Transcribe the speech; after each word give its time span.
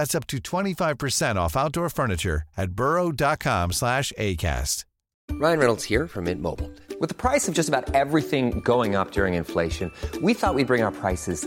That's 0.00 0.14
up 0.14 0.26
to 0.28 0.38
25% 0.38 1.36
off 1.36 1.58
outdoor 1.58 1.90
furniture 1.90 2.42
at 2.56 2.70
burrow.com 2.70 3.72
slash 3.72 4.14
ACAST. 4.16 4.86
Ryan 5.32 5.58
Reynolds 5.58 5.84
here 5.84 6.08
from 6.08 6.24
Mint 6.24 6.40
Mobile. 6.40 6.70
With 7.00 7.10
the 7.10 7.14
price 7.14 7.48
of 7.48 7.54
just 7.54 7.68
about 7.68 7.94
everything 7.94 8.60
going 8.60 8.94
up 8.94 9.12
during 9.12 9.34
inflation, 9.34 9.92
we 10.22 10.32
thought 10.32 10.54
we'd 10.54 10.68
bring 10.68 10.82
our 10.82 10.90
prices 10.90 11.46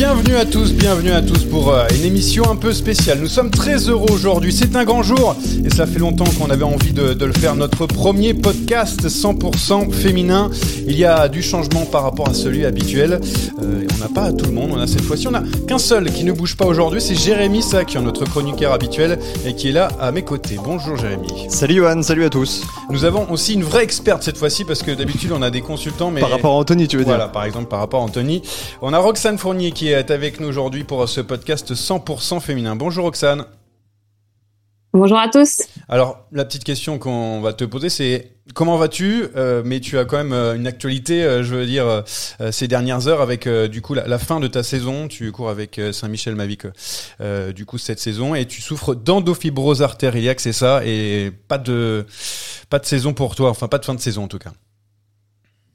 Bienvenue 0.00 0.36
à 0.36 0.46
tous, 0.46 0.72
bienvenue 0.72 1.10
à 1.10 1.20
tous 1.20 1.44
pour 1.44 1.74
euh, 1.74 1.86
une 1.94 2.06
émission 2.06 2.50
un 2.50 2.56
peu 2.56 2.72
spéciale. 2.72 3.18
Nous 3.18 3.28
sommes 3.28 3.50
très 3.50 3.90
heureux 3.90 4.10
aujourd'hui, 4.10 4.50
c'est 4.50 4.74
un 4.74 4.84
grand 4.84 5.02
jour 5.02 5.36
et 5.62 5.68
ça 5.68 5.86
fait 5.86 5.98
longtemps 5.98 6.24
qu'on 6.38 6.48
avait 6.48 6.64
envie 6.64 6.94
de, 6.94 7.12
de 7.12 7.24
le 7.26 7.34
faire. 7.34 7.54
Notre 7.54 7.84
premier 7.84 8.32
podcast 8.32 9.06
100% 9.06 9.92
féminin. 9.92 10.50
Il 10.86 10.96
y 10.96 11.04
a 11.04 11.28
du 11.28 11.42
changement 11.42 11.84
par 11.84 12.02
rapport 12.04 12.30
à 12.30 12.32
celui 12.32 12.64
habituel. 12.64 13.20
Euh, 13.62 13.86
on 13.94 13.98
n'a 13.98 14.08
pas 14.08 14.32
tout 14.32 14.46
le 14.46 14.52
monde, 14.52 14.70
on 14.72 14.80
a 14.80 14.86
cette 14.86 15.02
fois-ci, 15.02 15.28
on 15.28 15.34
a 15.34 15.42
qu'un 15.68 15.78
seul 15.78 16.10
qui 16.10 16.24
ne 16.24 16.32
bouge 16.32 16.56
pas 16.56 16.64
aujourd'hui, 16.64 17.02
c'est 17.02 17.14
Jérémy 17.14 17.60
Sac, 17.62 17.94
notre 17.96 18.24
chroniqueur 18.24 18.72
habituel 18.72 19.18
et 19.44 19.54
qui 19.54 19.68
est 19.68 19.72
là 19.72 19.88
à 20.00 20.12
mes 20.12 20.22
côtés. 20.22 20.56
Bonjour 20.64 20.96
Jérémy. 20.96 21.28
Salut 21.50 21.74
Johan, 21.74 22.02
salut 22.02 22.24
à 22.24 22.30
tous. 22.30 22.62
Nous 22.88 23.04
avons 23.04 23.30
aussi 23.30 23.52
une 23.52 23.64
vraie 23.64 23.84
experte 23.84 24.22
cette 24.22 24.38
fois-ci 24.38 24.64
parce 24.64 24.82
que 24.82 24.92
d'habitude 24.92 25.32
on 25.32 25.42
a 25.42 25.50
des 25.50 25.60
consultants 25.60 26.10
mais 26.10 26.22
Par 26.22 26.30
rapport 26.30 26.54
à 26.54 26.56
Anthony, 26.56 26.88
tu 26.88 26.96
veux 26.96 27.04
voilà, 27.04 27.24
dire 27.24 27.32
par 27.32 27.44
exemple, 27.44 27.66
par 27.66 27.80
rapport 27.80 28.00
à 28.00 28.04
Anthony. 28.04 28.40
On 28.80 28.94
a 28.94 28.98
Roxane 28.98 29.36
Fournier 29.36 29.72
qui 29.72 29.88
est 29.88 29.89
avec 29.94 30.40
nous 30.40 30.48
aujourd'hui 30.48 30.84
pour 30.84 31.08
ce 31.08 31.20
podcast 31.20 31.72
100% 31.72 32.40
féminin. 32.40 32.76
Bonjour 32.76 33.04
Roxane. 33.04 33.44
Bonjour 34.92 35.18
à 35.18 35.28
tous. 35.28 35.62
Alors, 35.88 36.26
la 36.32 36.44
petite 36.44 36.64
question 36.64 36.98
qu'on 36.98 37.40
va 37.40 37.52
te 37.52 37.64
poser, 37.64 37.90
c'est 37.90 38.32
comment 38.54 38.76
vas-tu? 38.76 39.26
Euh, 39.36 39.62
Mais 39.64 39.78
tu 39.78 39.98
as 39.98 40.04
quand 40.04 40.16
même 40.16 40.32
euh, 40.32 40.56
une 40.56 40.66
actualité, 40.66 41.22
euh, 41.22 41.44
je 41.44 41.54
veux 41.54 41.66
dire, 41.66 41.86
euh, 41.86 42.50
ces 42.50 42.66
dernières 42.66 43.06
heures 43.06 43.20
avec 43.20 43.48
du 43.48 43.82
coup 43.82 43.94
la, 43.94 44.08
la 44.08 44.18
fin 44.18 44.40
de 44.40 44.48
ta 44.48 44.62
saison. 44.62 45.06
Tu 45.06 45.30
cours 45.30 45.48
avec 45.48 45.80
Saint-Michel 45.92 46.34
Mavic, 46.34 46.66
du 47.54 47.66
coup 47.66 47.78
cette 47.78 48.00
saison, 48.00 48.34
et 48.34 48.46
tu 48.46 48.60
souffres 48.60 48.94
d'endofibrose 48.94 49.82
artériaque, 49.82 50.40
c'est 50.40 50.52
ça, 50.52 50.82
et 50.84 51.30
pas 51.48 51.58
de 51.58 52.06
pas 52.68 52.78
de 52.78 52.86
saison 52.86 53.12
pour 53.12 53.34
toi, 53.34 53.50
enfin 53.50 53.68
pas 53.68 53.78
de 53.78 53.84
fin 53.84 53.94
de 53.94 54.00
saison 54.00 54.24
en 54.24 54.28
tout 54.28 54.38
cas. 54.38 54.52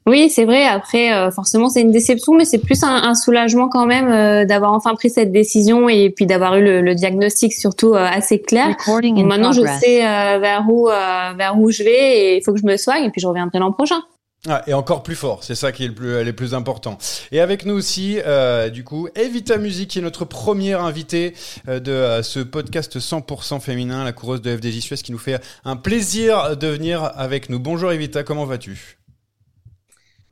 Oui, 0.06 0.30
c'est 0.30 0.44
vrai. 0.44 0.64
Après, 0.64 1.12
euh, 1.12 1.30
forcément, 1.30 1.68
c'est 1.68 1.80
une 1.80 1.90
déception, 1.90 2.34
mais 2.34 2.44
c'est 2.44 2.58
plus 2.58 2.82
un, 2.84 2.94
un 2.94 3.14
soulagement 3.14 3.68
quand 3.68 3.86
même 3.86 4.08
euh, 4.08 4.44
d'avoir 4.44 4.72
enfin 4.72 4.94
pris 4.94 5.10
cette 5.10 5.32
décision 5.32 5.88
et 5.88 6.10
puis 6.10 6.26
d'avoir 6.26 6.56
eu 6.56 6.62
le, 6.62 6.80
le 6.80 6.94
diagnostic 6.94 7.52
surtout 7.52 7.94
euh, 7.94 8.06
assez 8.06 8.40
clair. 8.40 8.76
Donc 8.86 9.26
maintenant, 9.26 9.52
je 9.52 9.62
sais 9.80 10.06
euh, 10.06 10.38
vers 10.38 10.64
où 10.68 10.88
euh, 10.88 11.32
vers 11.36 11.58
où 11.58 11.70
je 11.70 11.82
vais 11.82 12.18
et 12.18 12.36
il 12.36 12.42
faut 12.44 12.52
que 12.52 12.60
je 12.60 12.66
me 12.66 12.76
soigne 12.76 13.04
et 13.04 13.10
puis 13.10 13.20
je 13.20 13.26
reviendrai 13.26 13.58
l'an 13.58 13.72
prochain. 13.72 14.00
Ah, 14.48 14.62
et 14.68 14.74
encore 14.74 15.02
plus 15.02 15.16
fort, 15.16 15.42
c'est 15.42 15.56
ça 15.56 15.72
qui 15.72 15.84
est 15.84 15.88
le 15.88 15.94
plus, 15.94 16.22
le 16.22 16.32
plus 16.32 16.54
important. 16.54 16.98
Et 17.32 17.40
avec 17.40 17.64
nous 17.66 17.74
aussi, 17.74 18.18
euh, 18.24 18.68
du 18.68 18.84
coup, 18.84 19.08
Evita 19.16 19.58
Music, 19.58 19.90
qui 19.90 19.98
est 19.98 20.02
notre 20.02 20.24
première 20.24 20.84
invitée 20.84 21.34
euh, 21.68 21.80
de 21.80 21.90
euh, 21.90 22.22
ce 22.22 22.38
podcast 22.40 22.98
100% 22.98 23.60
féminin, 23.60 24.04
la 24.04 24.12
coureuse 24.12 24.42
de 24.42 24.56
FDJ 24.56 24.80
Suez, 24.80 24.96
qui 24.98 25.10
nous 25.10 25.18
fait 25.18 25.42
un 25.64 25.74
plaisir 25.74 26.56
de 26.56 26.68
venir 26.68 27.10
avec 27.16 27.50
nous. 27.50 27.58
Bonjour 27.58 27.90
Evita, 27.90 28.22
comment 28.22 28.44
vas-tu? 28.44 28.98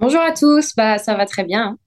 Bonjour 0.00 0.20
à 0.20 0.32
tous, 0.32 0.74
bah 0.76 0.98
ça 0.98 1.14
va 1.14 1.24
très 1.26 1.44
bien. 1.44 1.78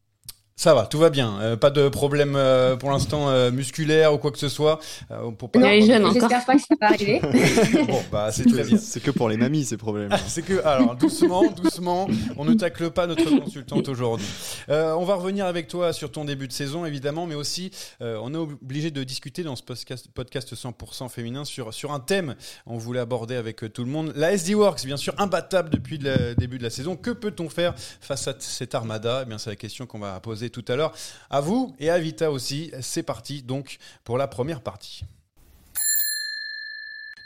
Ça 0.60 0.74
va, 0.74 0.88
tout 0.88 0.98
va 0.98 1.12
bien. 1.12 1.40
Euh, 1.40 1.56
pas 1.56 1.70
de 1.70 1.88
problème 1.88 2.34
euh, 2.36 2.76
pour 2.76 2.90
l'instant 2.90 3.30
euh, 3.30 3.52
musculaire 3.52 4.12
ou 4.16 4.18
quoi 4.18 4.32
que 4.32 4.40
ce 4.40 4.50
soit. 4.50 4.80
Euh, 5.12 5.30
pour 5.30 5.52
pas... 5.52 5.60
Non, 5.60 5.68
Elle 5.68 5.84
est 5.84 5.86
jeune 5.86 6.04
encore. 6.04 6.32
J'espère 6.32 6.46
pas 6.46 6.56
que 6.56 6.62
ça 6.62 6.76
va 6.82 6.88
arriver. 6.88 7.22
bon, 7.88 8.02
bah 8.12 8.32
c'est 8.32 8.46
très 8.46 8.64
bien. 8.64 8.76
C'est 8.80 9.00
que 9.00 9.12
pour 9.12 9.30
les 9.30 9.38
mamies 9.38 9.66
ces 9.66 9.78
problèmes. 9.78 10.10
C'est 10.28 10.42
que, 10.42 10.66
alors, 10.66 10.96
doucement, 10.96 11.44
doucement, 11.52 12.08
on 12.38 12.44
ne 12.46 12.56
tacle 12.56 12.90
pas 12.90 13.06
notre 13.06 13.30
consultante 13.40 13.88
aujourd'hui. 13.88 14.26
Euh, 14.70 14.94
on 14.94 15.06
va 15.06 15.14
revenir 15.14 15.46
avec 15.46 15.68
toi 15.68 15.94
sur 15.94 16.12
ton 16.12 16.26
début 16.26 16.48
de 16.48 16.54
saison, 16.54 16.88
évidemment, 16.88 17.28
mais 17.28 17.36
aussi, 17.36 17.70
euh, 18.02 18.20
on 18.24 18.34
est 18.34 18.38
obligé 18.38 18.90
de 18.90 19.04
discuter 19.04 19.44
dans 19.44 19.56
ce 19.56 19.62
podcast, 19.62 20.08
podcast 20.12 20.56
100% 20.56 21.08
féminin 21.10 21.46
sur, 21.46 21.72
sur 21.72 21.92
un 21.92 22.00
thème. 22.00 22.34
On 22.66 22.80
voulait 22.80 23.00
aborder 23.00 23.36
avec 23.36 23.72
tout 23.72 23.84
le 23.84 23.92
monde. 23.92 24.12
La 24.16 24.34
SD 24.34 24.56
Works, 24.56 24.86
bien 24.86 24.98
sûr, 24.98 25.14
imbattable 25.20 25.70
depuis 25.70 26.00
le 26.00 26.34
début 26.34 26.58
de 26.58 26.64
la 26.64 26.72
saison. 26.72 26.96
Que 26.96 27.12
peut-on 27.12 27.48
faire 27.48 27.76
face 27.78 28.28
à 28.28 28.34
cette 28.40 28.74
armada? 28.74 29.20
Eh 29.22 29.30
bien, 29.30 29.38
c'est 29.38 29.52
la 29.52 29.56
question 29.56 29.86
qu'on 29.86 30.00
va 30.00 30.20
poser 30.20 30.47
tout 30.50 30.66
à 30.68 30.76
l'heure 30.76 30.94
à 31.30 31.42
vous 31.42 31.76
et 31.80 31.90
à 31.90 32.00
Vita 32.00 32.32
aussi. 32.32 32.72
C'est 32.82 33.04
parti, 33.04 33.44
donc, 33.44 33.78
pour 34.04 34.18
la 34.18 34.28
première 34.28 34.62
partie. 34.62 35.04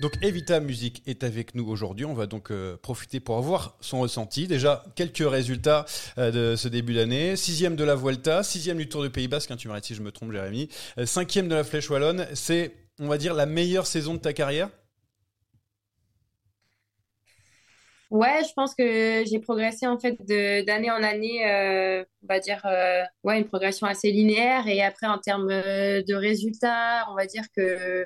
Donc 0.02 0.14
Evita 0.24 0.60
Music 0.60 1.04
est 1.06 1.24
avec 1.24 1.54
nous 1.54 1.70
aujourd'hui. 1.70 2.06
On 2.06 2.16
va 2.16 2.26
donc 2.26 2.50
euh, 2.50 2.76
profiter 2.76 3.20
pour 3.20 3.38
avoir 3.38 3.78
son 3.82 4.00
ressenti. 4.00 4.48
Déjà, 4.48 4.84
quelques 4.96 5.24
résultats 5.24 5.86
euh, 6.18 6.32
de 6.32 6.56
ce 6.56 6.68
début 6.68 6.96
d'année. 6.96 7.36
Sixième 7.36 7.76
de 7.76 7.84
la 7.84 7.94
Vuelta, 7.94 8.42
sixième 8.42 8.78
du 8.78 8.90
Tour 8.90 9.04
du 9.04 9.12
Pays 9.12 9.28
Basque, 9.28 9.52
hein, 9.52 9.58
tu 9.58 9.68
m'arrêtes 9.68 9.86
si 9.86 9.94
je 9.94 10.02
me 10.02 10.12
trompe 10.12 10.32
Jérémy. 10.32 10.70
Euh, 10.98 11.06
cinquième 11.06 11.48
de 11.48 11.54
la 11.54 11.64
Flèche 11.64 11.88
Wallonne. 11.92 12.26
C'est, 12.34 12.74
on 12.98 13.08
va 13.10 13.20
dire, 13.20 13.36
la 13.36 13.46
meilleure 13.46 13.86
saison 13.86 14.16
de 14.16 14.20
ta 14.20 14.34
carrière? 14.34 14.70
Ouais, 18.12 18.44
je 18.44 18.52
pense 18.54 18.76
que 18.76 19.24
j'ai 19.26 19.40
progressé 19.40 19.88
en 19.88 19.98
fait 19.98 20.18
d'année 20.66 20.92
en 20.92 21.02
année, 21.02 21.50
euh, 21.50 22.04
on 22.24 22.28
va 22.28 22.40
dire, 22.42 22.62
euh, 22.66 23.04
ouais, 23.24 23.40
une 23.40 23.48
progression 23.48 23.88
assez 23.88 24.12
linéaire. 24.12 24.68
Et 24.68 24.82
après, 24.84 25.08
en 25.08 25.18
termes 25.18 25.50
euh, 25.50 26.04
de 26.04 26.14
résultats, 26.14 27.08
on 27.10 27.16
va 27.16 27.26
dire 27.26 27.46
que 27.56 28.06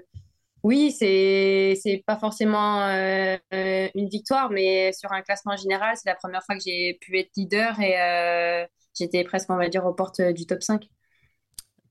oui, 0.64 0.92
c'est 0.92 1.76
c'est 1.82 2.04
pas 2.06 2.18
forcément 2.18 2.82
euh, 2.84 3.38
euh, 3.54 3.90
une 3.96 4.10
victoire, 4.10 4.52
mais 4.52 4.94
sur 4.94 5.12
un 5.14 5.22
classement 5.24 5.56
général, 5.58 5.96
c'est 5.98 6.10
la 6.10 6.16
première 6.16 6.44
fois 6.46 6.56
que 6.58 6.64
j'ai 6.66 6.98
pu 7.02 7.20
être 7.20 7.32
leader 7.38 7.80
et 7.82 8.00
euh, 8.02 8.68
j'étais 9.00 9.24
presque, 9.24 9.50
on 9.52 9.58
va 9.58 9.70
dire, 9.70 9.86
aux 9.86 9.94
portes 9.94 10.22
du 10.22 10.46
top 10.48 10.64
5. 10.64 10.88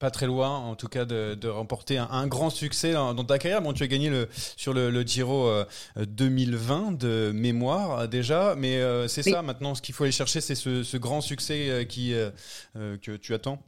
Pas 0.01 0.11
très 0.11 0.27
loin, 0.27 0.51
en 0.59 0.75
tout 0.75 0.89
cas, 0.89 1.05
de, 1.05 1.35
de 1.41 1.49
remporter 1.49 1.99
un, 1.99 2.09
un 2.11 2.27
grand 2.27 2.51
succès 2.51 2.93
dans, 2.93 3.15
dans 3.15 3.25
ta 3.25 3.39
carrière. 3.39 3.63
Bon, 3.63 3.73
tu 3.73 3.83
as 3.85 3.87
gagné 3.87 4.11
le, 4.11 4.29
sur 4.57 4.75
le, 4.75 4.91
le 4.91 5.03
Giro 5.03 5.47
euh, 5.47 5.65
2020 5.97 6.93
de 6.99 7.31
mémoire 7.35 8.01
euh, 8.01 8.07
déjà, 8.07 8.55
mais 8.57 8.77
euh, 8.79 9.07
c'est 9.09 9.23
Oui. 9.27 9.35
ça 9.35 9.41
maintenant. 9.43 9.75
Ce 9.75 9.81
qu'il 9.81 9.95
faut 9.95 10.05
aller 10.05 10.13
chercher, 10.13 10.41
c'est 10.41 10.57
ce, 10.57 10.83
ce 10.83 10.97
grand 10.97 11.21
succès 11.21 11.71
euh, 11.71 11.85
qui, 11.85 12.13
euh, 12.13 12.31
euh, 12.77 12.99
que 12.99 13.13
tu 13.17 13.35
attends. 13.35 13.63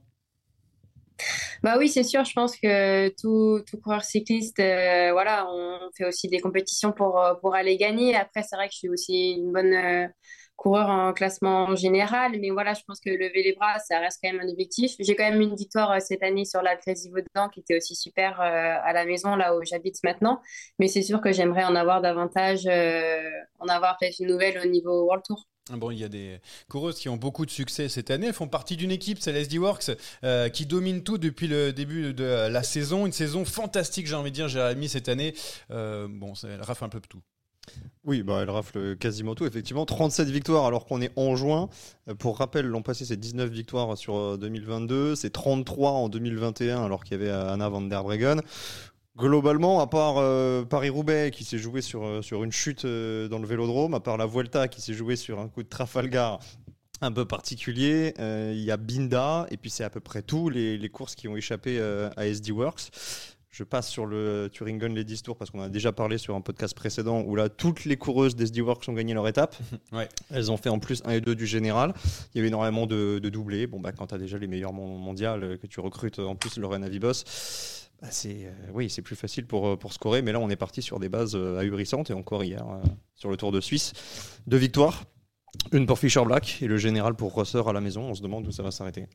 Bah 1.62 1.76
oui, 1.78 1.88
c'est 1.88 2.02
sûr. 2.04 2.24
Je 2.24 2.32
pense 2.32 2.56
que 2.56 3.08
tout, 3.20 3.62
tout 3.68 3.78
coureur 3.80 4.04
cycliste, 4.04 4.58
euh, 4.60 5.12
voilà, 5.12 5.46
on 5.50 5.90
fait 5.96 6.04
aussi 6.06 6.28
des 6.28 6.40
compétitions 6.40 6.92
pour, 6.92 7.20
euh, 7.20 7.34
pour 7.34 7.54
aller 7.54 7.76
gagner. 7.76 8.14
Après, 8.14 8.42
c'est 8.42 8.56
vrai 8.56 8.68
que 8.68 8.72
je 8.74 8.78
suis 8.78 8.88
aussi 8.88 9.32
une 9.32 9.52
bonne 9.52 9.72
euh, 9.74 10.06
coureur 10.56 10.88
en 10.88 11.12
classement 11.12 11.76
général, 11.76 12.32
mais 12.40 12.50
voilà, 12.50 12.74
je 12.74 12.80
pense 12.86 12.98
que 12.98 13.10
lever 13.10 13.42
les 13.42 13.52
bras, 13.52 13.78
ça 13.78 14.00
reste 14.00 14.18
quand 14.22 14.32
même 14.32 14.40
un 14.40 14.50
objectif. 14.50 14.92
J'ai 14.98 15.14
quand 15.14 15.30
même 15.30 15.40
une 15.40 15.54
victoire 15.54 15.92
euh, 15.92 15.98
cette 16.00 16.22
année 16.22 16.44
sur 16.44 16.62
la 16.62 16.76
Vaudan 16.76 17.48
qui 17.50 17.60
était 17.60 17.76
aussi 17.76 17.94
super 17.94 18.40
euh, 18.40 18.44
à 18.82 18.92
la 18.92 19.04
maison, 19.04 19.36
là 19.36 19.54
où 19.56 19.60
j'habite 19.64 20.02
maintenant. 20.02 20.40
Mais 20.78 20.88
c'est 20.88 21.02
sûr 21.02 21.20
que 21.20 21.32
j'aimerais 21.32 21.64
en 21.64 21.76
avoir 21.76 22.00
davantage, 22.00 22.66
euh, 22.66 23.22
en 23.58 23.68
avoir 23.68 23.96
peut-être 23.98 24.18
une 24.20 24.28
nouvelle 24.28 24.58
au 24.58 24.68
niveau 24.68 25.04
World 25.04 25.24
Tour. 25.24 25.46
Ah 25.70 25.76
bon, 25.76 25.90
il 25.90 25.98
y 25.98 26.04
a 26.04 26.08
des 26.08 26.38
coureuses 26.70 26.96
qui 26.98 27.08
ont 27.08 27.16
beaucoup 27.16 27.44
de 27.44 27.50
succès 27.50 27.88
cette 27.88 28.10
année. 28.10 28.28
Elles 28.28 28.32
font 28.32 28.46
partie 28.46 28.76
d'une 28.76 28.92
équipe, 28.92 29.18
c'est 29.20 29.32
l'SD 29.32 29.58
Works, 29.58 29.90
qui 30.52 30.64
domine 30.64 31.02
tout 31.02 31.18
depuis 31.18 31.48
le 31.48 31.72
début 31.72 32.14
de 32.14 32.48
la 32.48 32.62
saison. 32.62 33.04
Une 33.04 33.10
saison 33.10 33.44
fantastique, 33.44 34.06
j'ai 34.06 34.14
envie 34.14 34.30
de 34.30 34.36
dire, 34.36 34.46
Jérémy, 34.46 34.88
cette 34.88 35.08
année. 35.08 35.34
Bon, 35.68 36.34
elle 36.44 36.62
rafle 36.62 36.84
un 36.84 36.88
peu 36.88 37.00
tout. 37.00 37.20
Oui, 38.04 38.22
bah, 38.22 38.40
elle 38.42 38.50
rafle 38.50 38.96
quasiment 38.96 39.34
tout, 39.34 39.46
effectivement. 39.46 39.84
37 39.84 40.28
victoires 40.28 40.66
alors 40.66 40.86
qu'on 40.86 41.00
est 41.00 41.12
en 41.16 41.34
juin. 41.34 41.68
Euh, 42.08 42.14
pour 42.14 42.38
rappel, 42.38 42.66
l'an 42.66 42.82
passé, 42.82 43.04
c'est 43.04 43.16
19 43.16 43.50
victoires 43.50 43.98
sur 43.98 44.38
2022. 44.38 45.16
C'est 45.16 45.30
33 45.30 45.90
en 45.90 46.08
2021 46.08 46.84
alors 46.84 47.02
qu'il 47.02 47.20
y 47.20 47.20
avait 47.20 47.30
Anna 47.30 47.68
van 47.68 47.82
der 47.82 48.04
Breggen. 48.04 48.42
Globalement, 49.16 49.80
à 49.80 49.86
part 49.86 50.16
euh, 50.18 50.64
Paris-Roubaix 50.64 51.30
qui 51.30 51.44
s'est 51.44 51.56
joué 51.56 51.80
sur, 51.80 52.04
euh, 52.04 52.20
sur 52.20 52.44
une 52.44 52.52
chute 52.52 52.84
euh, 52.84 53.28
dans 53.28 53.38
le 53.38 53.46
vélodrome, 53.46 53.94
à 53.94 54.00
part 54.00 54.18
la 54.18 54.26
Vuelta 54.26 54.68
qui 54.68 54.82
s'est 54.82 54.92
joué 54.92 55.16
sur 55.16 55.40
un 55.40 55.48
coup 55.48 55.62
de 55.62 55.68
Trafalgar 55.68 56.38
un 57.00 57.12
peu 57.12 57.26
particulier, 57.26 58.14
il 58.18 58.62
y 58.62 58.70
a 58.70 58.78
Binda, 58.78 59.46
et 59.50 59.58
puis 59.58 59.68
c'est 59.68 59.84
à 59.84 59.90
peu 59.90 60.00
près 60.00 60.22
tout 60.22 60.48
les, 60.48 60.78
les 60.78 60.88
courses 60.88 61.14
qui 61.14 61.28
ont 61.28 61.36
échappé 61.36 61.78
à 61.78 62.26
SD 62.26 62.52
Works. 62.52 63.35
Je 63.56 63.64
passe 63.64 63.88
sur 63.88 64.04
le 64.04 64.50
Thuringen 64.52 64.94
Ladies 64.94 65.22
Tour 65.22 65.34
parce 65.34 65.50
qu'on 65.50 65.62
a 65.62 65.70
déjà 65.70 65.90
parlé 65.90 66.18
sur 66.18 66.34
un 66.34 66.42
podcast 66.42 66.74
précédent 66.74 67.22
où 67.22 67.36
là, 67.36 67.48
toutes 67.48 67.86
les 67.86 67.96
coureuses 67.96 68.36
d'SD 68.36 68.60
Works 68.60 68.86
ont 68.86 68.92
gagné 68.92 69.14
leur 69.14 69.26
étape. 69.28 69.56
ouais. 69.92 70.10
Elles 70.30 70.52
ont 70.52 70.58
fait 70.58 70.68
en 70.68 70.78
plus 70.78 71.02
1 71.06 71.12
et 71.12 71.20
2 71.22 71.34
du 71.34 71.46
général. 71.46 71.94
Il 72.34 72.36
y 72.36 72.40
avait 72.40 72.48
énormément 72.48 72.86
de, 72.86 73.18
de 73.18 73.28
doublés. 73.30 73.66
Bon, 73.66 73.80
bah, 73.80 73.92
quand 73.92 74.08
tu 74.08 74.14
as 74.14 74.18
déjà 74.18 74.36
les 74.36 74.46
meilleurs 74.46 74.74
mondiales, 74.74 75.58
que 75.58 75.66
tu 75.66 75.80
recrutes 75.80 76.18
en 76.18 76.36
plus 76.36 76.58
Lorena 76.58 76.86
Vibos, 76.90 77.24
bah, 78.02 78.08
c'est 78.10 78.44
euh, 78.44 78.52
oui, 78.74 78.90
c'est 78.90 79.00
plus 79.00 79.16
facile 79.16 79.46
pour, 79.46 79.68
euh, 79.68 79.76
pour 79.78 79.94
scorer. 79.94 80.20
Mais 80.20 80.32
là, 80.32 80.40
on 80.40 80.50
est 80.50 80.56
parti 80.56 80.82
sur 80.82 81.00
des 81.00 81.08
bases 81.08 81.34
euh, 81.34 81.58
ahurissantes. 81.58 82.10
Et 82.10 82.12
encore 82.12 82.44
hier, 82.44 82.62
sur 83.14 83.30
le 83.30 83.38
Tour 83.38 83.52
de 83.52 83.62
Suisse, 83.62 83.94
deux 84.46 84.58
victoires. 84.58 85.04
Une 85.72 85.86
pour 85.86 85.98
Fischer 85.98 86.24
Black 86.24 86.58
et 86.62 86.66
le 86.66 86.76
général 86.76 87.14
pour 87.14 87.32
Rosser 87.32 87.62
à 87.66 87.72
la 87.72 87.80
maison. 87.80 88.02
On 88.02 88.14
se 88.14 88.22
demande 88.22 88.46
où 88.46 88.52
ça 88.52 88.62
va 88.62 88.70
s'arrêter. 88.70 89.06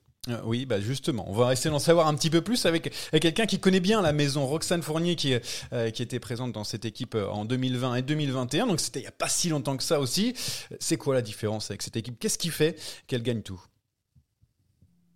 oui, 0.44 0.66
bah 0.66 0.80
justement, 0.80 1.26
on 1.28 1.34
va 1.34 1.54
essayer 1.54 1.70
d'en 1.70 1.80
savoir 1.80 2.08
un 2.08 2.16
petit 2.16 2.30
peu 2.30 2.42
plus 2.42 2.66
avec, 2.66 2.94
quelqu'un 3.12 3.46
qui 3.46 3.60
connaît 3.60 3.80
bien 3.80 4.02
la 4.02 4.14
maison, 4.14 4.46
Roxane 4.46 4.82
Fournier, 4.82 5.16
qui, 5.16 5.34
qui 5.94 6.04
était 6.04 6.20
présente 6.20 6.52
dans 6.52 6.64
cette 6.64 6.86
équipe 6.86 7.16
en 7.16 7.46
2020 7.46 7.96
et 7.96 8.02
2021. 8.02 8.68
Donc 8.68 8.80
c'était 8.80 9.00
il 9.00 9.04
n'y 9.04 9.08
a 9.08 9.12
pas 9.12 9.30
si 9.30 9.50
longtemps 9.50 9.78
que 9.78 9.84
ça 9.84 10.00
aussi. 10.00 10.34
C'est 10.80 10.98
quoi 10.98 11.14
la 11.14 11.22
différence 11.22 11.72
avec 11.72 11.82
cette 11.82 11.96
équipe? 11.96 12.20
Qu'est-ce 12.20 12.38
qui 12.38 12.50
fait 12.50 12.78
qu'elle 13.08 13.24
gagne 13.24 13.42
tout? 13.42 13.62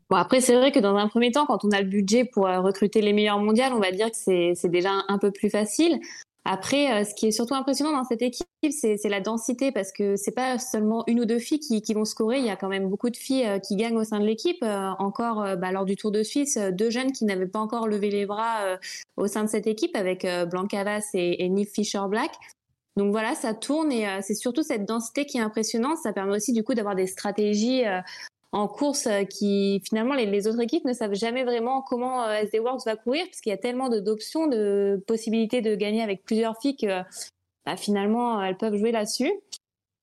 Bon, 0.10 0.18
après, 0.18 0.40
c'est 0.40 0.56
vrai 0.56 0.72
que 0.72 0.80
dans 0.80 0.96
un 0.96 1.08
premier 1.08 1.32
temps, 1.32 1.48
quand 1.48 1.66
on 1.66 1.72
a 1.72 1.82
le 1.82 1.88
budget 1.88 2.26
pour 2.26 2.48
euh, 2.48 2.62
recruter 2.62 3.02
les 3.02 3.12
meilleurs 3.12 3.40
mondiales, 3.40 3.74
on 3.74 3.80
va 3.80 3.92
dire 3.92 4.12
que 4.12 4.18
c'est 4.18 4.70
déjà 4.70 4.92
un, 5.08 5.18
peu 5.18 5.32
plus 5.32 5.50
facile. 5.50 6.00
Après, 6.48 6.92
euh, 6.92 7.04
ce 7.04 7.16
qui 7.16 7.26
est 7.26 7.32
surtout 7.32 7.56
impressionnant 7.56 7.92
dans 7.92 8.04
cette 8.04 8.22
équipe, 8.22 8.46
c'est 8.70 9.10
la 9.10 9.20
densité 9.20 9.72
parce 9.72 9.92
que 9.92 10.16
c'est 10.16 10.32
pas 10.32 10.60
seulement 10.60 11.04
une 11.08 11.20
ou 11.20 11.26
deux 11.26 11.40
filles 11.40 11.60
qui, 11.60 11.82
qui, 11.82 11.96
vont 11.96 12.06
scorer. 12.06 12.38
Il 12.38 12.46
y 12.46 12.52
a 12.52 12.56
quand 12.56 12.68
même 12.68 12.88
beaucoup 12.88 13.10
de 13.10 13.18
filles 13.18 13.48
euh, 13.48 13.60
qui 13.60 13.76
gagnent 13.76 13.98
au 13.98 14.04
sein 14.04 14.20
de 14.20 14.26
l'équipe. 14.26 14.64
encore 14.64 15.58
bah, 15.58 15.72
lors 15.72 15.86
du 15.86 15.96
Tour 15.96 16.12
de 16.12 16.22
Suisse, 16.22 16.58
deux 16.72 16.92
jeunes 16.92 17.12
qui 17.12 17.26
n'avaient 17.26 17.48
pas 17.48 17.60
encore 17.60 17.88
levé 17.88 18.12
les 18.12 18.28
bras 18.28 18.78
au 19.18 19.28
sein 19.28 19.44
de 19.44 19.50
cette 19.50 19.66
équipe 19.66 19.96
avec 19.96 20.26
Blanca 20.50 20.84
Vass 20.84 21.10
et, 21.14 21.44
et 21.44 21.50
Nick 21.50 21.70
Fisher-Black. 21.70 22.32
Donc 22.96 23.12
voilà, 23.12 23.36
ça 23.36 23.54
tourne 23.54 23.92
et 23.92 24.08
c'est 24.22 24.36
surtout 24.36 24.64
cette 24.64 24.86
densité 24.86 25.26
qui 25.26 25.38
est 25.38 25.42
impressionnante. 25.42 25.98
Ça 25.98 26.14
permet 26.14 26.36
aussi 26.36 26.54
du 26.54 26.64
coup 26.64 26.74
d'avoir 26.74 26.96
des 26.96 27.08
stratégies 27.08 27.84
en 28.56 28.70
course 28.70 29.08
euh, 29.08 29.26
qui 29.26 29.82
finalement 29.86 30.14
les, 30.14 30.48
autres 30.48 30.62
équipes 30.62 30.86
ne 30.86 30.94
savent 30.94 31.14
jamais 31.14 31.44
vraiment 31.44 31.82
comment 31.82 32.24
euh, 32.24 32.36
SD 32.36 32.60
Works 32.60 32.86
va 32.86 32.96
courir 32.96 33.26
parce 33.26 33.42
qu'il 33.42 33.50
y 33.50 33.54
a 33.54 33.58
tellement 33.58 33.90
d'options, 33.90 34.48
de 34.48 35.04
possibilités 35.08 35.62
de 35.62 35.76
gagner 35.76 36.02
avec 36.02 36.24
plusieurs 36.24 36.58
filles 36.62 36.78
que 36.78 37.02
bah, 37.66 37.76
finalement 37.76 38.42
elles 38.42 38.56
peuvent 38.56 38.78
jouer 38.78 38.94
là-dessus. 38.94 39.32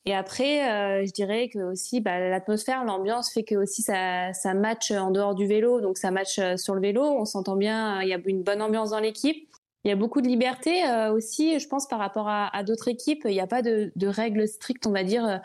Et 0.05 0.15
après, 0.15 0.69
euh, 0.69 1.07
je 1.07 1.13
dirais 1.13 1.49
que 1.49 1.61
aussi 1.61 2.01
bah, 2.01 2.19
l'atmosphère, 2.19 2.85
l'ambiance 2.85 3.33
fait 3.33 3.45
que 3.45 3.55
aussi 3.55 3.81
ça, 3.81 4.35
ça 4.35 4.53
match 4.53 4.91
en 4.91 5.13
dehors 5.13 5.35
du 5.35 5.47
vélo, 5.47 5.81
donc 5.81 5.97
ça 5.97 6.11
match 6.11 6.39
sur 6.57 6.75
le 6.75 6.81
vélo. 6.83 7.03
On 7.03 7.25
s'entend 7.25 7.57
bien, 7.57 8.03
il 8.03 8.09
y 8.09 8.13
a 8.13 8.19
une 8.27 8.43
bonne 8.43 8.61
ambiance 8.61 8.91
dans 8.91 9.01
l'équipe. 9.01 9.49
Il 9.85 9.89
y 9.89 9.93
a 9.93 9.97
beaucoup 9.97 10.21
de 10.21 10.29
liberté 10.29 10.83
aussi, 11.13 11.59
je 11.59 11.67
pense, 11.67 11.89
par 11.89 11.99
rapport 11.99 12.29
à, 12.29 12.63
d'autres 12.63 12.89
équipes. 12.89 13.23
Il 13.25 13.33
n'y 13.33 13.41
a 13.41 13.49
pas 13.49 13.63
de, 13.63 13.91
de, 13.97 14.07
règles 14.07 14.47
strictes, 14.47 14.87
on 14.87 14.93
va 14.93 15.03
dire, 15.03 15.41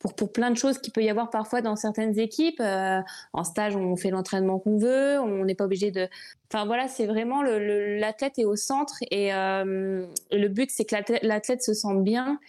pour, 0.00 0.14
pour 0.14 0.32
plein 0.32 0.50
de 0.50 0.56
choses 0.56 0.78
qu'il 0.78 0.92
peut 0.92 1.02
y 1.02 1.10
avoir 1.10 1.30
parfois 1.30 1.60
dans 1.60 1.76
certaines 1.76 2.18
équipes. 2.18 2.60
Euh, 2.60 3.00
en 3.32 3.44
stage, 3.44 3.76
on 3.76 3.94
fait 3.96 4.10
l'entraînement 4.10 4.58
qu'on 4.58 4.78
veut, 4.78 5.20
on 5.20 5.44
n'est 5.44 5.54
pas 5.54 5.66
obligé 5.66 5.92
de. 5.92 6.08
Enfin 6.52 6.64
voilà, 6.64 6.88
c'est 6.88 7.06
vraiment 7.06 7.42
l'athlète 7.42 8.38
est 8.38 8.44
au 8.44 8.56
centre 8.56 8.96
et, 9.10 9.32
euh, 9.32 10.06
le 10.32 10.48
but 10.48 10.70
c'est 10.70 10.84
que 10.84 10.96
l'athlète 11.22 11.62
se 11.62 11.74
sente 11.74 12.02
bien. 12.02 12.40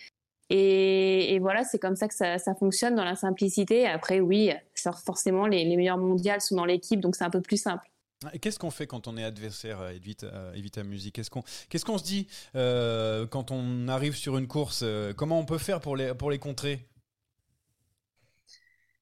Et, 0.54 1.40
voilà, 1.40 1.64
c'est 1.64 1.80
comme 1.80 1.96
ça 1.96 2.10
que 2.10 2.14
ça, 2.14 2.56
fonctionne 2.60 2.96
dans 2.96 3.06
la 3.06 3.16
simplicité. 3.16 3.88
Après, 3.88 4.20
oui, 4.20 4.52
forcément, 5.06 5.48
les, 5.48 5.64
meilleurs 5.78 5.98
mondiales 5.98 6.42
sont 6.42 6.56
dans 6.56 6.66
l'équipe, 6.66 7.00
donc 7.00 7.16
c'est 7.16 7.24
un 7.24 7.30
peu 7.30 7.40
plus 7.40 7.56
simple. 7.56 7.90
Qu'est-ce 8.42 8.60
qu'on 8.60 8.70
fait 8.70 8.86
quand 8.86 9.08
on 9.08 9.16
est 9.16 9.24
adversaire, 9.24 9.90
évite 9.92 10.26
Evita 10.54 10.84
Musique 10.84 11.16
Qu'est-ce 11.16 11.30
qu'on 11.30 11.44
qu'est-ce 11.70 11.86
qu'on 11.86 11.98
se 11.98 12.04
dit 12.04 12.28
euh, 12.56 13.26
quand 13.28 13.50
on 13.50 13.88
arrive 13.88 14.16
sur 14.16 14.38
une 14.38 14.48
course 14.48 14.84
Comment 15.16 15.40
on 15.40 15.46
peut 15.46 15.58
faire 15.58 15.80
pour 15.80 15.96
les, 15.96 16.14
pour 16.14 16.30
les 16.30 16.38
contrer? 16.38 16.86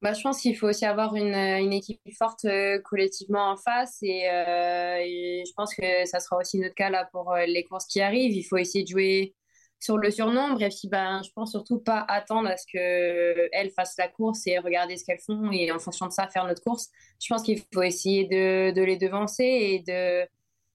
Bah, 0.02 0.14
je 0.14 0.22
pense 0.22 0.42
qu'il 0.42 0.56
faut 0.56 0.68
aussi 0.68 0.86
avoir 0.86 1.16
une, 1.16 1.36
une 1.36 1.74
équipe 1.74 2.00
forte 2.18 2.46
euh, 2.46 2.80
collectivement 2.80 3.52
en 3.52 3.58
face 3.58 4.00
euh, 4.02 4.98
et, 5.02 5.44
je 5.46 5.54
pense 5.54 5.76
que 5.76 6.06
ça 6.06 6.22
sera 6.22 6.38
aussi 6.38 6.58
notre 6.58 6.76
cas 6.76 6.90
là 6.90 7.10
pour 7.12 7.34
euh, 7.34 7.46
les 7.46 7.66
courses 7.66 7.86
qui 7.86 8.00
arrivent. 8.00 8.34
Il 8.34 8.44
faut 8.44 8.56
essayer 8.56 8.86
de 8.86 8.90
jouer 8.90 9.36
sur 9.82 9.98
le 9.98 10.10
surnombre 10.10 10.62
et 10.62 10.70
puis 10.70 10.88
ben, 10.90 11.22
je 11.24 11.30
pense 11.34 11.52
surtout 11.52 11.80
pas 11.80 12.06
attendre 12.08 12.50
à 12.50 12.56
ce 12.56 12.66
qu'elles 12.72 13.72
fassent 13.72 13.98
la 13.98 14.08
course 14.08 14.48
et 14.48 14.58
regarder 14.60 14.96
ce 14.96 15.04
qu'elles 15.04 15.20
font 15.20 15.52
et 15.52 15.70
en 15.72 15.80
fonction 15.80 16.08
de 16.08 16.14
ça 16.14 16.28
faire 16.30 16.46
notre 16.46 16.62
course. 16.64 16.90
Je 17.22 17.28
pense 17.28 17.44
qu'il 17.44 17.62
faut 17.74 17.84
essayer 17.84 18.26
de, 18.26 18.72
de, 18.72 18.82
les 18.82 18.98
devancer 18.98 19.44
et 19.44 19.80
de, 19.80 20.26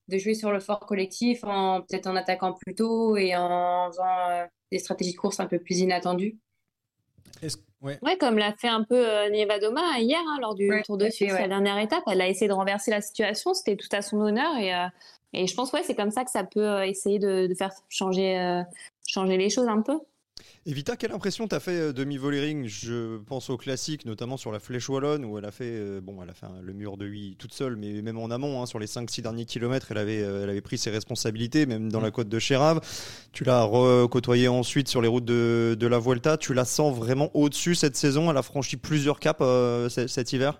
de 0.07 0.17
jouer 0.19 0.35
sur 0.35 0.51
le 0.51 0.59
fort 0.59 0.81
collectif 0.81 1.43
en 1.43 1.81
peut-être 1.81 2.07
en 2.07 2.15
attaquant 2.15 2.53
plus 2.53 2.75
tôt 2.75 3.17
et 3.17 3.35
en 3.35 3.89
faisant 3.91 4.47
des 4.71 4.79
stratégies 4.79 5.13
de 5.13 5.17
course 5.17 5.39
un 5.39 5.47
peu 5.47 5.57
plus 5.59 5.79
inattendues. 5.79 6.37
Ouais. 8.01 8.17
comme 8.17 8.37
l'a 8.37 8.53
fait 8.53 8.67
un 8.67 8.83
peu 8.83 8.95
euh, 8.95 9.29
Nevadoma 9.29 9.99
hier 9.99 10.19
hein, 10.27 10.37
lors 10.41 10.55
du 10.55 10.69
Tour 10.85 10.97
de 10.97 11.09
Suisse, 11.09 11.31
la 11.33 11.47
dernière 11.47 11.77
étape. 11.77 12.03
Elle 12.07 12.21
a 12.21 12.27
essayé 12.27 12.47
de 12.47 12.53
renverser 12.53 12.91
la 12.91 13.01
situation, 13.01 13.53
c'était 13.53 13.75
tout 13.75 13.87
à 13.91 14.01
son 14.01 14.19
honneur 14.19 14.57
et, 14.57 14.73
euh, 14.73 14.87
et 15.33 15.47
je 15.47 15.55
pense 15.55 15.71
ouais, 15.73 15.83
c'est 15.83 15.95
comme 15.95 16.11
ça 16.11 16.23
que 16.23 16.31
ça 16.31 16.43
peut 16.43 16.67
euh, 16.67 16.85
essayer 16.85 17.19
de, 17.19 17.47
de 17.47 17.53
faire 17.53 17.71
changer, 17.89 18.63
changer 19.07 19.37
les 19.37 19.49
choses 19.49 19.67
un 19.67 19.81
peu. 19.81 19.99
Evita, 20.65 20.95
quelle 20.95 21.11
impression 21.11 21.47
t'as 21.47 21.59
fait 21.59 21.93
de 21.93 22.03
Mi 22.03 22.17
Volering 22.17 22.67
Je 22.67 23.17
pense 23.17 23.49
au 23.49 23.57
classique, 23.57 24.05
notamment 24.05 24.37
sur 24.37 24.51
la 24.51 24.59
Flèche 24.59 24.89
Wallonne, 24.89 25.23
où 25.25 25.37
elle 25.37 25.45
a 25.45 25.51
fait, 25.51 26.01
bon, 26.01 26.21
elle 26.23 26.29
a 26.29 26.33
fait 26.33 26.47
le 26.61 26.73
mur 26.73 26.97
de 26.97 27.05
8 27.05 27.35
toute 27.37 27.53
seule, 27.53 27.75
mais 27.75 28.01
même 28.01 28.17
en 28.17 28.31
amont, 28.31 28.61
hein, 28.61 28.65
sur 28.65 28.79
les 28.79 28.87
5-6 28.87 29.21
derniers 29.21 29.45
kilomètres, 29.45 29.87
elle 29.91 29.97
avait, 29.97 30.17
elle 30.17 30.49
avait 30.49 30.61
pris 30.61 30.77
ses 30.77 30.89
responsabilités, 30.89 31.65
même 31.65 31.91
dans 31.91 32.01
la 32.01 32.11
côte 32.11 32.29
de 32.29 32.39
Chérave. 32.39 32.81
Tu 33.31 33.43
l'as 33.43 33.63
recôtoyée 33.63 34.47
ensuite 34.47 34.87
sur 34.87 35.01
les 35.01 35.07
routes 35.07 35.25
de, 35.25 35.75
de, 35.79 35.87
la 35.87 35.99
Vuelta. 35.99 36.37
Tu 36.37 36.53
la 36.53 36.65
sens 36.65 36.95
vraiment 36.95 37.29
au-dessus 37.35 37.75
cette 37.75 37.95
saison? 37.95 38.31
Elle 38.31 38.37
a 38.37 38.41
franchi 38.41 38.77
plusieurs 38.77 39.19
caps 39.19 39.43
cet 39.89 40.33
hiver? 40.33 40.59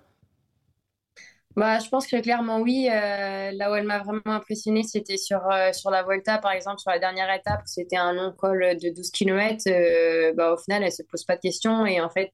Bah, 1.56 1.78
je 1.78 1.88
pense 1.88 2.06
que 2.06 2.20
clairement 2.20 2.60
oui. 2.60 2.88
Euh, 2.90 3.50
là 3.52 3.70
où 3.70 3.74
elle 3.74 3.86
m'a 3.86 4.00
vraiment 4.00 4.20
impressionnée, 4.26 4.82
c'était 4.82 5.16
sur, 5.16 5.40
euh, 5.50 5.72
sur 5.72 5.90
la 5.90 6.02
Volta, 6.02 6.36
par 6.38 6.52
exemple, 6.52 6.80
sur 6.80 6.90
la 6.90 6.98
dernière 6.98 7.32
étape, 7.32 7.62
c'était 7.64 7.96
un 7.96 8.12
long 8.12 8.32
col 8.36 8.76
de 8.76 8.90
12 8.94 9.10
km. 9.10 9.64
Euh, 9.68 10.34
bah, 10.34 10.52
au 10.52 10.58
final, 10.58 10.82
elle 10.82 10.92
se 10.92 11.02
pose 11.02 11.24
pas 11.24 11.36
de 11.36 11.40
questions 11.40 11.86
et 11.86 12.00
en 12.00 12.10
fait, 12.10 12.30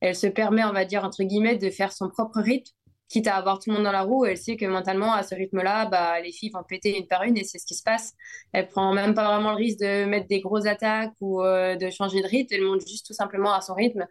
elle 0.00 0.14
se 0.14 0.26
permet, 0.26 0.64
on 0.64 0.72
va 0.72 0.84
dire, 0.84 1.02
entre 1.04 1.22
guillemets, 1.24 1.56
de 1.56 1.70
faire 1.70 1.92
son 1.92 2.10
propre 2.10 2.40
rythme, 2.40 2.70
quitte 3.08 3.26
à 3.26 3.36
avoir 3.36 3.58
tout 3.58 3.70
le 3.70 3.76
monde 3.76 3.84
dans 3.84 3.92
la 3.92 4.02
roue. 4.02 4.26
Elle 4.26 4.36
sait 4.36 4.56
que 4.56 4.66
mentalement, 4.66 5.14
à 5.14 5.22
ce 5.22 5.34
rythme-là, 5.34 5.86
bah, 5.86 6.20
les 6.20 6.32
filles 6.32 6.50
vont 6.52 6.62
péter 6.62 6.98
une 6.98 7.06
par 7.06 7.22
une 7.22 7.38
et 7.38 7.44
c'est 7.44 7.58
ce 7.58 7.64
qui 7.66 7.74
se 7.74 7.82
passe. 7.82 8.12
Elle 8.52 8.68
prend 8.68 8.92
même 8.92 9.14
pas 9.14 9.24
vraiment 9.32 9.50
le 9.52 9.56
risque 9.56 9.80
de 9.80 10.04
mettre 10.04 10.26
des 10.28 10.40
grosses 10.40 10.66
attaques 10.66 11.12
ou 11.22 11.42
de 11.42 11.90
changer 11.90 12.20
de 12.20 12.26
rythme. 12.28 12.54
Elle 12.54 12.64
monte 12.64 12.86
juste 12.86 13.06
tout 13.06 13.14
simplement 13.14 13.54
à 13.54 13.62
son 13.62 13.74
rythme 13.74 14.06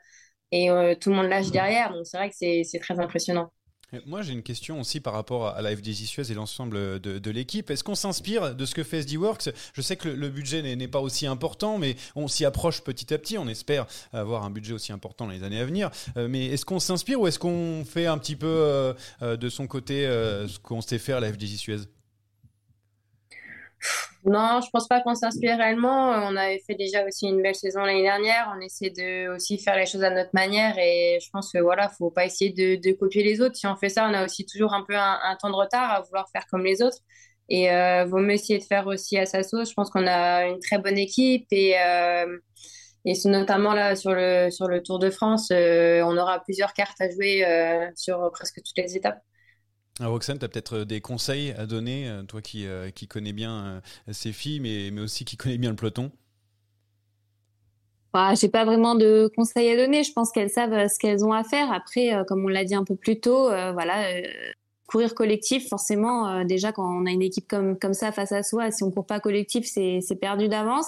et 0.52 0.70
tout 1.00 1.10
le 1.12 1.16
monde 1.16 1.28
lâche 1.28 1.52
derrière. 1.52 1.94
Donc, 1.94 2.08
c'est 2.08 2.18
vrai 2.18 2.30
que 2.30 2.36
c'est 2.36 2.80
très 2.80 3.00
impressionnant. 3.00 3.52
Moi, 4.06 4.22
j'ai 4.22 4.32
une 4.32 4.42
question 4.42 4.80
aussi 4.80 5.02
par 5.02 5.12
rapport 5.12 5.48
à 5.50 5.62
la 5.62 5.76
FDJ 5.76 6.06
Suez 6.06 6.32
et 6.32 6.34
l'ensemble 6.34 7.02
de, 7.02 7.32
l'équipe. 7.32 7.70
Est-ce 7.70 7.84
qu'on 7.84 7.96
s'inspire 7.96 8.56
de 8.56 8.66
ce 8.66 8.74
que 8.74 8.84
fait 8.84 9.00
SD 9.00 9.18
Works? 9.18 9.50
Je 9.74 9.82
sais 9.82 9.98
que 9.98 10.08
le, 10.08 10.30
budget 10.30 10.76
n'est 10.78 10.88
pas 10.88 11.02
aussi 11.02 11.28
important, 11.28 11.78
mais 11.78 11.98
on 12.16 12.30
s'y 12.30 12.46
approche 12.46 12.82
petit 12.82 13.14
à 13.14 13.18
petit. 13.18 13.38
On 13.38 13.50
espère 13.50 13.86
avoir 14.14 14.46
un 14.46 14.50
budget 14.50 14.74
aussi 14.74 14.94
important 14.94 15.26
dans 15.26 15.34
les 15.34 15.44
années 15.44 15.60
à 15.60 15.66
venir. 15.66 15.92
Euh, 16.16 16.30
mais 16.30 16.46
est-ce 16.46 16.64
qu'on 16.64 16.80
s'inspire 16.80 17.20
ou 17.20 17.28
est-ce 17.28 17.38
qu'on 17.38 17.84
fait 17.84 18.06
un 18.06 18.18
petit 18.18 18.38
peu 18.38 18.48
euh, 18.48 18.94
euh, 19.24 19.36
de 19.36 19.50
son 19.50 19.68
côté 19.68 20.04
ce 20.04 20.58
qu'on 20.60 20.80
sait 20.80 20.98
faire 20.98 21.18
à 21.18 21.20
la 21.20 21.34
FDJ 21.34 21.58
Suez? 21.58 21.82
Non, 24.26 24.62
je 24.62 24.70
pense 24.72 24.88
pas 24.88 25.02
qu'on 25.02 25.16
s'inspire 25.16 25.58
réellement. 25.58 26.12
On 26.12 26.36
avait 26.36 26.62
fait 26.68 26.76
déjà 26.76 27.04
aussi 27.08 27.26
une 27.28 27.42
belle 27.42 27.56
saison 27.56 27.82
l'année 27.82 28.04
dernière. 28.04 28.54
On 28.56 28.62
essaie 28.62 28.92
de 28.92 29.34
aussi 29.34 29.58
faire 29.58 29.76
les 29.76 29.88
choses 29.88 30.04
à 30.04 30.12
notre 30.12 30.30
manière 30.34 30.78
et 30.78 31.18
je 31.24 31.30
pense 31.32 31.52
que 31.52 31.58
voilà, 31.58 31.90
faut 31.90 32.12
pas 32.12 32.26
essayer 32.26 32.52
de, 32.52 32.92
copier 32.94 33.24
les 33.24 33.42
autres. 33.42 33.56
Si 33.56 33.66
on 33.66 33.76
fait 33.76 33.90
ça, 33.90 34.08
on 34.08 34.14
a 34.14 34.24
aussi 34.24 34.46
toujours 34.46 34.74
un 34.74 34.84
peu 34.84 34.96
un, 34.96 35.36
temps 35.42 35.50
de 35.50 35.56
retard 35.56 35.92
à 35.92 36.02
vouloir 36.02 36.30
faire 36.32 36.46
comme 36.52 36.64
les 36.64 36.84
autres. 36.84 37.00
Et 37.50 37.72
euh, 37.72 38.06
vaut 38.06 38.20
mieux 38.20 38.34
essayer 38.34 38.60
de 38.60 38.64
faire 38.64 38.86
aussi 38.88 39.18
à 39.18 39.26
sa 39.26 39.44
sauce. 39.44 39.70
Je 39.70 39.74
pense 39.74 39.90
qu'on 39.90 40.06
a 40.08 40.46
une 40.46 40.60
très 40.60 40.78
bonne 40.78 40.98
équipe 40.98 41.48
et 41.52 41.76
euh, 41.80 42.38
Et 43.06 43.14
notamment 43.26 43.74
là 43.74 43.96
sur 43.96 44.14
le, 44.14 44.50
sur 44.52 44.68
le 44.68 44.84
Tour 44.84 45.00
de 45.00 45.10
France, 45.10 45.52
on 45.52 46.18
aura 46.18 46.40
plusieurs 46.44 46.74
cartes 46.74 47.02
à 47.02 47.10
jouer 47.10 47.46
sur 47.96 48.30
presque 48.32 48.58
toutes 48.64 48.78
les 48.78 48.96
étapes. 48.98 49.22
Roxane, 50.00 50.40
tu 50.40 50.46
as 50.46 50.50
peut-être 50.50 50.80
des 50.80 51.02
conseils 51.02 51.52
à 51.52 51.66
donner, 51.66 52.10
toi 52.28 52.42
qui, 52.42 52.66
qui 52.96 53.08
connais 53.08 53.34
bien 53.34 53.82
ces 54.12 54.32
filles, 54.32 54.60
mais, 54.60 54.90
mais 54.92 55.02
aussi 55.02 55.26
qui 55.26 55.38
connais 55.38 55.58
bien 55.58 55.70
le 55.70 55.76
peloton? 55.76 56.12
Bah, 58.14 58.34
j'ai 58.36 58.50
pas 58.50 58.66
vraiment 58.66 58.96
de 58.96 59.32
conseils 59.38 59.70
à 59.70 59.78
donner. 59.78 60.04
Je 60.04 60.12
pense 60.12 60.32
qu'elles 60.32 60.50
savent 60.50 60.74
euh, 60.74 60.88
ce 60.90 61.00
qu'elles 61.00 61.24
ont 61.24 61.32
à 61.32 61.44
faire. 61.44 61.72
Après, 61.72 62.14
euh, 62.14 62.24
comme 62.26 62.44
on 62.44 62.50
l'a 62.50 62.66
dit 62.66 62.76
un 62.76 62.84
peu 62.84 62.96
plus 62.96 63.22
tôt, 63.22 63.50
euh, 63.50 63.72
voilà, 63.72 64.06
courir 64.88 65.16
collectif, 65.16 65.70
forcément, 65.70 66.44
déjà 66.44 66.74
quand 66.74 66.84
on 66.86 67.06
a 67.06 67.12
une 67.12 67.22
équipe 67.22 67.48
comme 67.48 67.80
comme 67.80 67.94
ça 67.94 68.12
face 68.12 68.34
à 68.34 68.44
soi, 68.44 68.72
si 68.72 68.84
on 68.84 68.92
court 68.92 69.06
pas 69.06 69.22
collectif, 69.22 69.66
c'est 69.66 70.00
c'est 70.02 70.18
perdu 70.18 70.50
d'avance. 70.50 70.88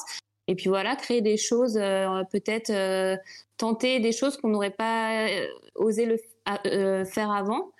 Et 0.49 0.55
puis 0.55 0.67
voilà, 0.67 0.97
créer 0.97 1.21
des 1.21 1.37
choses, 1.37 1.75
peut-être 1.75 3.17
tenter 3.55 4.01
des 4.01 4.11
choses 4.11 4.35
qu'on 4.35 4.49
n'aurait 4.49 4.71
pas 4.71 5.27
osé 5.75 6.05
le 6.05 6.17
faire 7.05 7.31
avant. 7.31 7.71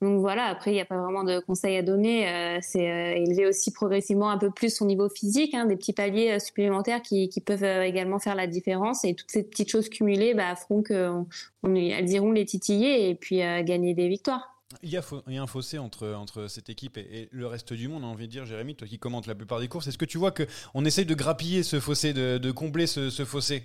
Donc 0.00 0.20
voilà, 0.20 0.44
après, 0.44 0.70
il 0.70 0.74
n'y 0.74 0.80
a 0.80 0.84
pas 0.84 0.96
vraiment 0.96 1.24
de 1.24 1.40
conseils 1.40 1.76
à 1.76 1.82
donner. 1.82 2.28
Euh, 2.28 2.58
c'est 2.62 2.88
euh, 2.88 3.16
élever 3.16 3.46
aussi 3.46 3.72
progressivement 3.72 4.30
un 4.30 4.38
peu 4.38 4.50
plus 4.50 4.72
son 4.72 4.86
niveau 4.86 5.08
physique, 5.08 5.54
hein, 5.54 5.66
des 5.66 5.74
petits 5.74 5.92
paliers 5.92 6.32
euh, 6.32 6.38
supplémentaires 6.38 7.02
qui, 7.02 7.28
peuvent 7.44 7.64
également 7.64 8.20
faire 8.20 8.36
la 8.36 8.46
différence. 8.46 9.04
Et 9.04 9.14
toutes 9.14 9.30
ces 9.30 9.42
petites 9.42 9.70
choses 9.70 9.88
cumulées 9.88 10.34
bah, 10.34 10.54
feront 10.54 10.82
qu'elles 10.82 12.10
iront 12.10 12.30
les 12.30 12.44
titiller 12.44 13.10
et 13.10 13.14
puis 13.14 13.38
gagner 13.38 13.94
des 13.94 14.08
victoires. 14.08 14.54
Il 14.82 14.90
y, 14.90 14.96
a, 14.96 15.02
un 15.26 15.46
fossé 15.46 15.78
entre, 15.78 16.46
cette 16.48 16.68
équipe 16.68 16.98
et, 16.98 17.28
le 17.32 17.46
reste 17.46 17.72
du 17.72 17.88
monde, 17.88 18.04
on 18.04 18.08
a 18.08 18.10
envie 18.10 18.26
de 18.26 18.32
dire, 18.32 18.44
Jérémy, 18.44 18.74
toi 18.74 18.86
qui 18.86 18.98
commentes 18.98 19.26
la 19.26 19.34
plupart 19.34 19.60
des 19.60 19.68
courses. 19.68 19.86
Est-ce 19.86 19.98
que 19.98 20.04
tu 20.04 20.18
vois 20.18 20.32
qu'on 20.32 20.84
essaye 20.84 21.06
de 21.06 21.14
grappiller 21.14 21.62
ce 21.62 21.80
fossé, 21.80 22.12
de, 22.12 22.50
combler 22.50 22.86
ce 22.86 23.24
fossé? 23.24 23.64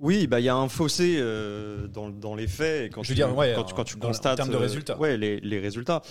Oui, 0.00 0.26
bah 0.26 0.40
il 0.40 0.44
y 0.44 0.48
a 0.48 0.56
un 0.56 0.68
fossé 0.68 1.16
euh, 1.18 1.88
dans, 1.88 2.08
dans, 2.08 2.34
les 2.34 2.46
faits 2.46 2.86
et 2.86 2.90
quand 2.90 3.02
je 3.02 3.14
tu, 3.14 3.20
quand, 3.20 3.64
tu, 3.64 3.74
quand 3.74 3.84
tu 3.84 3.96
constates 3.96 4.34
en 4.34 4.36
termes 4.36 4.50
de 4.50 4.56
euh, 4.56 4.60
résultats. 4.60 4.96
ouais, 4.98 5.16
les, 5.16 5.40
les, 5.40 5.58
résultats. 5.58 6.02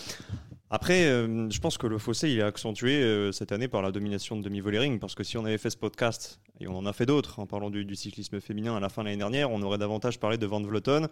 Après, 0.70 1.06
euh, 1.06 1.50
je 1.50 1.60
pense 1.60 1.78
que 1.78 1.88
le 1.88 1.98
fossé 1.98 2.30
il 2.30 2.40
est 2.40 2.44
accentué 2.44 3.32
cette 3.32 3.54
année 3.54 3.70
par 3.70 3.82
la 3.82 3.92
domination 3.94 4.36
de 4.36 4.42
Demi 4.42 4.60
Volering 4.60 5.00
parce 5.00 5.16
que 5.16 5.24
si 5.24 5.38
on 5.38 5.46
avait 5.46 5.58
fait 5.58 5.70
ce 5.70 5.78
podcast 5.78 6.42
et 6.60 6.68
on 6.68 6.76
en 6.78 6.86
a 6.86 6.92
fait 6.92 7.06
d'autres 7.06 7.40
en 7.40 7.46
parlant 7.46 7.70
du, 7.70 7.86
du, 7.86 7.96
cyclisme 7.96 8.42
féminin 8.42 8.76
à 8.76 8.82
la 8.82 8.90
fin 8.90 9.04
de 9.04 9.08
l'année 9.08 9.20
dernière, 9.20 9.52
on 9.52 9.62
aurait 9.62 9.78
davantage 9.78 10.20
parlé 10.20 10.38
de 10.38 10.46
Van 10.46 10.62
Vleuten 10.62 11.08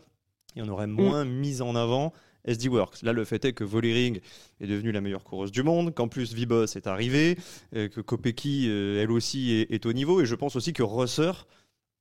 et 0.58 0.62
on 0.62 0.68
aurait 0.68 0.88
mm. 0.88 0.92
moins 0.92 1.24
mis 1.24 1.62
en 1.62 1.76
avant 1.76 2.12
SD 2.44 2.68
Works. 2.68 3.04
Là, 3.04 3.14
le 3.14 3.24
fait 3.24 3.46
est 3.46 3.54
que 3.54 3.64
Volering 3.64 4.20
est 4.60 4.68
devenue 4.68 4.92
la 4.92 5.02
meilleure 5.02 5.24
coureuse 5.24 5.52
du 5.52 5.64
monde, 5.64 5.96
qu'en 5.96 6.08
plus 6.08 6.34
Vibos 6.34 6.66
est 6.76 6.86
arrivé, 6.86 7.40
que 7.74 8.02
Kopecky, 8.02 8.68
elle 8.70 9.10
aussi, 9.10 9.52
est, 9.52 9.72
est, 9.72 9.88
au 9.88 9.94
niveau. 9.94 10.22
Et 10.22 10.28
je 10.28 10.36
pense 10.36 10.56
aussi 10.56 10.72
que 10.72 10.84
Rosser 10.84 11.32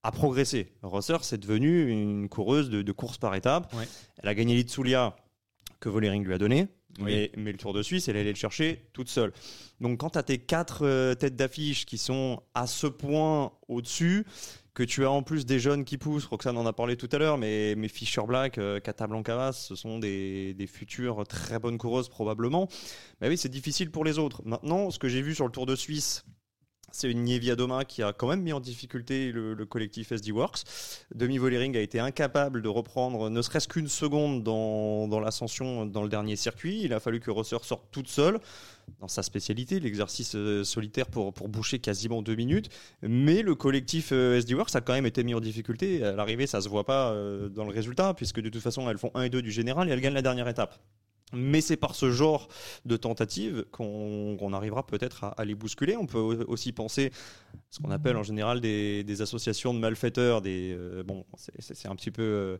a 0.04 0.12
progressé. 0.12 0.70
Rosser, 0.82 1.16
c'est 1.22 1.40
devenu 1.40 1.88
une 1.88 2.28
coureuse 2.28 2.70
de, 2.70 2.92
course 2.92 3.18
par 3.18 3.34
étapes. 3.34 3.74
Elle 4.22 4.28
a 4.28 4.34
gagné 4.34 4.54
l'Itzulia 4.54 5.16
que 5.80 5.88
Volering 5.88 6.24
lui 6.24 6.34
a 6.34 6.38
donné. 6.38 6.68
Mais, 7.00 7.32
le 7.34 7.56
Tour 7.56 7.72
de 7.72 7.82
Suisse, 7.82 8.06
elle 8.06 8.16
allait 8.16 8.30
le 8.30 8.36
chercher 8.36 8.86
toute 8.92 9.08
seule. 9.08 9.32
Donc 9.80 9.98
quand 9.98 10.10
tu 10.10 10.18
as 10.18 10.22
tes 10.22 10.38
quatre 10.38 10.86
euh, 10.86 11.14
têtes 11.14 11.34
d'affiche 11.34 11.86
qui 11.86 11.98
sont 11.98 12.40
à 12.54 12.68
ce 12.68 12.86
point 12.86 13.50
au-dessus, 13.66 14.24
que 14.74 14.84
tu 14.84 15.04
as 15.04 15.10
en 15.10 15.22
plus 15.22 15.44
des 15.44 15.58
jeunes 15.58 15.84
qui 15.84 15.98
poussent, 15.98 16.26
Roxane 16.26 16.56
en 16.56 16.66
a 16.66 16.72
parlé 16.72 16.96
tout 16.96 17.08
à 17.10 17.18
l'heure, 17.18 17.36
mais, 17.36 17.74
mais 17.76 17.88
Fischer 17.88 18.22
Black, 18.28 18.58
euh, 18.58 18.78
Blancavas, 19.08 19.52
ce 19.52 19.74
sont 19.74 19.98
des, 19.98 20.54
des, 20.54 20.66
futures 20.68 21.26
très 21.26 21.58
bonnes 21.58 21.78
coureuses 21.78 22.08
probablement. 22.08 22.68
Mais 23.20 23.28
oui, 23.28 23.36
c'est 23.36 23.48
difficile 23.48 23.90
pour 23.90 24.04
les 24.04 24.18
autres. 24.18 24.42
Maintenant, 24.44 24.90
ce 24.90 24.98
que 25.00 25.08
j'ai 25.08 25.22
vu 25.22 25.34
sur 25.34 25.46
le 25.46 25.52
Tour 25.52 25.66
de 25.66 25.74
Suisse, 25.74 26.24
c'est 26.94 27.10
une 27.10 27.24
Nievia 27.24 27.56
Doma 27.56 27.84
qui 27.84 28.02
a 28.02 28.12
quand 28.12 28.28
même 28.28 28.42
mis 28.42 28.52
en 28.52 28.60
difficulté 28.60 29.32
le, 29.32 29.56
collectif 29.66 30.12
SD 30.12 30.30
Works. 30.30 30.62
Demi 31.14 31.38
Volering 31.38 31.76
a 31.76 31.80
été 31.80 31.98
incapable 31.98 32.62
de 32.62 32.68
reprendre 32.68 33.30
ne 33.30 33.42
serait-ce 33.42 33.66
qu'une 33.66 33.88
seconde 33.88 34.44
dans, 34.44 35.20
l'ascension 35.20 35.86
dans 35.86 36.04
le 36.04 36.08
dernier 36.08 36.36
circuit. 36.36 36.82
Il 36.82 36.92
a 36.92 37.00
fallu 37.00 37.18
que 37.18 37.32
Rosser 37.32 37.56
sorte 37.62 37.86
toute 37.90 38.08
seule 38.08 38.38
dans 39.00 39.08
sa 39.08 39.22
spécialité, 39.22 39.80
l'exercice 39.80 40.34
euh, 40.36 40.62
solitaire 40.62 41.06
pour, 41.06 41.32
pour 41.32 41.48
boucher 41.48 41.78
quasiment 41.80 42.22
deux 42.22 42.36
minutes. 42.36 42.68
Mais 43.02 43.42
le 43.42 43.54
collectif 43.54 44.10
euh, 44.12 44.36
SD 44.36 44.54
Works 44.54 44.76
a 44.76 44.80
quand 44.80 44.92
même 44.92 45.06
été 45.06 45.24
mis 45.24 45.34
en 45.34 45.40
difficulté. 45.40 46.04
À 46.04 46.12
l'arrivée, 46.12 46.46
ça 46.46 46.60
se 46.60 46.68
voit 46.68 46.84
pas 46.84 47.10
euh, 47.10 47.48
dans 47.48 47.64
le 47.64 47.72
résultat, 47.72 48.14
puisque 48.14 48.40
de 48.40 48.48
toute 48.50 48.62
façon, 48.62 48.88
elles 48.88 48.98
font 48.98 49.10
1 49.14 49.22
et 49.22 49.30
2 49.30 49.42
du 49.42 49.50
général 49.50 49.88
et 49.88 49.92
elles 49.92 50.00
gagnent 50.00 50.14
la 50.14 50.22
dernière 50.22 50.48
étape. 50.48 50.78
Mais 51.34 51.60
c'est 51.60 51.76
par 51.76 51.94
ce 51.94 52.10
genre 52.10 52.48
de 52.84 52.96
tentative 52.96 53.64
qu'on 53.70 54.52
arrivera 54.52 54.86
peut-être 54.86 55.24
à, 55.36 55.44
les 55.44 55.54
bousculer. 55.54 55.96
On 55.96 56.06
peut 56.06 56.18
aussi 56.18 56.72
penser 56.72 57.12
ce 57.70 57.80
qu'on 57.80 57.90
appelle 57.90 58.16
en 58.16 58.22
général 58.22 58.60
des, 58.60 59.22
associations 59.22 59.74
de 59.74 59.78
malfaiteurs. 59.78 60.42
Des, 60.42 60.74
euh, 60.76 61.02
bon, 61.02 61.24
c'est 61.36 61.88
un 61.88 61.96
petit 61.96 62.10
peu, 62.10 62.22
euh, 62.22 62.56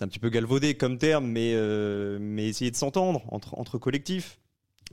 un 0.00 0.08
petit 0.08 0.18
peu 0.18 0.30
galvaudé 0.30 0.74
comme 0.76 0.98
terme, 0.98 1.26
mais, 1.26 1.52
euh, 1.54 2.18
essayer 2.38 2.70
de 2.70 2.76
s'entendre 2.76 3.22
entre 3.30 3.78
collectifs 3.78 4.38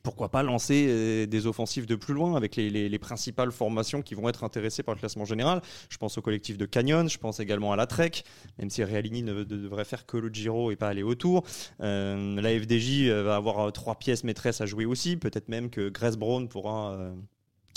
pourquoi 0.04 0.30
pas 0.30 0.44
lancer 0.44 0.86
euh, 0.88 1.26
des 1.26 1.48
offensives 1.48 1.86
de 1.86 1.96
plus 1.96 2.14
loin 2.14 2.36
avec 2.36 2.58
les, 2.58 3.00
principales 3.00 3.52
formations 3.52 4.02
qui 4.02 4.16
vont 4.16 4.30
être 4.30 4.44
intéressées 4.44 4.84
par 4.84 4.94
le 4.94 5.00
classement 5.00 5.26
général. 5.26 5.62
Je 5.90 5.98
pense 5.98 6.18
au 6.18 6.22
collectif 6.22 6.58
de 6.58 6.66
Canyon, 6.66 7.10
je 7.10 7.18
pense 7.18 7.40
également 7.40 7.72
à 7.74 7.76
la 7.76 7.88
Trek, 7.88 8.12
même 8.60 8.70
si 8.70 8.84
Realini 8.84 9.24
ne, 9.24 9.44
devrait 9.44 9.86
faire 9.86 10.06
que 10.06 10.18
le 10.18 10.32
Giro 10.32 10.72
et 10.72 10.76
pas 10.76 10.90
aller 10.90 11.04
autour. 11.04 11.44
Euh, 11.82 12.40
la 12.40 12.50
FDJ 12.50 13.10
euh, 13.10 13.24
va 13.24 13.36
avoir 13.36 13.72
trois 13.72 13.96
pièces 13.96 14.24
maîtresses 14.24 14.62
à 14.62 14.66
jouer 14.66 14.86
aussi, 14.86 15.18
peut-être 15.18 15.50
même 15.50 15.70
que 15.70 15.90
Grace 15.90 16.18
Brown 16.18 16.48
pourra 16.48 17.14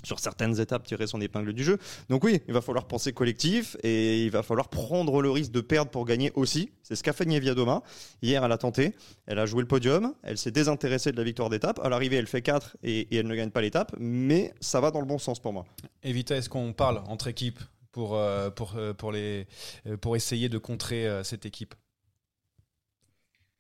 sur 0.05 0.21
certaines 0.21 0.61
étapes 0.61 0.85
tirer 0.85 1.07
son 1.07 1.21
épingle 1.21 1.53
du 1.53 1.65
jeu. 1.65 1.79
Donc 2.09 2.25
oui, 2.25 2.41
il 2.47 2.55
va 2.55 2.61
falloir 2.61 2.87
penser 2.87 3.13
collectif 3.13 3.77
et 3.83 4.25
il 4.25 4.31
va 4.31 4.43
falloir 4.43 4.69
prendre 4.69 5.21
le 5.23 5.31
risque 5.31 5.53
de 5.53 5.61
perdre 5.61 5.91
pour 5.91 6.05
gagner 6.05 6.33
aussi. 6.35 6.71
C'est 6.83 6.95
ce 6.95 7.03
qu'a 7.03 7.13
fait 7.13 7.25
Nievia 7.25 7.55
Doma. 7.55 7.83
Hier, 8.23 8.45
elle 8.45 8.53
a 8.53 8.59
tenté, 8.59 8.95
elle 9.27 9.39
a 9.39 9.47
joué 9.47 9.63
le 9.63 9.69
podium, 9.69 10.15
elle 10.23 10.39
s'est 10.39 10.51
désintéressée 10.51 11.13
de 11.13 11.17
la 11.17 11.25
victoire 11.25 11.51
d'étape. 11.51 11.81
À 11.83 11.89
l'arrivée, 11.89 12.17
elle 12.17 12.27
fait 12.27 12.43
4 12.43 12.77
et, 12.83 13.17
elle 13.17 13.27
ne 13.27 13.35
gagne 13.35 13.51
pas 13.51 13.61
l'étape, 13.61 13.95
mais 13.99 14.53
ça 14.61 14.81
va 14.81 14.91
dans 14.91 15.01
le 15.01 15.07
bon 15.07 15.19
sens 15.19 15.41
pour 15.41 15.53
moi. 15.53 15.65
Evita, 16.03 16.37
est-ce 16.37 16.49
qu'on 16.49 16.73
parle 16.73 17.03
entre 17.09 17.29
équipes 17.29 17.61
pour, 17.93 18.15
euh, 18.15 18.51
pour, 18.51 18.77
euh, 18.77 18.93
pour, 18.93 19.11
les, 19.11 19.47
euh, 19.87 19.97
pour 19.97 20.17
essayer 20.17 20.49
de 20.49 20.59
contrer 20.59 21.09
cette 21.25 21.47
équipe? 21.47 21.75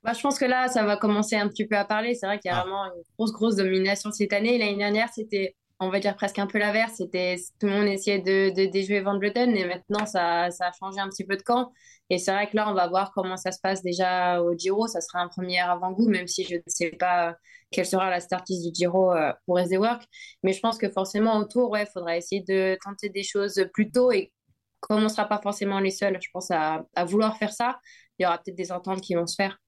Bah, 0.05 0.13
je 0.13 0.21
pense 0.21 0.39
que 0.39 0.45
là, 0.45 0.69
ça 0.69 0.85
va 0.85 0.97
commencer 0.97 1.35
un 1.35 1.49
petit 1.49 1.67
peu 1.67 1.77
à 1.77 1.85
parler. 1.85 2.15
C'est 2.15 2.27
vrai 2.27 2.39
qu'il 2.39 2.51
y 2.51 2.55
a 2.55 2.59
ah. 2.59 2.63
vraiment 2.63 2.85
une 2.85 3.03
grosse, 3.19 3.33
grosse 3.33 3.57
domination 3.57 4.13
cette 4.13 4.33
année. 4.33 4.57
L'année 4.57 4.77
dernière, 4.77 5.09
c'était 5.13 5.57
on 5.79 5.91
va 5.91 6.01
dire 6.01 6.17
presque 6.17 6.39
un 6.39 6.47
peu 6.47 6.59
l'inverse. 6.59 6.95
C'était 6.97 7.37
tout 7.61 7.67
le 7.67 7.73
monde 7.73 7.87
essayait 7.87 8.19
de, 8.19 8.51
de 8.55 8.67
déjouer 8.67 9.01
Van 9.01 9.19
Vleuten 9.19 9.57
et 9.57 9.67
maintenant 9.67 10.07
ça, 10.07 10.45
a 10.45 10.73
changé 10.79 10.99
un 11.01 11.09
petit 11.09 11.25
peu 11.25 11.37
de 11.37 11.43
camp. 11.43 11.73
Et 12.11 12.19
c'est 12.19 12.33
vrai 12.33 12.49
que 12.49 12.57
là, 12.57 12.71
on 12.71 12.75
va 12.75 12.87
voir 12.89 13.13
comment 13.13 13.37
ça 13.37 13.53
se 13.53 13.61
passe 13.61 13.83
déjà 13.83 14.41
au 14.43 14.57
Giro. 14.57 14.87
Ça 14.87 15.01
sera 15.01 15.21
un 15.21 15.29
premier 15.29 15.61
avant-goût, 15.61 16.09
même 16.09 16.27
si 16.27 16.45
je 16.45 16.57
ne 16.57 16.63
sais 16.67 16.91
pas 16.91 17.37
quelle 17.71 17.87
sera 17.87 18.11
la 18.11 18.21
startiste 18.21 18.65
du 18.65 18.75
Giro 18.75 19.13
euh, 19.13 19.33
pour 19.45 19.59
SD 19.59 19.77
Work. 19.79 20.05
Mais 20.43 20.53
je 20.53 20.61
pense 20.61 20.79
que 20.79 20.89
forcément 20.89 21.37
autour, 21.39 21.71
ouais, 21.71 21.87
faudra 21.87 22.17
essayer 22.17 22.43
de 22.43 22.79
tenter 22.85 23.09
des 23.09 23.25
choses 23.25 23.67
plus 23.75 23.91
tôt 23.91 24.13
et 24.13 24.33
comme 24.81 24.99
on 24.99 25.03
ne 25.03 25.09
sera 25.09 25.27
pas 25.27 25.41
forcément 25.43 25.81
les 25.81 25.91
seuls, 25.91 26.19
je 26.23 26.29
pense 26.33 26.51
à 26.51 26.85
vouloir 27.07 27.37
faire 27.39 27.53
ça, 27.53 27.81
il 28.19 28.23
y 28.23 28.27
aura 28.27 28.39
peut-être 28.39 28.57
des 28.57 28.73
ententes 28.73 29.01
qui 29.01 29.15
vont 29.15 29.27
se 29.27 29.35
faire. 29.35 29.59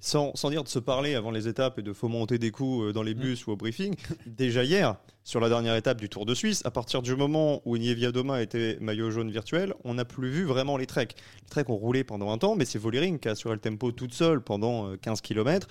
Sans, 0.00 0.32
sans, 0.36 0.50
dire 0.50 0.62
de 0.62 0.68
se 0.68 0.78
parler 0.78 1.14
avant 1.16 1.32
les 1.32 1.48
étapes 1.48 1.78
et 1.78 1.82
de 1.82 1.92
fomenter 1.92 2.38
des 2.38 2.50
coups 2.52 2.84
euh, 2.84 2.92
dans 2.92 3.02
les 3.02 3.14
mm. 3.14 3.18
bus 3.18 3.46
ou 3.46 3.52
au 3.52 3.56
briefing, 3.56 3.94
déjà 4.26 4.62
hier, 4.62 4.96
sur 5.24 5.40
la 5.40 5.48
dernière 5.48 5.74
étape 5.74 6.00
du 6.00 6.08
Tour 6.08 6.24
de 6.24 6.34
Suisse, 6.34 6.62
à 6.64 6.70
partir 6.70 7.02
du 7.02 7.16
moment 7.16 7.60
où 7.64 7.76
Nievia 7.76 8.12
Doma 8.12 8.40
était 8.40 8.78
maillot 8.80 9.10
jaune 9.10 9.30
virtuel, 9.30 9.74
on 9.84 9.94
n'a 9.94 10.04
plus 10.04 10.30
vu 10.30 10.44
vraiment 10.44 10.76
les 10.76 10.86
treks. 10.86 11.16
Les 11.42 11.48
treks 11.50 11.68
ont 11.68 11.76
roulé 11.76 12.04
pendant 12.04 12.30
un 12.30 12.38
temps, 12.38 12.54
mais 12.54 12.64
c'est 12.64 12.78
Volering 12.78 13.18
qui 13.18 13.28
a 13.28 13.32
assuré 13.32 13.54
le 13.54 13.60
tempo 13.60 13.92
toute 13.92 14.14
seule 14.14 14.40
pendant 14.40 14.96
15 14.96 15.18
euh, 15.18 15.20
km 15.22 15.66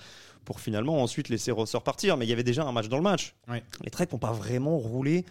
pour 0.48 0.60
finalement 0.60 1.02
ensuite 1.02 1.28
laisser 1.28 1.50
Rosser 1.50 1.78
partir. 1.84 2.16
Mais 2.16 2.24
il 2.24 2.30
y 2.30 2.32
avait 2.32 2.42
déjà 2.42 2.64
un 2.64 2.72
match 2.72 2.88
dans 2.88 2.96
le 2.96 3.02
match. 3.02 3.34
Les 3.84 3.90
treks 3.90 4.10
n'ont 4.10 4.18
pas 4.18 4.32
vraiment 4.32 4.78
roulé 4.78 5.26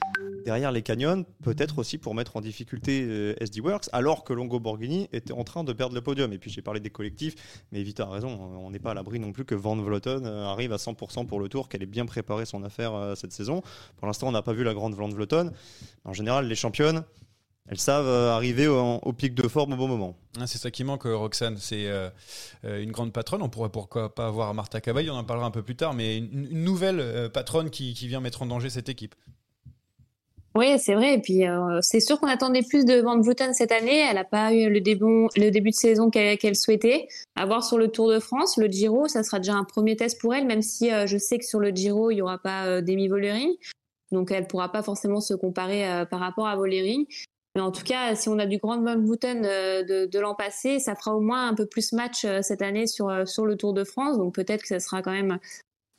derrière 0.45 0.71
les 0.71 0.83
canyons, 0.83 1.25
peut-être 1.41 1.79
aussi 1.79 1.97
pour 1.97 2.13
mettre 2.13 2.37
en 2.37 2.41
difficulté 2.41 3.03
euh, 3.03 3.33
SD 3.41 3.61
Works, 3.61 3.89
alors 3.93 4.23
que 4.23 4.31
Longo 4.31 4.59
Borghini 4.59 5.09
était 5.11 5.33
en 5.33 5.43
train 5.43 5.63
de 5.63 5.73
perdre 5.73 5.95
le 5.95 6.01
podium. 6.01 6.31
Et 6.33 6.37
puis 6.37 6.51
j'ai 6.51 6.61
parlé 6.61 6.79
des 6.79 6.91
collectifs, 6.91 7.33
mais 7.71 7.81
Vita 7.81 8.03
a 8.03 8.11
raison, 8.11 8.29
on 8.29 8.69
n'est 8.69 8.77
pas 8.77 8.91
à 8.91 8.93
l'abri 8.93 9.19
non 9.19 9.31
plus 9.31 9.43
que 9.43 9.55
Van 9.55 9.75
Vleuten 9.75 10.23
euh, 10.23 10.45
arrive 10.45 10.71
à 10.71 10.77
100% 10.77 11.25
pour 11.25 11.39
le 11.39 11.49
tour, 11.49 11.67
qu'elle 11.67 11.81
ait 11.81 11.87
bien 11.87 12.05
préparé 12.05 12.45
son 12.45 12.63
affaire 12.63 12.93
euh, 12.93 13.15
cette 13.15 13.31
saison. 13.31 13.63
Pour 13.97 14.05
l'instant, 14.05 14.27
on 14.27 14.31
n'a 14.31 14.43
pas 14.43 14.53
vu 14.53 14.63
la 14.63 14.75
grande 14.75 14.93
Van 14.93 15.09
Vleuten. 15.09 15.51
En 16.05 16.13
général, 16.13 16.47
les 16.47 16.55
championnes, 16.55 17.03
elles 17.69 17.79
savent 17.79 18.07
arriver 18.07 18.67
au, 18.67 19.13
pic 19.13 19.33
de 19.33 19.47
forme 19.47 19.73
au 19.73 19.75
bon 19.75 19.87
moment. 19.87 20.15
Ah, 20.39 20.47
c'est 20.47 20.57
ça 20.57 20.71
qui 20.71 20.83
manque, 20.83 21.03
Roxane. 21.03 21.57
C'est 21.57 21.87
une 22.63 22.91
grande 22.91 23.11
patronne. 23.11 23.41
On 23.41 23.49
pourrait 23.49 23.69
pourquoi 23.69 24.13
pas 24.13 24.27
avoir 24.27 24.53
Martha 24.53 24.79
Cavaille, 24.79 25.09
on 25.09 25.15
en 25.15 25.23
parlera 25.23 25.47
un 25.47 25.51
peu 25.51 25.63
plus 25.63 25.75
tard, 25.75 25.93
mais 25.93 26.17
une, 26.17 26.63
nouvelle 26.63 27.29
patronne 27.33 27.69
qui, 27.69 27.93
vient 28.07 28.21
mettre 28.21 28.41
en 28.41 28.45
danger 28.45 28.69
cette 28.69 28.89
équipe. 28.89 29.15
Oui, 30.57 30.79
c'est 30.79 30.95
vrai. 30.95 31.13
Et 31.13 31.19
puis, 31.19 31.45
euh, 31.45 31.77
c'est 31.81 31.99
sûr 31.99 32.19
qu'on 32.19 32.27
attendait 32.27 32.63
plus 32.67 32.83
de 32.83 32.99
Van 32.99 33.21
Vleuten 33.21 33.53
cette 33.53 33.71
année. 33.71 33.99
Elle 33.99 34.15
n'a 34.15 34.23
pas 34.23 34.51
eu 34.55 34.71
le 34.71 34.81
début, 34.81 35.27
le 35.37 35.51
début 35.51 35.69
de 35.69 35.75
saison 35.75 36.09
qu'elle 36.09 36.55
souhaitait. 36.55 37.07
À 37.35 37.45
voir 37.45 37.63
sur 37.63 37.77
le 37.77 37.89
Tour 37.89 38.09
de 38.09 38.19
France, 38.19 38.57
le 38.57 38.65
Giro, 38.65 39.07
ça 39.07 39.21
sera 39.21 39.37
déjà 39.37 39.53
un 39.53 39.65
premier 39.65 39.95
test 39.95 40.19
pour 40.19 40.33
elle, 40.33 40.47
même 40.47 40.63
si 40.63 40.91
euh, 40.91 41.05
je 41.05 41.19
sais 41.19 41.37
que 41.37 41.45
sur 41.45 41.59
le 41.59 41.69
Giro, 41.69 42.09
il 42.09 42.15
n'y 42.15 42.21
aura 42.23 42.39
pas 42.39 42.65
euh, 42.65 42.81
Demi 42.81 43.07
Volering. 43.07 43.51
Donc, 44.11 44.31
elle 44.31 44.43
ne 44.43 44.47
pourra 44.47 44.71
pas 44.71 44.81
forcément 44.81 45.21
se 45.21 45.35
comparer 45.35 45.85
par 46.09 46.21
rapport 46.21 46.47
à 46.47 46.55
Volering. 46.55 47.05
Mais 47.57 47.63
en 47.63 47.71
tout 47.71 47.83
cas, 47.83 48.13
si 48.13 48.29
on 48.29 48.37
a 48.37 48.45
du 48.45 48.59
Grand 48.59 48.79
Van 48.81 48.99
Vouten 48.99 49.41
de, 49.41 50.19
l'an 50.19 50.35
passé, 50.35 50.79
ça 50.79 50.95
fera 50.95 51.15
au 51.15 51.19
moins 51.19 51.49
un 51.49 51.55
peu 51.55 51.65
plus 51.65 51.91
match 51.91 52.25
cette 52.41 52.61
année 52.61 52.85
sur 52.85 53.27
sur 53.27 53.45
le 53.47 53.57
Tour 53.57 53.73
de 53.73 53.83
France. 53.83 54.17
Donc 54.17 54.35
peut-être 54.35 54.61
que 54.61 54.67
ça 54.67 54.79
sera 54.79 55.01
quand 55.01 55.11
même 55.11 55.39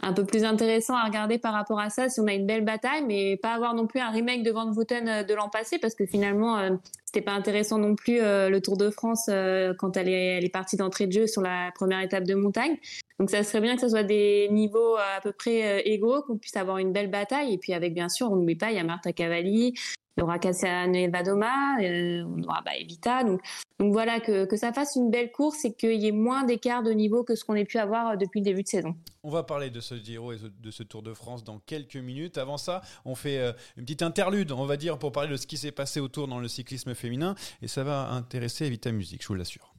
un 0.01 0.13
peu 0.13 0.25
plus 0.25 0.45
intéressant 0.45 0.95
à 0.95 1.05
regarder 1.05 1.39
par 1.39 1.53
rapport 1.53 1.81
à 1.81 1.91
ça 1.91 2.09
si 2.09 2.21
on 2.21 2.27
a 2.27 2.33
une 2.33 2.47
belle 2.47 2.65
bataille, 2.65 3.05
mais 3.05 3.37
pas 3.37 3.55
avoir 3.55 3.75
non 3.75 3.87
plus 3.87 4.01
un 4.01 4.11
remake 4.11 4.43
de 4.43 4.53
Van 4.53 4.71
Vouten 4.71 5.09
euh, 5.09 5.23
de 5.25 5.35
l'an 5.35 5.49
passé 5.49 5.79
parce 5.79 5.95
que 5.95 6.07
finalement 6.07 6.59
euh, 6.59 6.71
c'était 7.05 7.23
pas 7.23 7.33
intéressant 7.33 7.79
non 7.79 7.95
plus 7.95 8.21
euh, 8.21 8.49
le 8.49 8.61
Tour 8.61 8.77
de 8.77 8.91
France 8.91 9.29
quand 9.79 9.97
elle 9.97 10.09
est, 10.09 10.39
elle 10.39 10.45
est 10.45 10.53
partie 10.53 10.77
d'entrée 10.77 11.07
de 11.07 11.13
jeu 11.13 11.27
sur 11.27 11.43
la 11.43 11.73
première 11.75 12.01
étape 12.01 12.25
de 12.25 12.35
montagne. 12.35 12.77
Donc 13.19 13.31
ça 13.31 13.43
serait 13.43 13.61
bien 13.61 13.75
que 13.75 13.81
ce 13.81 13.89
soit 13.89 14.05
des 14.05 14.49
niveaux 14.53 14.97
à 14.97 15.21
peu 15.21 15.33
près 15.33 15.81
égaux, 15.89 16.23
qu'on 16.23 16.37
puisse 16.37 16.57
avoir 16.57 16.79
une 16.79 16.93
belle 16.93 17.11
bataille 17.11 17.53
et 17.55 17.59
puis 17.59 17.73
avec 17.73 17.93
bien 17.95 18.09
sûr 18.09 18.31
on 18.31 18.37
n'oublie 18.37 18.55
pas 18.55 18.71
il 18.71 18.77
y 18.77 18.81
a 18.81 18.85
Marta 18.85 19.13
Cavalli, 19.13 19.75
il 20.19 20.23
y 20.23 20.25
aura 20.25 20.41
Cassia 20.41 20.89
Nevadoma, 20.89 21.79
euh, 21.81 22.25
on 22.25 22.43
aura 22.43 22.61
bah, 22.63 22.73
Evita. 22.77 23.23
Donc, 23.23 23.41
voilà, 23.79 24.19
que, 24.19 24.57
ça 24.57 24.73
fasse 24.73 24.97
une 24.97 25.13
belle 25.13 25.31
course 25.31 25.65
et 25.65 25.73
qu'il 25.73 26.03
y 26.03 26.09
ait 26.09 26.13
moins 26.13 26.43
d'écart 26.43 26.83
de 26.83 26.91
niveau 26.91 27.23
que 27.23 27.37
ce 27.37 27.45
qu'on 27.45 27.55
ait 27.55 27.65
pu 27.65 27.79
avoir 27.79 28.09
euh, 28.09 28.17
depuis 28.17 28.41
le 28.41 28.45
début 28.45 28.65
de 28.65 28.69
saison. 28.69 28.97
On 29.23 29.31
va 29.31 29.45
parler 29.45 29.71
de 29.71 29.79
ce 29.79 29.95
Giro 29.95 30.33
et 30.33 30.39
de 30.61 30.71
ce 30.73 30.83
Tour 30.83 31.05
de 31.05 31.15
France 31.15 31.45
dans 31.45 31.61
quelques 31.61 31.95
minutes. 31.95 32.37
Avant 32.37 32.57
ça, 32.57 32.83
on 33.05 33.15
fait 33.15 33.39
euh, 33.39 33.53
une 33.77 33.85
petite 33.85 34.03
interlude, 34.03 34.51
on 34.51 34.67
va 34.67 34.77
dire, 34.77 34.99
pour 34.99 35.13
parler 35.13 35.31
de 35.31 35.37
ce 35.37 35.47
qui 35.47 35.57
s'est 35.57 35.71
passé 35.71 36.01
autour 36.01 36.27
dans 36.27 36.41
le 36.41 36.49
cyclisme 36.49 36.97
féminin. 36.97 37.37
Et 37.63 37.69
ça 37.69 37.85
va 37.85 38.11
intéresser 38.11 38.67
Evita 38.67 38.91
Musique, 38.91 39.23
je 39.23 39.29
vous 39.29 39.35
l'assure. 39.35 39.73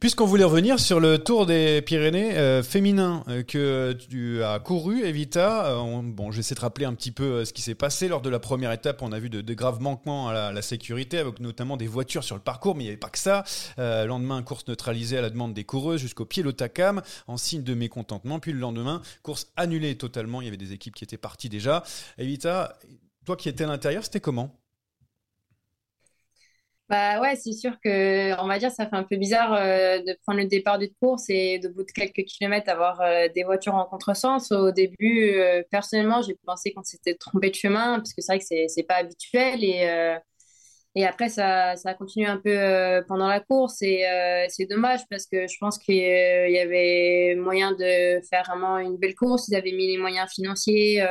Puisqu'on 0.00 0.26
voulait 0.26 0.44
revenir 0.44 0.80
sur 0.80 0.98
le 0.98 1.18
Tour 1.18 1.46
des 1.46 1.80
Pyrénées 1.80 2.36
euh, 2.36 2.62
féminin 2.62 3.24
euh, 3.28 3.42
que 3.42 3.92
tu 3.92 4.42
as 4.42 4.58
couru, 4.58 5.04
Evita, 5.04 5.66
euh, 5.66 6.00
bon, 6.02 6.30
j'essaie 6.30 6.54
de 6.54 6.60
rappeler 6.60 6.84
un 6.84 6.94
petit 6.94 7.12
peu 7.12 7.44
ce 7.44 7.52
qui 7.52 7.62
s'est 7.62 7.76
passé 7.76 8.08
lors 8.08 8.20
de 8.20 8.28
la 8.28 8.40
première 8.40 8.72
étape. 8.72 9.02
On 9.02 9.12
a 9.12 9.18
vu 9.18 9.30
de, 9.30 9.54
graves 9.54 9.80
manquements 9.80 10.28
à 10.28 10.52
la, 10.52 10.62
sécurité, 10.62 11.18
avec 11.18 11.38
notamment 11.38 11.76
des 11.76 11.86
voitures 11.86 12.24
sur 12.24 12.34
le 12.34 12.42
parcours, 12.42 12.74
mais 12.74 12.82
il 12.82 12.86
n'y 12.86 12.90
avait 12.90 12.98
pas 12.98 13.08
que 13.08 13.18
ça. 13.18 13.44
lendemain, 13.78 14.42
course 14.42 14.66
neutralisée 14.66 15.16
à 15.16 15.22
la 15.22 15.30
demande 15.30 15.54
des 15.54 15.64
coureuses 15.64 16.00
jusqu'au 16.00 16.24
pied 16.24 16.42
l'Otacam, 16.42 17.00
en 17.26 17.36
signe 17.36 17.62
de 17.62 17.74
mécontentement. 17.74 18.40
Puis 18.40 18.52
le 18.52 18.58
lendemain, 18.58 19.00
course 19.22 19.52
annulée 19.56 19.96
totalement. 19.96 20.42
Il 20.42 20.46
y 20.46 20.48
avait 20.48 20.56
des 20.56 20.72
équipes 20.72 20.96
qui 20.96 21.04
étaient 21.04 21.16
parties 21.16 21.48
déjà. 21.48 21.84
Evita, 22.18 22.76
toi 23.24 23.36
qui 23.36 23.48
étais 23.48 23.64
à 23.64 23.68
l'intérieur, 23.68 24.04
c'était 24.04 24.20
comment? 24.20 24.54
Bah 26.90 27.18
ouais, 27.22 27.34
c'est 27.36 27.52
sûr 27.52 27.80
que 27.82 28.38
on 28.42 28.46
va 28.46 28.58
dire 28.58 28.70
ça 28.70 28.86
fait 28.86 28.94
un 28.94 29.04
peu 29.04 29.16
bizarre 29.16 29.54
euh, 29.54 30.00
de 30.00 30.18
prendre 30.22 30.38
le 30.40 30.46
départ 30.46 30.78
d'une 30.78 30.92
course 31.00 31.24
et 31.30 31.58
de 31.58 31.68
bout 31.68 31.82
de 31.82 31.90
quelques 31.90 32.24
kilomètres 32.24 32.70
avoir 32.70 33.00
euh, 33.00 33.26
des 33.34 33.42
voitures 33.42 33.74
en 33.74 33.86
contresens. 33.86 34.52
Au 34.52 34.70
début, 34.70 35.30
euh, 35.30 35.62
personnellement, 35.70 36.20
j'ai 36.20 36.36
pensé 36.44 36.72
qu'on 36.74 36.82
s'était 36.82 37.14
trompé 37.14 37.48
de 37.48 37.54
chemin 37.54 37.96
parce 37.96 38.12
que 38.12 38.20
c'est 38.20 38.32
vrai 38.32 38.38
que 38.38 38.44
c'est 38.44 38.66
c'est 38.68 38.82
pas 38.82 38.96
habituel 38.96 39.64
et 39.64 40.18
et 40.94 41.04
après 41.04 41.28
ça 41.28 41.76
ça 41.76 41.90
a 41.90 41.94
continué 41.94 42.26
un 42.26 42.38
peu 42.38 43.04
pendant 43.08 43.28
la 43.28 43.40
course 43.40 43.82
et 43.82 44.04
c'est 44.48 44.66
dommage 44.66 45.00
parce 45.10 45.26
que 45.26 45.46
je 45.48 45.56
pense 45.58 45.78
qu'il 45.78 45.96
y 45.96 46.58
avait 46.58 47.34
moyen 47.36 47.72
de 47.72 48.20
faire 48.30 48.44
vraiment 48.46 48.78
une 48.78 48.96
belle 48.96 49.14
course. 49.14 49.48
Ils 49.48 49.56
avaient 49.56 49.72
mis 49.72 49.88
les 49.88 49.98
moyens 49.98 50.30
financiers 50.30 51.04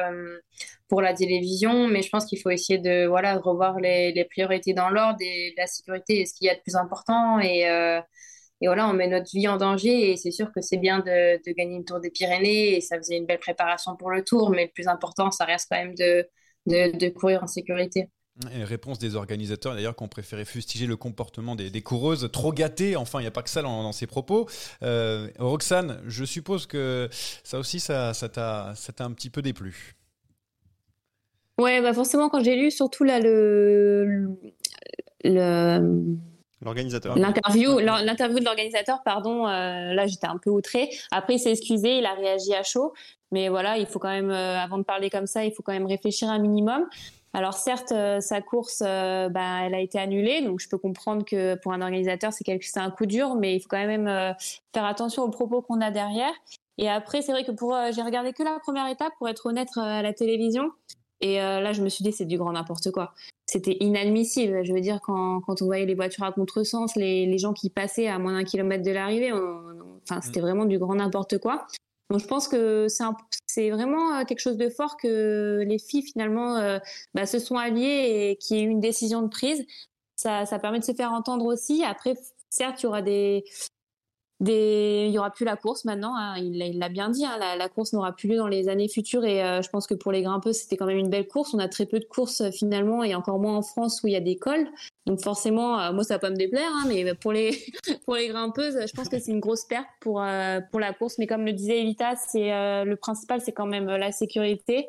pour 0.94 1.02
la 1.02 1.16
télévision, 1.16 1.88
mais 1.88 2.04
je 2.04 2.10
pense 2.10 2.26
qu'il 2.26 2.40
faut 2.40 2.52
essayer 2.52 2.78
de 2.78 3.08
voilà 3.08 3.40
revoir 3.40 3.80
les, 3.80 4.28
priorités 4.30 4.74
dans 4.74 4.90
l'ordre 4.90 5.18
et 5.22 5.54
la 5.58 5.66
sécurité 5.66 6.22
est 6.22 6.26
ce 6.26 6.36
qu'il 6.36 6.46
y 6.46 6.50
a 6.52 6.56
de 6.56 6.62
plus 6.62 6.76
important 6.76 7.40
et, 7.40 7.68
euh, 7.68 8.00
et 8.62 8.68
voilà 8.68 8.88
on 8.88 8.94
met 8.94 9.08
notre 9.08 9.32
vie 9.34 9.48
en 9.48 9.58
danger 9.58 10.12
et 10.12 10.18
c'est 10.18 10.30
sûr 10.30 10.52
que 10.54 10.62
c'est 10.62 10.78
bien 10.78 11.00
de, 11.00 11.54
gagner 11.54 11.78
une 11.78 11.86
tour 11.86 12.00
des 12.00 12.12
Pyrénées 12.12 12.76
et 12.78 12.82
ça 12.82 12.98
faisait 12.98 13.18
une 13.18 13.26
belle 13.26 13.40
préparation 13.40 13.96
pour 13.96 14.12
le 14.12 14.24
tour, 14.24 14.52
mais 14.52 14.66
le 14.66 14.72
plus 14.72 14.88
important 14.88 15.32
ça 15.32 15.46
reste 15.46 15.68
quand 15.72 15.78
même 15.78 15.96
de, 15.96 16.28
de 16.68 17.10
courir 17.10 17.44
en 17.44 17.48
sécurité. 17.48 18.10
Et 18.52 18.64
réponse 18.64 18.98
des 18.98 19.16
organisateurs 19.16 19.76
d'ailleurs 19.76 19.96
qui 19.96 20.02
ont 20.02 20.08
préféré 20.08 20.44
fustiger 20.44 20.88
le 20.88 20.96
comportement 20.96 21.56
des, 21.56 21.70
des 21.70 21.82
coureuses 21.84 22.30
trop 22.32 22.52
gâtées. 22.52 22.96
Enfin, 22.96 23.20
il 23.20 23.24
n'y 23.24 23.28
a 23.28 23.32
pas 23.32 23.44
que 23.44 23.50
ça 23.50 23.62
dans, 23.62 23.84
dans 23.84 23.92
ces 23.92 24.08
propos. 24.08 24.50
Euh, 24.82 25.28
Roxane, 25.38 26.02
je 26.08 26.26
suppose 26.26 26.66
que 26.66 27.10
ça 27.44 27.60
aussi, 27.60 27.80
ça, 27.80 28.16
ça 28.16 28.30
t'a 28.30 28.74
un 29.00 29.12
petit 29.12 29.30
peu 29.30 29.44
déplu. 29.44 29.94
Ouais, 31.60 31.82
bah 31.82 31.94
forcément, 31.94 32.30
quand 32.30 32.44
j'ai 32.44 32.56
lu 32.56 32.72
surtout 32.72 33.04
là 33.04 33.20
le. 33.20 34.36
le 35.24 36.18
L'organisateur. 36.64 37.18
L'interview, 37.18 37.78
l'interview 37.80 38.40
de 38.40 38.46
l'organisateur, 38.46 39.04
pardon, 39.04 39.46
euh, 39.48 39.94
là 39.94 40.08
j'étais 40.08 40.28
un 40.28 40.38
peu 40.38 40.50
outrée. 40.50 40.90
Après, 41.12 41.36
il 41.36 41.40
s'est 41.40 41.52
excusé, 41.52 41.98
il 41.98 42.06
a 42.06 42.14
réagi 42.14 42.54
à 42.56 42.64
chaud. 42.64 42.94
Mais 43.32 43.50
voilà, 43.50 43.78
il 43.78 43.86
faut 43.86 44.00
quand 44.00 44.10
même, 44.10 44.32
euh, 44.32 44.58
avant 44.58 44.78
de 44.78 44.84
parler 44.84 45.10
comme 45.10 45.28
ça, 45.28 45.44
il 45.44 45.52
faut 45.52 45.62
quand 45.62 45.74
même 45.74 45.88
réfléchir 45.88 46.30
un 46.30 46.40
minimum. 46.40 46.88
Alors 47.34 47.54
certes, 47.56 47.92
euh, 47.92 48.20
sa 48.20 48.42
course, 48.42 48.82
bah, 48.82 49.62
elle 49.64 49.74
a 49.74 49.80
été 49.80 49.98
annulée, 49.98 50.42
donc 50.42 50.60
je 50.60 50.70
peux 50.70 50.78
comprendre 50.78 51.26
que 51.26 51.56
pour 51.56 51.74
un 51.74 51.82
organisateur, 51.82 52.32
c'est 52.32 52.44
quelque, 52.44 52.66
un 52.76 52.92
coup 52.92 53.06
dur, 53.06 53.36
mais 53.36 53.56
il 53.56 53.60
faut 53.60 53.70
quand 53.70 53.86
même 53.86 54.36
faire 54.74 54.86
attention 54.86 55.24
aux 55.24 55.30
propos 55.30 55.62
qu'on 55.62 55.82
a 55.82 55.92
derrière. 55.92 56.34
Et 56.78 56.90
après, 56.90 57.22
c'est 57.22 57.32
vrai 57.32 57.44
que 57.44 57.52
pour, 57.52 57.76
j'ai 57.92 58.02
regardé 58.02 58.34
que 58.34 58.44
la 58.44 58.60
première 58.60 58.88
étape, 58.88 59.14
pour 59.18 59.30
être 59.30 59.46
honnête, 59.48 59.70
à 59.78 60.02
la 60.02 60.14
télévision. 60.14 60.72
Et 61.24 61.42
euh, 61.42 61.62
là, 61.62 61.72
je 61.72 61.82
me 61.82 61.88
suis 61.88 62.04
dit, 62.04 62.12
c'est 62.12 62.26
du 62.26 62.38
grand 62.38 62.52
n'importe 62.52 62.92
quoi. 62.92 63.14
C'était 63.46 63.78
inadmissible. 63.80 64.66
Je 64.66 64.74
veux 64.74 64.82
dire, 64.82 65.00
quand, 65.02 65.40
quand 65.40 65.62
on 65.62 65.66
voyait 65.66 65.86
les 65.86 65.96
voitures 65.96 66.26
à 66.26 66.34
contresens, 66.34 66.98
les, 66.98 67.26
les 67.26 67.38
gens 67.38 67.54
qui 67.54 67.70
passaient 67.70 68.10
à 68.10 68.20
moins 68.20 68.34
d'un 68.34 68.44
kilomètre 68.44 68.84
de 68.84 68.92
l'arrivée, 68.92 69.32
enfin, 69.32 70.20
c'était 70.22 70.42
mm. 70.42 70.44
vraiment 70.44 70.66
du 70.66 70.78
grand 70.78 70.96
n'importe 70.96 71.38
quoi. 71.38 71.66
Donc, 72.10 72.20
je 72.20 72.28
pense 72.28 72.48
que 72.48 72.88
c'est 73.48 73.70
vraiment 73.72 74.16
euh, 74.16 74.24
quelque 74.26 74.40
chose 74.40 74.58
de 74.58 74.70
fort 74.70 74.98
que 74.98 75.64
les 75.66 75.80
filles, 75.80 76.04
finalement, 76.04 76.58
euh, 76.58 76.80
bah, 77.14 77.26
se 77.26 77.40
sont 77.40 77.58
alliées 77.58 78.30
et 78.32 78.38
qu'il 78.38 78.58
y 78.58 78.60
ait 78.60 78.64
eu 78.64 78.70
une 78.70 78.82
décision 78.82 79.22
de 79.22 79.30
prise. 79.30 79.66
Ça, 80.16 80.46
ça 80.46 80.60
permet 80.60 80.80
de 80.80 80.84
se 80.86 80.94
faire 80.94 81.12
entendre 81.12 81.46
aussi. 81.46 81.84
Après, 81.84 82.16
certes, 82.50 82.82
il 82.82 82.86
y 82.86 82.88
aura 82.88 83.02
des, 83.02 83.46
il 84.52 85.12
y 85.12 85.18
aura 85.18 85.32
plus 85.32 85.46
la 85.46 85.56
course 85.56 85.86
maintenant. 85.86 86.16
Hein. 86.16 86.36
Il 86.38 86.80
l'a 86.80 86.90
bien 86.90 87.10
dit. 87.10 87.26
Hein. 87.26 87.38
La, 87.38 87.70
course 87.70 87.94
n'aura 87.94 88.12
plus 88.12 88.30
lieu 88.30 88.38
dans 88.38 88.48
les 88.48 88.70
années 88.70 88.88
futures. 88.88 89.26
Et 89.26 89.44
euh, 89.44 89.62
je 89.62 89.70
pense 89.70 89.88
que 89.88 89.94
pour 89.94 90.12
les 90.12 90.22
grimpeuses, 90.22 90.58
c'était 90.58 90.78
quand 90.78 90.86
même 90.86 90.98
une 90.98 91.10
belle 91.10 91.28
course. 91.28 91.54
On 91.54 91.60
a 91.60 91.68
très 91.68 91.86
peu 91.86 92.00
de 92.00 92.06
courses 92.06 92.42
euh, 92.42 92.52
finalement, 92.52 93.04
et 93.04 93.16
encore 93.16 93.40
moins 93.40 93.56
en 93.56 93.62
France 93.62 94.02
où 94.04 94.08
il 94.08 94.14
y 94.14 94.16
a 94.16 94.22
des 94.22 94.36
cols. 94.36 94.68
Donc 95.06 95.22
forcément, 95.22 95.80
euh, 95.80 95.92
moi 95.94 96.04
ça 96.04 96.16
va 96.16 96.20
pas 96.20 96.30
me 96.30 96.36
déplaire, 96.36 96.70
hein, 96.74 96.86
mais 96.88 97.14
pour 97.16 97.34
les 97.34 97.52
pour 98.06 98.16
les 98.16 98.28
grimpeuses, 98.28 98.80
je 98.88 98.94
pense 98.94 99.10
que 99.10 99.20
c'est 99.20 99.32
une 99.32 99.40
grosse 99.40 99.66
perte 99.66 99.88
pour 100.00 100.24
pour 100.72 100.80
la 100.80 100.94
course. 100.94 101.18
Mais 101.18 101.28
comme 101.28 101.46
le 101.46 101.54
disait 101.54 101.82
Evita, 101.82 102.16
c'est 102.16 102.50
le 102.86 102.96
principal, 102.96 103.42
c'est 103.42 103.52
quand 103.52 103.68
même 103.68 103.88
la 103.88 104.12
sécurité. 104.12 104.88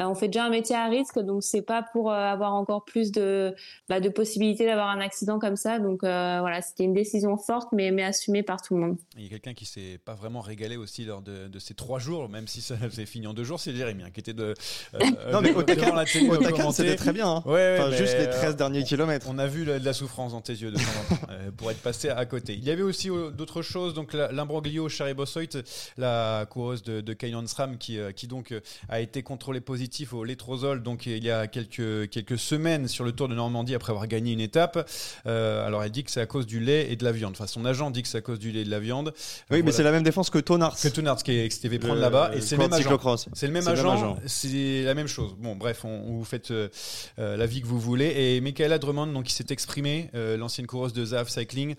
Euh, 0.00 0.04
on 0.04 0.14
fait 0.14 0.28
déjà 0.28 0.44
un 0.44 0.50
métier 0.50 0.76
à 0.76 0.86
risque, 0.86 1.18
donc 1.18 1.42
c'est 1.42 1.62
pas 1.62 1.82
pour 1.82 2.10
euh, 2.10 2.14
avoir 2.14 2.54
encore 2.54 2.84
plus 2.84 3.12
de, 3.12 3.54
bah, 3.88 4.00
de 4.00 4.08
possibilités 4.08 4.64
d'avoir 4.64 4.88
un 4.88 5.00
accident 5.00 5.38
comme 5.38 5.56
ça. 5.56 5.78
Donc 5.78 6.02
euh, 6.04 6.38
voilà, 6.40 6.62
c'était 6.62 6.84
une 6.84 6.94
décision 6.94 7.36
forte, 7.36 7.68
mais, 7.72 7.90
mais 7.90 8.02
assumée 8.02 8.42
par 8.42 8.62
tout 8.62 8.74
le 8.74 8.80
monde. 8.80 8.96
Il 9.16 9.24
y 9.24 9.26
a 9.26 9.30
quelqu'un 9.30 9.54
qui 9.54 9.66
s'est 9.66 9.98
pas 10.04 10.14
vraiment 10.14 10.40
régalé 10.40 10.76
aussi 10.76 11.04
lors 11.04 11.20
de, 11.20 11.48
de, 11.48 11.58
ces 11.58 11.74
trois 11.74 11.98
jours, 11.98 12.28
même 12.28 12.46
si 12.46 12.62
ça 12.62 12.76
s'est 12.90 13.06
fini 13.06 13.26
en 13.26 13.34
deux 13.34 13.44
jours, 13.44 13.60
c'est 13.60 13.72
Jérémy, 13.72 14.04
hein, 14.04 14.10
qui 14.12 14.20
était 14.20 14.32
de, 14.32 14.54
non, 15.32 15.40
mais 15.42 15.52
au 15.52 15.60
la 15.60 16.04
télé. 16.04 16.72
c'était 16.72 16.96
très 16.96 17.12
bien. 17.12 17.28
Hein. 17.28 17.42
Ouais, 17.44 17.78
juste 17.92 18.16
les 18.18 18.30
13 18.30 18.56
derniers 18.56 18.84
kilomètres. 18.84 19.26
On 19.28 19.38
a 19.38 19.46
vu 19.46 19.64
de 19.64 19.72
la 19.72 19.92
souffrance 19.92 20.32
dans 20.32 20.40
tes 20.40 20.54
yeux 20.54 20.70
de 20.70 20.76
temps 20.76 21.26
pour 21.56 21.70
être 21.70 21.82
passé 21.82 22.08
à 22.08 22.24
côté. 22.24 22.54
Il 22.54 22.64
y 22.64 22.70
avait 22.70 22.82
aussi 22.82 23.08
d'autres 23.08 23.62
choses, 23.62 23.92
donc 23.94 24.14
l'imbroglio 24.14 24.88
Charlie 24.88 25.14
Bossoit, 25.14 25.62
la 25.98 26.46
coureuse 26.48 26.82
de, 26.82 27.00
de 27.00 27.16
SRAM, 27.46 27.76
qui, 27.76 27.98
qui 28.16 28.26
donc 28.26 28.54
a 28.88 29.00
été 29.00 29.22
contrôlée 29.22 29.60
positive 29.60 29.89
au 30.12 30.24
létrozole 30.24 30.82
donc 30.82 31.06
il 31.06 31.22
y 31.24 31.30
a 31.30 31.46
quelques, 31.46 32.08
quelques 32.10 32.38
semaines 32.38 32.88
sur 32.88 33.04
le 33.04 33.12
Tour 33.12 33.28
de 33.28 33.34
Normandie 33.34 33.74
après 33.74 33.90
avoir 33.90 34.06
gagné 34.06 34.32
une 34.32 34.40
étape. 34.40 34.88
Euh, 35.26 35.66
alors 35.66 35.82
elle 35.82 35.90
dit 35.90 36.04
que 36.04 36.10
c'est 36.10 36.20
à 36.20 36.26
cause 36.26 36.46
du 36.46 36.60
lait 36.60 36.90
et 36.90 36.96
de 36.96 37.04
la 37.04 37.12
viande. 37.12 37.32
Enfin 37.32 37.46
son 37.46 37.64
agent 37.64 37.90
dit 37.90 38.02
que 38.02 38.08
c'est 38.08 38.18
à 38.18 38.22
cause 38.22 38.38
du 38.38 38.50
lait 38.50 38.60
et 38.60 38.64
de 38.64 38.70
la 38.70 38.80
viande. 38.80 39.12
Oui, 39.50 39.62
mais 39.62 39.72
c'est 39.72 39.82
la 39.82 39.92
même 39.92 40.02
défense 40.02 40.30
que 40.30 40.38
Tonarts. 40.38 40.76
Que 40.80 40.88
Tonarts 40.88 41.22
qui, 41.22 41.48
qui 41.48 41.56
s'était 41.56 41.78
prendre 41.78 42.00
là-bas 42.00 42.32
et 42.34 42.40
c'est 42.40 42.56
le 42.56 42.62
même 42.62 42.72
agent. 42.72 43.16
C'est 43.34 43.46
le 43.46 43.52
même 43.52 43.68
agent. 43.68 44.18
C'est 44.26 44.82
la 44.84 44.94
même 44.94 45.08
chose. 45.08 45.34
Bon 45.38 45.56
bref, 45.56 45.84
on, 45.84 46.12
vous 46.12 46.24
faites 46.24 46.50
euh, 46.50 46.68
euh, 47.18 47.36
la 47.36 47.46
vie 47.46 47.60
que 47.60 47.66
vous 47.66 47.80
voulez. 47.80 48.12
Et 48.16 48.40
Michaela 48.40 48.78
Drummond 48.78 49.08
donc 49.08 49.24
qui 49.24 49.32
s'est 49.32 49.46
exprimée, 49.50 50.10
l'ancienne 50.14 50.66
coureuse 50.66 50.92
de 50.92 51.04
Zaf 51.04 51.28
Cycling 51.28 51.74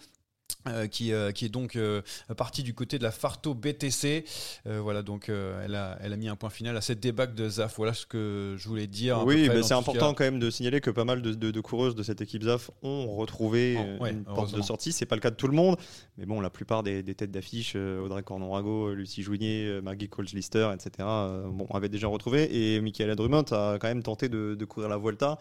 euh, 0.67 0.87
qui, 0.87 1.11
euh, 1.11 1.31
qui 1.31 1.45
est 1.45 1.49
donc 1.49 1.75
euh, 1.75 2.01
partie 2.37 2.63
du 2.63 2.73
côté 2.73 2.97
de 2.97 3.03
la 3.03 3.11
Farto 3.11 3.53
BTC. 3.53 4.25
voilà, 4.65 5.01
donc 5.01 5.29
elle, 5.29 5.75
a, 5.75 5.97
elle 6.01 6.13
a 6.13 6.17
mis 6.17 6.27
un 6.27 6.35
point 6.35 6.49
final 6.49 6.77
à 6.77 6.81
cette 6.81 6.99
débâcle 6.99 7.33
de 7.33 7.49
ZAF. 7.49 7.75
Voilà 7.77 7.93
ce 7.93 8.05
que 8.05 8.55
je 8.57 8.67
voulais 8.67 8.87
dire. 8.87 9.23
Oui, 9.25 9.49
mais 9.49 9.63
c'est 9.63 9.73
important 9.73 10.13
quand 10.13 10.23
même 10.23 10.39
de 10.39 10.49
signaler 10.49 10.81
que 10.81 10.89
pas 10.89 11.05
mal 11.05 11.21
de, 11.21 11.33
de, 11.33 11.61
coureuses 11.61 11.95
de 11.95 12.03
cette 12.03 12.21
équipe 12.21 12.43
ZAF 12.43 12.71
ont 12.83 13.15
retrouvé 13.15 13.77
oh, 13.99 14.05
une 14.05 14.23
porte 14.23 14.55
de 14.55 14.61
sortie. 14.61 14.91
C'est 14.91 15.05
pas 15.05 15.15
le 15.15 15.21
cas 15.21 15.31
de 15.31 15.35
tout 15.35 15.47
le 15.47 15.55
monde, 15.55 15.77
mais 16.17 16.25
bon, 16.25 16.41
la 16.41 16.49
plupart 16.49 16.83
des, 16.83 17.03
des 17.03 17.15
têtes 17.15 17.31
d'affiche, 17.31 17.75
Audrey 17.75 18.23
Cornon-Rago, 18.23 18.93
Lucie 18.93 19.23
Jougnier, 19.23 19.79
Maggie 19.81 20.09
Colslister, 20.09 20.71
etc., 20.73 21.07
bon, 21.47 21.67
avaient 21.73 21.89
déjà 21.89 22.07
retrouvé. 22.07 22.75
Et 22.75 22.81
Michaela 22.81 23.15
Drummond 23.15 23.45
a 23.51 23.77
quand 23.79 23.87
même 23.87 24.03
tenté 24.03 24.29
de, 24.29 24.55
de 24.55 24.65
courir 24.65 24.89
la 24.89 24.97
Vuelta. 24.97 25.37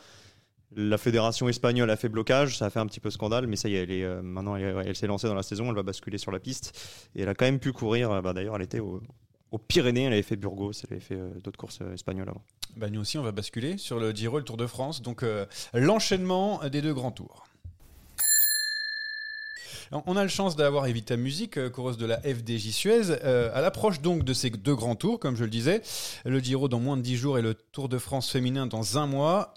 La 0.76 0.98
fédération 0.98 1.48
espagnole 1.48 1.90
a 1.90 1.96
fait 1.96 2.09
blocage, 2.09 2.59
ça 2.59 2.66
a 2.66 2.70
fait 2.70 2.78
un 2.78 2.87
petit 2.87 3.00
peu 3.00 3.11
scandale, 3.11 3.48
mais 3.48 3.56
ça 3.56 3.68
y 3.68 3.74
est, 3.74 3.83
elle 3.83 3.90
est, 3.90 4.04
euh, 4.04 4.22
maintenant 4.22 4.54
elle, 4.54 4.94
s'est 4.94 5.09
lancée 5.09 5.26
dans 5.26 5.35
la 5.35 5.42
saison, 5.42 5.68
elle 5.68 5.74
va 5.74 5.83
basculer 5.83 6.16
sur 6.16 6.30
la 6.30 6.38
piste 6.38 6.78
et 7.16 7.22
elle 7.22 7.28
a 7.28 7.35
quand 7.35 7.44
même 7.44 7.59
pu 7.59 7.72
courir. 7.72 8.12
Euh, 8.12 8.20
bah, 8.20 8.33
d'ailleurs, 8.33 8.54
elle 8.54 8.62
était 8.62 8.78
au, 8.78 9.02
aux 9.50 9.59
Pyrénées, 9.59 10.04
elle 10.04 10.12
avait 10.12 10.22
fait 10.22 10.37
Burgos, 10.37 10.72
elle 10.85 10.92
avait 10.92 11.04
fait 11.04 11.16
euh, 11.16 11.30
d'autres 11.42 11.59
courses 11.59 11.80
espagnoles 11.92 12.28
avant. 12.28 12.44
Bah, 12.76 12.88
nous 12.88 13.00
aussi, 13.00 13.18
on 13.18 13.22
va 13.24 13.33
basculer 13.33 13.78
sur 13.78 13.98
le 13.98 14.12
Giro 14.12 14.38
le 14.38 14.44
Tour 14.44 14.56
de 14.56 14.66
France. 14.68 15.02
Donc, 15.02 15.24
l'enchaînement 15.74 16.61
des 16.68 16.83
deux 16.83 16.94
grands 16.94 17.11
tours. 17.11 17.46
On 19.90 20.16
a 20.16 20.22
la 20.22 20.28
chance 20.28 20.54
d'avoir 20.54 20.87
Evita 20.87 21.16
Musique, 21.16 21.68
coureuse 21.70 21.96
de 21.96 22.06
la 22.06 22.20
FDJ 22.20 22.70
Suez. 22.70 23.11
À 23.24 23.61
l'approche 23.61 24.00
donc 24.00 24.22
de 24.22 24.33
ces 24.33 24.50
deux 24.50 24.76
grands 24.76 24.94
tours, 24.94 25.18
comme 25.18 25.35
je 25.35 25.42
le 25.42 25.50
disais, 25.50 25.83
le 26.24 26.38
Giro 26.38 26.68
dans 26.68 26.78
moins 26.78 26.96
de 26.96 27.02
10 27.02 27.16
jours 27.16 27.38
et 27.38 27.42
le 27.42 27.54
Tour 27.54 27.88
de 27.88 27.98
France 27.98 28.30
féminin 28.30 28.68
dans 28.68 28.98
un 28.98 29.09
mois. 29.09 29.54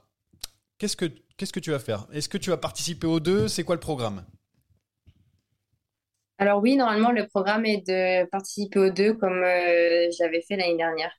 Qu'est-ce 0.77 0.95
que, 0.95 1.05
qu'est-ce 1.37 1.53
que 1.53 1.59
tu 1.59 1.71
vas 1.71 1.79
faire? 1.79 2.07
Est-ce 2.11 2.29
que 2.29 2.37
tu 2.37 2.49
vas 2.49 2.57
participer 2.57 3.07
aux 3.07 3.19
deux? 3.19 3.47
C'est 3.47 3.63
quoi 3.63 3.75
le 3.75 3.81
programme? 3.81 4.25
Alors 6.37 6.61
oui, 6.61 6.75
normalement, 6.75 7.11
le 7.11 7.27
programme 7.27 7.65
est 7.65 7.87
de 7.87 8.29
participer 8.29 8.79
aux 8.79 8.89
deux 8.89 9.13
comme 9.13 9.43
euh, 9.43 10.09
j'avais 10.17 10.41
fait 10.41 10.57
l'année 10.57 10.77
dernière. 10.77 11.11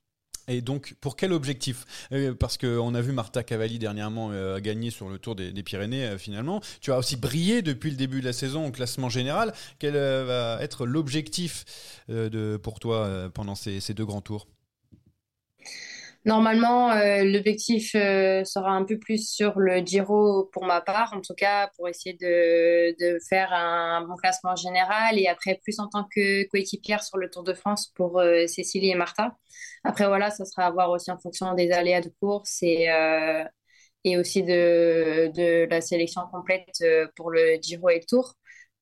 Et 0.48 0.60
donc, 0.60 0.94
pour 1.00 1.16
quel 1.16 1.32
objectif? 1.32 1.84
Euh, 2.12 2.34
Parce 2.34 2.58
qu'on 2.58 2.94
a 2.94 3.00
vu 3.00 3.12
Marta 3.12 3.42
Cavalli 3.42 3.78
dernièrement 3.78 4.30
euh, 4.32 4.58
gagner 4.60 4.90
sur 4.90 5.08
le 5.08 5.18
Tour 5.18 5.34
des, 5.34 5.52
Pyrénées 5.62 6.04
euh, 6.04 6.18
finalement. 6.18 6.60
Tu 6.80 6.92
as 6.92 6.98
aussi 6.98 7.16
brillé 7.16 7.62
depuis 7.62 7.90
le 7.90 7.96
début 7.96 8.20
de 8.20 8.26
la 8.26 8.32
saison 8.32 8.66
au 8.66 8.70
classement 8.70 9.08
général. 9.08 9.52
Quel 9.78 9.94
va 9.94 10.58
être 10.60 10.86
l'objectif 10.86 11.64
de, 12.08 12.58
pour 12.62 12.80
toi 12.80 13.30
pendant 13.32 13.54
ces, 13.54 13.80
deux 13.94 14.04
grands 14.04 14.20
tours? 14.20 14.46
Normalement, 16.24 16.94
l'objectif 17.22 17.92
sera 17.92 18.70
un 18.70 18.84
peu 18.84 18.98
plus 18.98 19.28
sur 19.28 19.58
le 19.58 19.78
Giro 19.84 20.48
pour 20.52 20.64
ma 20.64 20.80
part, 20.80 21.12
en 21.12 21.20
tout 21.20 21.34
cas 21.34 21.68
pour 21.76 21.87
essayer 21.87 22.14
de, 22.14 22.96
de, 22.98 23.18
faire 23.28 23.52
un 23.52 24.06
bon 24.06 24.16
classement 24.16 24.56
général 24.56 25.18
et 25.18 25.26
après 25.28 25.60
plus 25.62 25.78
en 25.80 25.88
tant 25.88 26.04
que 26.04 26.44
coéquipière 26.48 27.02
sur 27.02 27.18
le 27.18 27.28
Tour 27.28 27.42
de 27.42 27.52
France 27.52 27.88
pour 27.94 28.22
Cécilie 28.46 28.90
et 28.90 28.94
Marta. 28.94 29.37
Après, 29.84 30.06
voilà, 30.06 30.30
ça 30.30 30.44
sera 30.44 30.66
à 30.66 30.70
voir 30.70 30.90
aussi 30.90 31.10
en 31.10 31.18
fonction 31.18 31.54
des 31.54 31.70
aléas 31.72 32.00
de 32.00 32.10
course 32.20 32.62
et, 32.62 32.90
euh, 32.90 33.44
et 34.04 34.18
aussi 34.18 34.42
de, 34.42 35.30
de 35.34 35.66
la 35.70 35.80
sélection 35.80 36.22
complète 36.32 36.68
euh, 36.82 37.08
pour 37.16 37.30
le 37.30 37.58
Giro 37.62 37.90
et 37.90 38.00
le 38.00 38.06
Tour. 38.06 38.34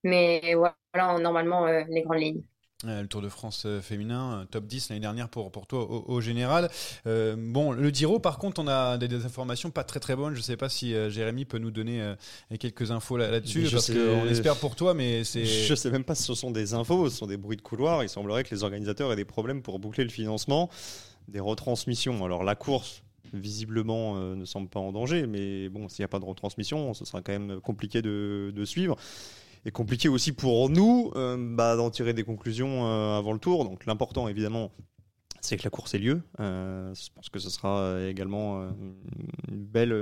Mais 0.05 0.55
voilà, 0.55 0.77
normalement, 1.21 1.67
euh, 1.67 1.85
les 1.89 2.03
grandes 2.03 2.21
lignes. 2.21 2.43
Le 2.85 3.07
Tour 3.07 3.23
de 3.23 3.29
France 3.29 3.67
féminin, 3.81 4.47
top 4.51 4.67
10 4.67 4.91
l'année 4.91 5.01
dernière 5.01 5.29
pour, 5.29 5.51
pour 5.51 5.67
toi 5.67 5.89
au, 5.89 6.21
général. 6.21 6.71
bon, 7.05 7.73
le 7.73 7.91
Giro, 7.91 8.19
par 8.19 8.39
contre, 8.39 8.61
on 8.61 8.69
a 8.69 8.99
des, 8.99 9.25
informations 9.25 9.71
pas 9.71 9.85
très 9.85 10.01
très 10.01 10.17
bonnes. 10.17 10.35
Je 10.35 10.39
ne 10.39 10.45
sais 10.45 10.57
pas 10.57 10.69
si 10.69 10.93
Jérémy 11.11 11.45
peut 11.45 11.59
nous 11.59 11.71
donner 11.71 12.15
quelques 12.59 12.91
infos 12.91 13.17
là-dessus, 13.17 13.69
parce 13.71 13.91
qu'on 13.91 14.29
espère 14.29 14.57
pour 14.57 14.77
toi, 14.77 14.95
mais 14.95 15.25
c'est. 15.25 15.45
Je 15.45 15.71
ne 15.71 15.77
sais 15.77 15.91
même 15.91 16.05
pas 16.05 16.15
si 16.15 16.25
ce 16.25 16.35
sont 16.35 16.51
des 16.51 16.75
infos, 16.75 17.09
ce 17.11 17.17
sont 17.17 17.27
des 17.27 17.37
bruits 17.37 17.57
de 17.57 17.63
couloir. 17.63 18.03
Il 18.03 18.09
semblerait 18.09 18.45
que 18.45 18.55
les 18.55 18.63
organisateurs 18.63 19.13
aient 19.13 19.17
des 19.17 19.25
problèmes 19.25 19.63
pour 19.63 19.79
boucler 19.79 20.05
le 20.05 20.11
financement 20.11 20.71
des 21.29 21.41
retransmissions. 21.41 22.25
Alors 22.25 22.45
la 22.45 22.55
course, 22.55 23.03
visiblement, 23.33 24.17
ne 24.17 24.45
semble 24.45 24.69
pas 24.69 24.81
en 24.81 24.93
danger, 24.93 25.27
mais 25.27 25.69
bon, 25.69 25.89
s'il 25.89 26.03
n'y 26.03 26.07
a 26.07 26.09
pas 26.09 26.19
de 26.19 26.25
retransmission, 26.25 26.95
ce 26.95 27.05
sera 27.05 27.23
quand 27.23 27.33
même 27.33 27.61
compliqué 27.61 28.03
de, 28.03 28.53
de 28.55 28.65
suivre 28.65 28.97
et 29.65 29.71
compliqué 29.71 30.09
aussi 30.09 30.33
pour 30.33 30.71
nous 30.71 31.13
euh, 31.17 31.37
bah, 31.39 31.77
d'en 31.77 31.91
tirer 31.91 32.13
des 32.13 32.25
conclusions 32.25 32.87
euh, 32.87 33.19
avant 33.19 33.33
le 33.33 33.39
tour. 33.39 33.65
Donc 33.65 33.87
l'important, 33.87 34.29
évidemment, 34.29 34.73
c'est 35.41 35.57
que 35.57 35.65
la 35.65 35.71
course 35.71 35.95
ait 35.95 35.99
lieu. 35.99 36.23
Euh, 36.41 36.93
je 36.95 37.09
pense 37.15 37.29
que 37.29 37.39
ce 37.39 37.51
sera 37.51 38.01
également 38.09 38.63
une, 39.49 39.65
belle, 39.65 39.93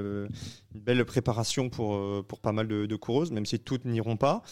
une 0.75 0.81
belle 0.81 1.05
préparation 1.05 1.71
pour, 1.71 2.27
pour 2.27 2.41
pas 2.41 2.53
mal 2.53 2.69
de, 2.69 2.97
coureuses, 2.97 3.33
même 3.33 3.47
si 3.47 3.59
toutes 3.59 3.85
n'iront 3.85 4.17
pas. 4.17 4.43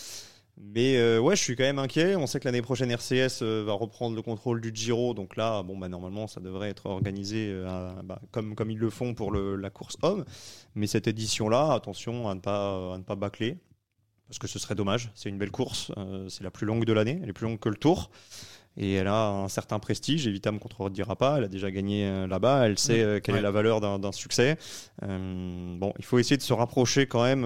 Mais 0.60 1.18
ouais, 1.18 1.36
je 1.36 1.42
suis 1.42 1.56
quand 1.56 1.64
même 1.64 1.78
inquiet. 1.78 2.16
On 2.16 2.26
sait 2.26 2.40
que 2.40 2.46
l'année 2.46 2.62
prochaine, 2.62 2.90
RCS 2.90 3.42
va 3.42 3.74
reprendre 3.74 4.16
le 4.16 4.22
contrôle 4.22 4.62
du 4.62 4.72
Giro. 4.74 5.12
Donc 5.12 5.36
là, 5.36 5.62
bon, 5.62 5.76
bah, 5.76 5.88
normalement, 5.88 6.26
ça 6.26 6.40
devrait 6.40 6.70
être 6.70 6.86
organisé 6.86 7.54
bah, 8.02 8.20
comme, 8.32 8.54
comme 8.54 8.70
ils 8.70 8.78
le 8.78 8.90
font 8.90 9.12
pour 9.12 9.30
le, 9.30 9.56
la 9.56 9.68
course 9.68 9.98
homme. 10.00 10.24
Mais 10.74 10.86
cette 10.86 11.06
édition-là, 11.06 11.74
attention 11.74 12.30
à 12.30 12.34
ne 12.34 12.40
pas, 12.40 12.94
à 12.94 12.98
ne 12.98 13.04
pas 13.04 13.14
bâcler 13.14 13.58
parce 14.28 14.38
que 14.38 14.46
ce 14.46 14.58
serait 14.58 14.74
dommage. 14.74 15.10
C'est 15.14 15.28
une 15.28 15.38
belle 15.38 15.50
course, 15.50 15.90
euh, 15.96 16.28
c'est 16.28 16.44
la 16.44 16.50
plus 16.50 16.66
longue 16.66 16.84
de 16.84 16.92
l'année, 16.92 17.18
elle 17.22 17.30
est 17.30 17.32
plus 17.32 17.46
longue 17.46 17.58
que 17.58 17.68
le 17.68 17.76
Tour. 17.76 18.10
Et 18.80 18.92
elle 18.92 19.08
a 19.08 19.30
un 19.30 19.48
certain 19.48 19.80
prestige, 19.80 20.28
Evita 20.28 20.52
me 20.52 20.60
contredira 20.60 21.16
pas, 21.16 21.38
elle 21.38 21.44
a 21.44 21.48
déjà 21.48 21.68
gagné 21.68 22.06
euh, 22.06 22.28
là-bas, 22.28 22.66
elle 22.66 22.78
sait 22.78 23.02
euh, 23.02 23.18
quelle 23.18 23.34
est 23.34 23.40
la 23.40 23.50
valeur 23.50 23.80
d'un 23.80 24.12
succès. 24.12 24.56
bon, 25.02 25.92
il 25.98 26.04
faut 26.04 26.20
essayer 26.20 26.36
de 26.36 26.42
se 26.42 26.52
rapprocher 26.52 27.08
quand 27.08 27.24
même 27.24 27.42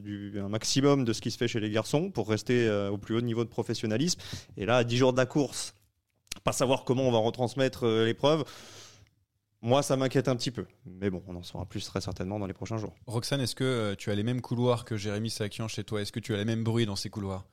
du, 0.00 0.40
un 0.40 0.48
maximum 0.48 1.04
de 1.04 1.12
ce 1.12 1.20
qui 1.20 1.30
se 1.30 1.36
fait 1.36 1.46
chez 1.46 1.60
les 1.60 1.70
garçons 1.70 2.10
pour 2.10 2.28
rester 2.28 2.68
au 2.90 2.98
plus 2.98 3.14
haut 3.14 3.20
niveau 3.20 3.44
de 3.44 3.48
professionnalisme. 3.48 4.20
Et 4.56 4.66
là, 4.66 4.78
à 4.78 4.84
10 4.84 4.96
jours 4.96 5.12
de 5.12 5.18
la 5.18 5.26
course, 5.26 5.74
pas 6.42 6.52
savoir 6.52 6.82
comment 6.82 7.04
on 7.04 7.12
va 7.12 7.18
retransmettre 7.18 7.86
l'épreuve, 7.86 8.44
moi, 9.62 9.82
ça 9.82 9.96
m'inquiète 9.96 10.26
un 10.26 10.34
petit 10.34 10.50
peu. 10.50 10.66
Mais 10.84 11.08
bon, 11.08 11.22
on 11.28 11.36
en 11.36 11.42
saura 11.44 11.66
plus 11.66 11.86
très 11.86 12.00
certainement 12.00 12.40
dans 12.40 12.46
les 12.46 12.52
prochains 12.52 12.78
jours. 12.78 12.94
Roxane, 13.06 13.40
est-ce 13.40 13.54
que 13.54 13.62
euh, 13.62 13.94
tu 13.96 14.10
as 14.10 14.14
les 14.16 14.24
mêmes 14.24 14.40
couloirs 14.40 14.84
que 14.84 14.96
Jérémy 14.96 15.30
Sakian 15.30 15.68
chez 15.68 15.84
toi? 15.84 16.02
Est-ce 16.02 16.10
que 16.10 16.18
tu 16.18 16.34
as 16.34 16.36
les 16.36 16.44
mêmes 16.44 16.64
bruits 16.64 16.84
dans 16.84 16.96
ces 16.96 17.10
couloirs? 17.10 17.44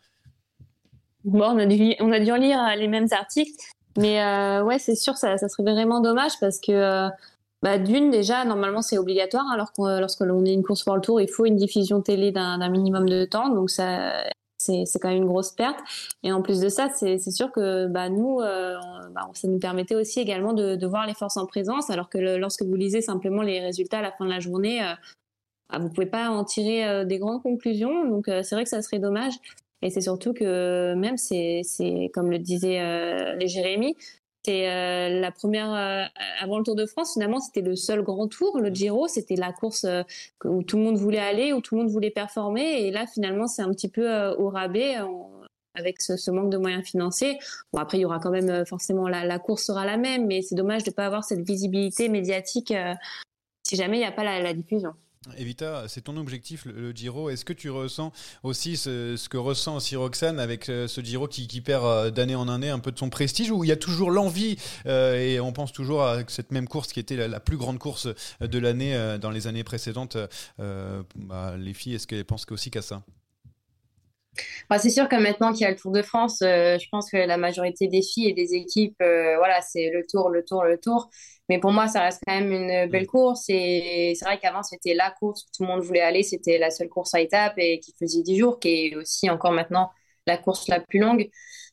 Bon, 1.23 1.43
on 1.43 1.57
a, 1.59 1.67
dû, 1.67 1.93
on 1.99 2.11
a 2.11 2.19
dû 2.19 2.35
lire 2.39 2.59
euh, 2.59 2.75
les 2.75 2.87
mêmes 2.87 3.07
articles. 3.11 3.51
Mais 3.95 4.23
euh, 4.23 4.63
ouais, 4.63 4.79
c'est 4.79 4.95
sûr, 4.95 5.17
ça, 5.17 5.37
ça, 5.37 5.47
serait 5.49 5.71
vraiment 5.71 5.99
dommage 5.99 6.31
parce 6.39 6.59
que 6.59 7.09
bah, 7.61 7.77
d'une, 7.77 8.09
déjà, 8.09 8.43
normalement, 8.43 8.81
c'est 8.81 8.97
obligatoire. 8.97 9.45
Alors 9.53 9.71
lorsque 9.77 10.21
l'on 10.21 10.45
est 10.45 10.53
une 10.53 10.63
course 10.63 10.83
pour 10.83 10.95
le 10.95 11.01
tour, 11.01 11.21
il 11.21 11.29
faut 11.29 11.45
une 11.45 11.57
diffusion 11.57 12.01
télé 12.01 12.31
d'un 12.31 12.69
minimum 12.69 13.07
de 13.07 13.25
temps. 13.25 13.49
Donc, 13.49 13.69
ça, 13.69 14.23
c'est 14.59 14.99
quand 14.99 15.09
même 15.09 15.23
une 15.23 15.27
grosse 15.27 15.51
perte. 15.51 15.79
Et 16.23 16.31
en 16.31 16.41
plus 16.41 16.59
de 16.59 16.69
ça, 16.69 16.89
c'est 16.89 17.19
sûr 17.31 17.51
que 17.51 17.87
bah, 17.87 18.09
nous, 18.09 18.41
euh, 18.41 18.77
bah, 19.11 19.29
ça 19.33 19.47
nous 19.47 19.59
permettait 19.59 19.95
aussi 19.95 20.19
également 20.19 20.53
de, 20.53 20.75
de, 20.75 20.87
voir 20.87 21.07
les 21.07 21.13
forces 21.13 21.37
en 21.37 21.45
présence, 21.45 21.89
alors 21.89 22.09
que 22.09 22.17
lorsque 22.37 22.63
vous 22.63 22.75
lisez 22.75 23.01
simplement 23.01 23.41
les 23.41 23.59
résultats 23.59 23.99
à 23.99 24.01
la 24.01 24.11
fin 24.11 24.25
de 24.25 24.29
la 24.29 24.39
journée, 24.39 24.83
euh, 24.83 24.93
bah, 25.69 25.79
vous 25.79 25.89
pouvez 25.89 26.07
pas 26.07 26.29
en 26.29 26.43
tirer 26.43 26.85
euh, 26.85 27.05
des 27.05 27.19
grandes 27.19 27.41
conclusions. 27.41 28.07
Donc 28.07 28.27
euh, 28.27 28.43
c'est 28.43 28.55
vrai 28.55 28.63
que 28.63 28.69
ça 28.69 28.81
serait 28.81 28.99
dommage. 28.99 29.33
Et 29.81 29.89
c'est 29.89 30.01
surtout 30.01 30.33
que 30.33 30.93
même 30.95 31.15
c'est 31.15 31.63
comme 32.13 32.29
le 32.29 32.37
disait 32.37 33.35
les 33.37 33.47
Jérémy, 33.47 33.95
c'est 34.45 34.69
euh, 34.69 35.19
la 35.19 35.31
première 35.31 35.73
euh, 35.73 36.05
avant 36.39 36.57
le 36.57 36.63
Tour 36.63 36.75
de 36.75 36.85
France. 36.85 37.13
Finalement, 37.13 37.39
c'était 37.39 37.61
le 37.61 37.75
seul 37.75 38.01
grand 38.01 38.27
tour. 38.27 38.59
Le 38.59 38.69
Giro, 38.73 39.07
c'était 39.07 39.35
la 39.35 39.51
course 39.51 39.83
euh, 39.83 40.03
où 40.45 40.63
tout 40.63 40.77
le 40.77 40.83
monde 40.83 40.97
voulait 40.97 41.19
aller, 41.19 41.51
où 41.53 41.61
tout 41.61 41.75
le 41.75 41.81
monde 41.81 41.91
voulait 41.91 42.11
performer. 42.11 42.81
Et 42.83 42.91
là, 42.91 43.05
finalement, 43.05 43.47
c'est 43.47 43.61
un 43.61 43.69
petit 43.71 43.89
peu 43.89 44.29
au 44.37 44.49
rabais. 44.49 44.95
avec 45.75 46.01
ce, 46.01 46.31
manque 46.31 46.49
de 46.49 46.57
moyens 46.57 46.83
financiers. 46.85 47.37
Bon, 47.73 47.79
après, 47.79 47.97
il 47.97 48.01
y 48.01 48.05
aura 48.05 48.19
quand 48.19 48.31
même 48.31 48.65
forcément 48.65 49.07
la, 49.07 49.25
la 49.25 49.39
course 49.39 49.63
sera 49.65 49.85
la 49.85 49.97
même, 49.97 50.27
mais 50.27 50.41
c'est 50.41 50.55
dommage 50.55 50.83
de 50.83 50.89
ne 50.89 50.95
pas 50.95 51.05
avoir 51.05 51.23
cette 51.23 51.41
visibilité 51.41 52.09
médiatique 52.09 52.73
si 53.63 53.75
jamais 53.75 53.97
il 53.97 53.99
n'y 53.99 54.05
a 54.05 54.11
pas 54.11 54.23
la 54.23 54.53
diffusion. 54.53 54.93
Evita, 55.37 55.83
c'est 55.89 56.01
ton 56.01 56.15
objectif, 56.15 56.63
le, 56.63 56.91
Giro. 56.91 57.29
Est-ce 57.29 57.43
que 57.43 57.51
tu 57.51 57.69
ressens 57.69 58.13
aussi 58.43 58.77
ce, 58.77 59.27
que 59.27 59.35
ressent 59.35 59.75
aussi 59.75 59.97
Roxane 59.97 60.39
avec 60.39 60.69
euh, 60.69 60.87
ce 60.87 61.01
Giro 61.01 61.27
qui, 61.27 61.45
perd 61.59 61.83
euh, 61.83 62.09
d'année 62.09 62.35
en 62.35 62.47
année 62.47 62.69
un 62.69 62.79
peu 62.79 62.89
de 62.91 62.97
son 62.97 63.09
prestige, 63.09 63.51
où 63.51 63.65
il 63.65 63.67
y 63.67 63.73
a 63.73 63.77
toujours 63.77 64.11
l'envie, 64.11 64.57
euh, 64.85 65.19
et 65.19 65.41
on 65.41 65.51
pense 65.51 65.73
toujours 65.73 66.03
à 66.03 66.21
cette 66.29 66.51
même 66.51 66.69
course 66.69 66.93
qui 66.93 67.01
était 67.01 67.27
la, 67.27 67.39
plus 67.41 67.57
grande 67.57 67.79
course 67.79 68.07
de 68.39 68.59
l'année 68.59 69.17
dans 69.19 69.31
les 69.31 69.47
années 69.47 69.63
précédentes. 69.63 70.17
Bah, 70.57 71.55
les 71.57 71.73
filles, 71.73 71.95
est-ce 71.95 72.07
qu'elles 72.07 72.25
pensent 72.25 72.45
aussi 72.49 72.71
qu'à 72.71 72.81
ça? 72.81 73.03
Bah, 74.69 74.79
c'est 74.79 74.89
sûr 74.89 75.09
que 75.09 75.15
maintenant 75.15 75.51
qu'il 75.51 75.61
y 75.61 75.65
a 75.65 75.71
le 75.71 75.75
Tour 75.75 75.91
de 75.91 76.01
France, 76.01 76.37
je 76.41 76.89
pense 76.91 77.09
que 77.11 77.17
la 77.17 77.37
majorité 77.37 77.87
des 77.87 78.01
filles 78.01 78.29
et 78.29 78.33
des 78.33 78.53
équipes, 78.55 78.97
voilà, 78.99 79.61
c'est 79.61 79.89
le 79.89 80.05
Tour, 80.09 80.29
le 80.29 80.43
Tour, 80.45 80.63
le 80.63 80.77
Tour. 80.79 81.09
Mais 81.49 81.59
pour 81.59 81.71
moi, 81.71 81.87
ça 81.87 82.01
reste 82.03 82.21
quand 82.25 82.39
même 82.39 82.51
une 82.51 82.89
belle 82.91 83.07
course. 83.07 83.45
Et 83.49 84.13
c'est 84.15 84.25
vrai 84.25 84.37
qu'avant, 84.37 84.61
c'était 84.63 84.93
la 84.93 85.09
course 85.11 85.43
où 85.43 85.47
tout 85.57 85.63
le 85.63 85.67
monde 85.69 85.81
voulait 85.81 86.01
aller. 86.01 86.23
C'était 86.23 86.59
la 86.59 86.69
seule 86.69 86.89
course 86.89 87.13
à 87.15 87.21
étapes 87.21 87.55
et 87.57 87.79
qui 87.79 87.93
faisait 87.99 88.21
10 88.21 88.37
jours, 88.37 88.59
qui 88.59 88.87
est 88.87 88.95
aussi 88.95 89.29
encore 89.29 89.51
maintenant 89.51 89.89
la 90.27 90.37
course 90.37 90.67
la 90.67 90.79
plus 90.79 90.99
longue. 90.99 91.29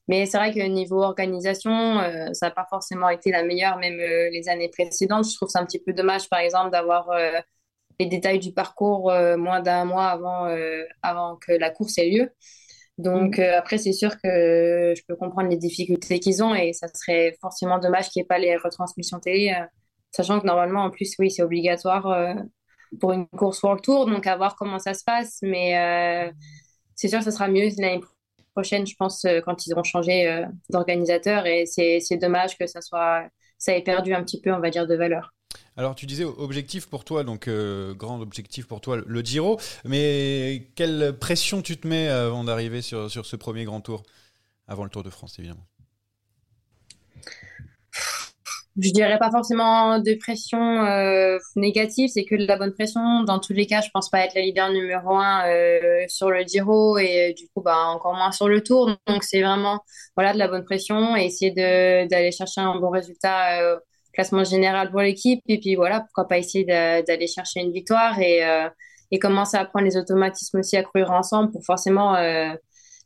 Mais 0.09 0.27
c'est 0.27 0.39
vrai 0.39 0.53
que 0.55 0.61
niveau 0.61 1.03
organisation, 1.03 1.99
euh, 2.01 2.33
ça 2.33 2.47
n'a 2.47 2.51
pas 2.53 2.67
forcément 2.71 3.09
été 3.09 3.31
la 3.31 3.43
meilleure, 3.43 3.77
même 3.79 3.99
euh, 4.01 4.31
les 4.31 4.49
années 4.49 4.69
précédentes. 4.69 5.29
Je 5.29 5.35
trouve 5.37 5.49
ça 5.49 5.61
un 5.61 5.67
petit 5.67 5.81
peu 5.81 5.93
dommage, 5.93 6.29
par 6.29 6.39
exemple, 6.41 6.71
d'avoir 6.71 7.11
euh, 7.11 7.41
les 7.99 8.07
détails 8.07 8.39
du 8.39 8.53
parcours 8.53 9.13
moins 9.39 9.61
d'un 9.61 9.85
mois 9.85 10.07
avant, 10.07 10.49
avant 11.03 11.37
que 11.37 11.53
la 11.53 11.71
course 11.71 11.99
ait 11.99 12.11
lieu. 12.11 12.31
Donc 12.99 13.39
mm. 13.39 13.43
euh, 13.43 13.59
après, 13.59 13.79
c'est 13.79 13.93
sûr 13.93 14.11
que 14.23 14.95
je 14.97 15.03
peux 15.07 15.17
comprendre 15.17 15.49
les 15.49 15.57
difficultés 15.57 16.19
qu'ils 16.21 16.43
ont 16.43 16.55
et 16.55 16.73
ça 16.73 16.89
serait 16.89 17.37
forcément 17.41 17.79
dommage 17.79 18.09
qu'il 18.09 18.21
n'y 18.21 18.25
ait 18.25 18.29
pas 18.29 18.39
les 18.39 18.57
retransmissions 18.57 19.21
télé, 19.21 19.55
euh, 19.57 19.65
sachant 20.11 20.41
que 20.41 20.47
normalement, 20.47 20.85
en 20.85 20.91
plus, 20.91 21.15
oui, 21.19 21.31
c'est 21.31 21.43
obligatoire 21.43 22.07
euh, 22.07 22.35
pour 23.01 23.13
une 23.13 23.27
course 23.27 23.63
World 23.63 23.83
Tour, 23.83 24.07
donc 24.07 24.27
à 24.27 24.37
voir 24.37 24.57
comment 24.57 24.79
ça 24.79 24.95
se 24.95 25.05
passe. 25.05 25.39
Mais 25.43 26.33
c'est 26.95 27.09
sûr 27.09 27.19
que 27.19 27.25
ce 27.25 27.31
sera 27.31 27.49
mieux 27.49 27.69
l'année 27.79 28.01
prochaine, 28.55 28.87
je 28.87 28.95
pense, 28.97 29.27
quand 29.45 29.67
ils 29.67 29.73
auront 29.73 29.83
changé 29.83 30.47
d'organisateur 30.71 31.47
et 31.47 31.67
c'est 31.67 32.17
dommage 32.17 32.57
que 32.57 32.67
ça 32.67 32.81
soit 32.81 33.29
ça 33.59 33.77
ait 33.77 33.83
perdu 33.83 34.15
un 34.15 34.23
petit 34.23 34.41
peu, 34.41 34.53
on 34.53 34.61
va 34.61 34.71
dire, 34.71 34.87
de 34.87 34.95
valeur. 34.95 35.33
Alors 35.77 35.95
tu 35.95 36.07
disais 36.07 36.25
objectif 36.25 36.87
pour 36.87 37.05
toi, 37.05 37.23
donc 37.23 37.49
euh, 37.49 37.95
grand 37.95 38.21
objectif 38.21 38.67
pour 38.67 38.81
toi, 38.81 38.97
le 39.05 39.21
Giro, 39.21 39.61
mais 39.85 40.69
quelle 40.75 41.17
pression 41.19 41.61
tu 41.61 41.77
te 41.77 41.87
mets 41.87 42.09
avant 42.09 42.45
d'arriver 42.45 42.81
sur, 42.81 43.11
sur 43.11 43.27
ce 43.27 43.37
premier 43.37 43.65
grand 43.65 43.83
tour, 43.83 44.03
avant 44.69 44.85
le 44.85 44.91
Tour 44.91 45.03
de 45.03 45.11
France 45.11 45.39
évidemment? 45.39 45.67
Je 48.79 48.91
dirais 48.91 49.19
pas 49.19 49.31
forcément 49.31 49.99
de 49.99 50.15
pression 50.15 50.61
euh, 50.85 51.39
négative, 51.57 52.11
c'est 52.13 52.25
que 52.25 52.35
de 52.35 52.47
la 52.47 52.57
bonne 52.57 52.73
pression. 52.73 53.23
Dans 53.25 53.39
tous 53.39 53.53
les 53.53 53.67
cas, 53.67 53.81
je 53.81 53.89
pense 53.93 54.11
pas 54.11 54.21
être 54.21 54.35
la 54.35 54.43
leader 54.43 54.71
numéro 54.71 55.17
un 55.17 55.49
euh, 55.49 56.05
sur 56.09 56.31
le 56.31 56.43
Giro 56.43 56.99
et 56.99 57.35
du 57.37 57.49
coup, 57.49 57.63
bah, 57.63 57.77
encore 57.87 58.15
moins 58.15 58.33
sur 58.33 58.49
le 58.49 58.63
Tour. 58.63 58.91
Donc, 59.07 59.25
c'est 59.25 59.41
vraiment 59.41 59.81
voilà 60.17 60.35
de 60.35 60.39
la 60.39 60.49
bonne 60.49 60.65
pression 60.65 61.17
et 61.17 61.25
essayer 61.25 61.53
d'aller 61.53 62.33
chercher 62.33 62.61
un 62.61 62.79
bon 62.79 62.91
résultat 62.91 63.63
euh, 63.63 63.77
classement 64.13 64.45
général 64.45 64.91
pour 64.91 65.01
l'équipe. 65.01 65.41
Et 65.47 65.59
puis 65.59 65.75
voilà, 65.75 66.01
pourquoi 66.01 66.29
pas 66.29 66.39
essayer 66.39 66.65
d'aller 66.65 67.27
chercher 67.27 67.61
une 67.61 67.73
victoire 67.73 68.19
et 68.21 68.45
euh, 68.45 68.69
et 69.11 69.19
commencer 69.19 69.57
à 69.57 69.65
prendre 69.65 69.85
les 69.85 69.97
automatismes 69.97 70.59
aussi 70.59 70.77
à 70.77 70.83
courir 70.83 71.11
ensemble 71.13 71.53
pour 71.53 71.65
forcément 71.65 72.17
euh, 72.17 72.53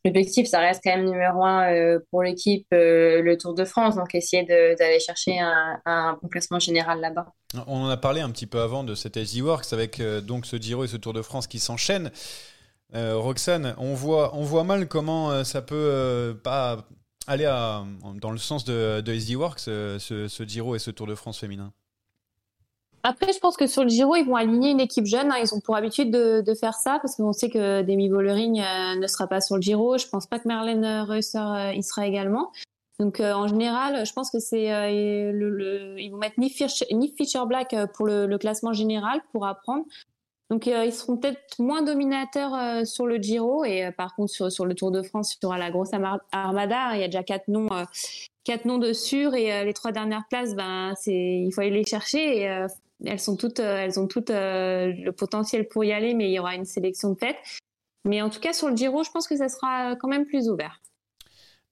l'objectif, 0.04 0.46
ça 0.46 0.60
reste 0.60 0.80
quand 0.82 0.96
même 0.96 1.08
numéro 1.08 1.44
un 1.44 1.72
euh, 1.72 1.98
pour 2.10 2.22
l'équipe, 2.22 2.66
euh, 2.72 3.22
le 3.22 3.36
Tour 3.36 3.54
de 3.54 3.64
France. 3.64 3.96
Donc, 3.96 4.14
essayer 4.14 4.44
d'aller 4.44 5.00
chercher 5.00 5.38
un, 5.38 6.18
bon 6.20 6.28
classement 6.28 6.58
général 6.58 7.00
là-bas. 7.00 7.26
On 7.66 7.84
en 7.84 7.88
a 7.88 7.96
parlé 7.96 8.20
un 8.20 8.30
petit 8.30 8.46
peu 8.46 8.60
avant 8.60 8.84
de 8.84 8.94
cet 8.94 9.16
SD 9.16 9.42
Works 9.42 9.72
avec 9.72 10.00
euh, 10.00 10.20
donc 10.20 10.46
ce 10.46 10.56
Giro 10.56 10.84
et 10.84 10.88
ce 10.88 10.96
Tour 10.96 11.12
de 11.12 11.22
France 11.22 11.46
qui 11.46 11.58
s'enchaînent. 11.58 12.10
Roxane, 12.92 13.76
on 13.78 13.94
voit, 13.94 14.34
on 14.34 14.42
voit 14.42 14.64
mal 14.64 14.88
comment 14.88 15.44
ça 15.44 15.62
peut 15.62 16.36
pas 16.42 16.88
aller 17.28 17.44
dans 17.44 18.32
le 18.32 18.38
sens 18.38 18.64
de, 18.64 19.00
de 19.00 19.12
SD 19.12 19.36
Works, 19.36 19.60
ce, 19.60 20.26
ce 20.28 20.42
Giro 20.44 20.74
et 20.74 20.80
ce 20.80 20.90
Tour 20.90 21.06
de 21.06 21.14
France 21.14 21.38
féminin. 21.38 21.72
Après, 23.02 23.32
je 23.32 23.38
pense 23.38 23.56
que 23.56 23.66
sur 23.66 23.82
le 23.82 23.88
Giro, 23.88 24.14
ils 24.16 24.26
vont 24.26 24.36
aligner 24.36 24.70
une 24.70 24.80
équipe 24.80 25.06
jeune. 25.06 25.30
Hein. 25.30 25.36
Ils 25.42 25.54
ont 25.54 25.60
pour 25.60 25.74
habitude 25.74 26.10
de, 26.10 26.54
faire 26.54 26.74
ça 26.74 26.98
parce 27.00 27.16
qu'on 27.16 27.32
sait 27.32 27.48
que 27.48 27.82
Demi 27.82 28.08
Bollering 28.08 28.60
euh, 28.60 28.96
ne 28.96 29.06
sera 29.06 29.26
pas 29.26 29.40
sur 29.40 29.56
le 29.56 29.62
Giro. 29.62 29.96
Je 29.96 30.06
pense 30.06 30.26
pas 30.26 30.38
que 30.38 30.46
Marlène 30.46 30.84
Reusser 31.08 31.38
euh, 31.38 31.72
y 31.72 31.82
sera 31.82 32.06
également. 32.06 32.52
Donc 32.98 33.20
euh, 33.20 33.32
en 33.32 33.46
général, 33.46 34.04
je 34.04 34.12
pense 34.12 34.30
que 34.30 34.38
c'est 34.38 34.68
le, 35.32 35.48
le, 35.48 35.98
ils 35.98 36.10
vont 36.10 36.18
mettre 36.18 36.38
ni 36.38 36.50
Fischer, 36.50 36.84
ni 36.92 37.14
Fischer 37.16 37.40
Black 37.46 37.74
pour 37.94 38.06
le, 38.06 38.36
classement 38.36 38.74
général 38.74 39.22
pour 39.32 39.46
apprendre. 39.46 39.84
Donc 40.50 40.66
ils 40.66 40.92
seront 40.92 41.16
peut-être 41.16 41.60
moins 41.60 41.80
dominateurs 41.80 42.84
sur 42.84 43.06
le 43.06 43.16
Giro 43.16 43.64
et 43.64 43.90
par 43.96 44.16
contre 44.16 44.50
sur, 44.50 44.66
le 44.66 44.74
Tour 44.74 44.90
de 44.90 45.00
France, 45.00 45.36
il 45.36 45.38
y 45.44 45.46
aura 45.46 45.56
la 45.56 45.70
grosse 45.70 45.90
armada. 46.32 46.94
Il 46.94 47.00
y 47.00 47.04
a 47.04 47.06
déjà 47.06 47.22
quatre 47.22 47.48
noms 47.48 47.70
quatre 48.44 48.64
noms 48.64 48.78
de 48.78 48.92
sûr 48.92 49.34
et 49.34 49.64
les 49.64 49.72
trois 49.72 49.92
dernières 49.92 50.24
places, 50.28 50.54
ben 50.54 50.92
c'est 51.00 51.14
il 51.14 51.52
faut 51.54 51.60
aller 51.60 51.70
les 51.70 51.84
chercher 51.84 52.66
elles 53.04 53.20
sont 53.20 53.36
toutes, 53.36 53.60
euh, 53.60 53.76
elles 53.78 53.98
ont 53.98 54.06
toutes 54.06 54.30
euh, 54.30 54.92
le 54.92 55.12
potentiel 55.12 55.68
pour 55.68 55.84
y 55.84 55.92
aller, 55.92 56.14
mais 56.14 56.30
il 56.30 56.34
y 56.34 56.38
aura 56.38 56.54
une 56.54 56.64
sélection 56.64 57.10
de 57.10 57.16
tête. 57.16 57.36
Mais 58.04 58.22
en 58.22 58.30
tout 58.30 58.40
cas, 58.40 58.52
sur 58.52 58.68
le 58.68 58.76
Giro, 58.76 59.04
je 59.04 59.10
pense 59.10 59.28
que 59.28 59.36
ça 59.36 59.48
sera 59.48 59.96
quand 59.96 60.08
même 60.08 60.26
plus 60.26 60.48
ouvert. 60.48 60.80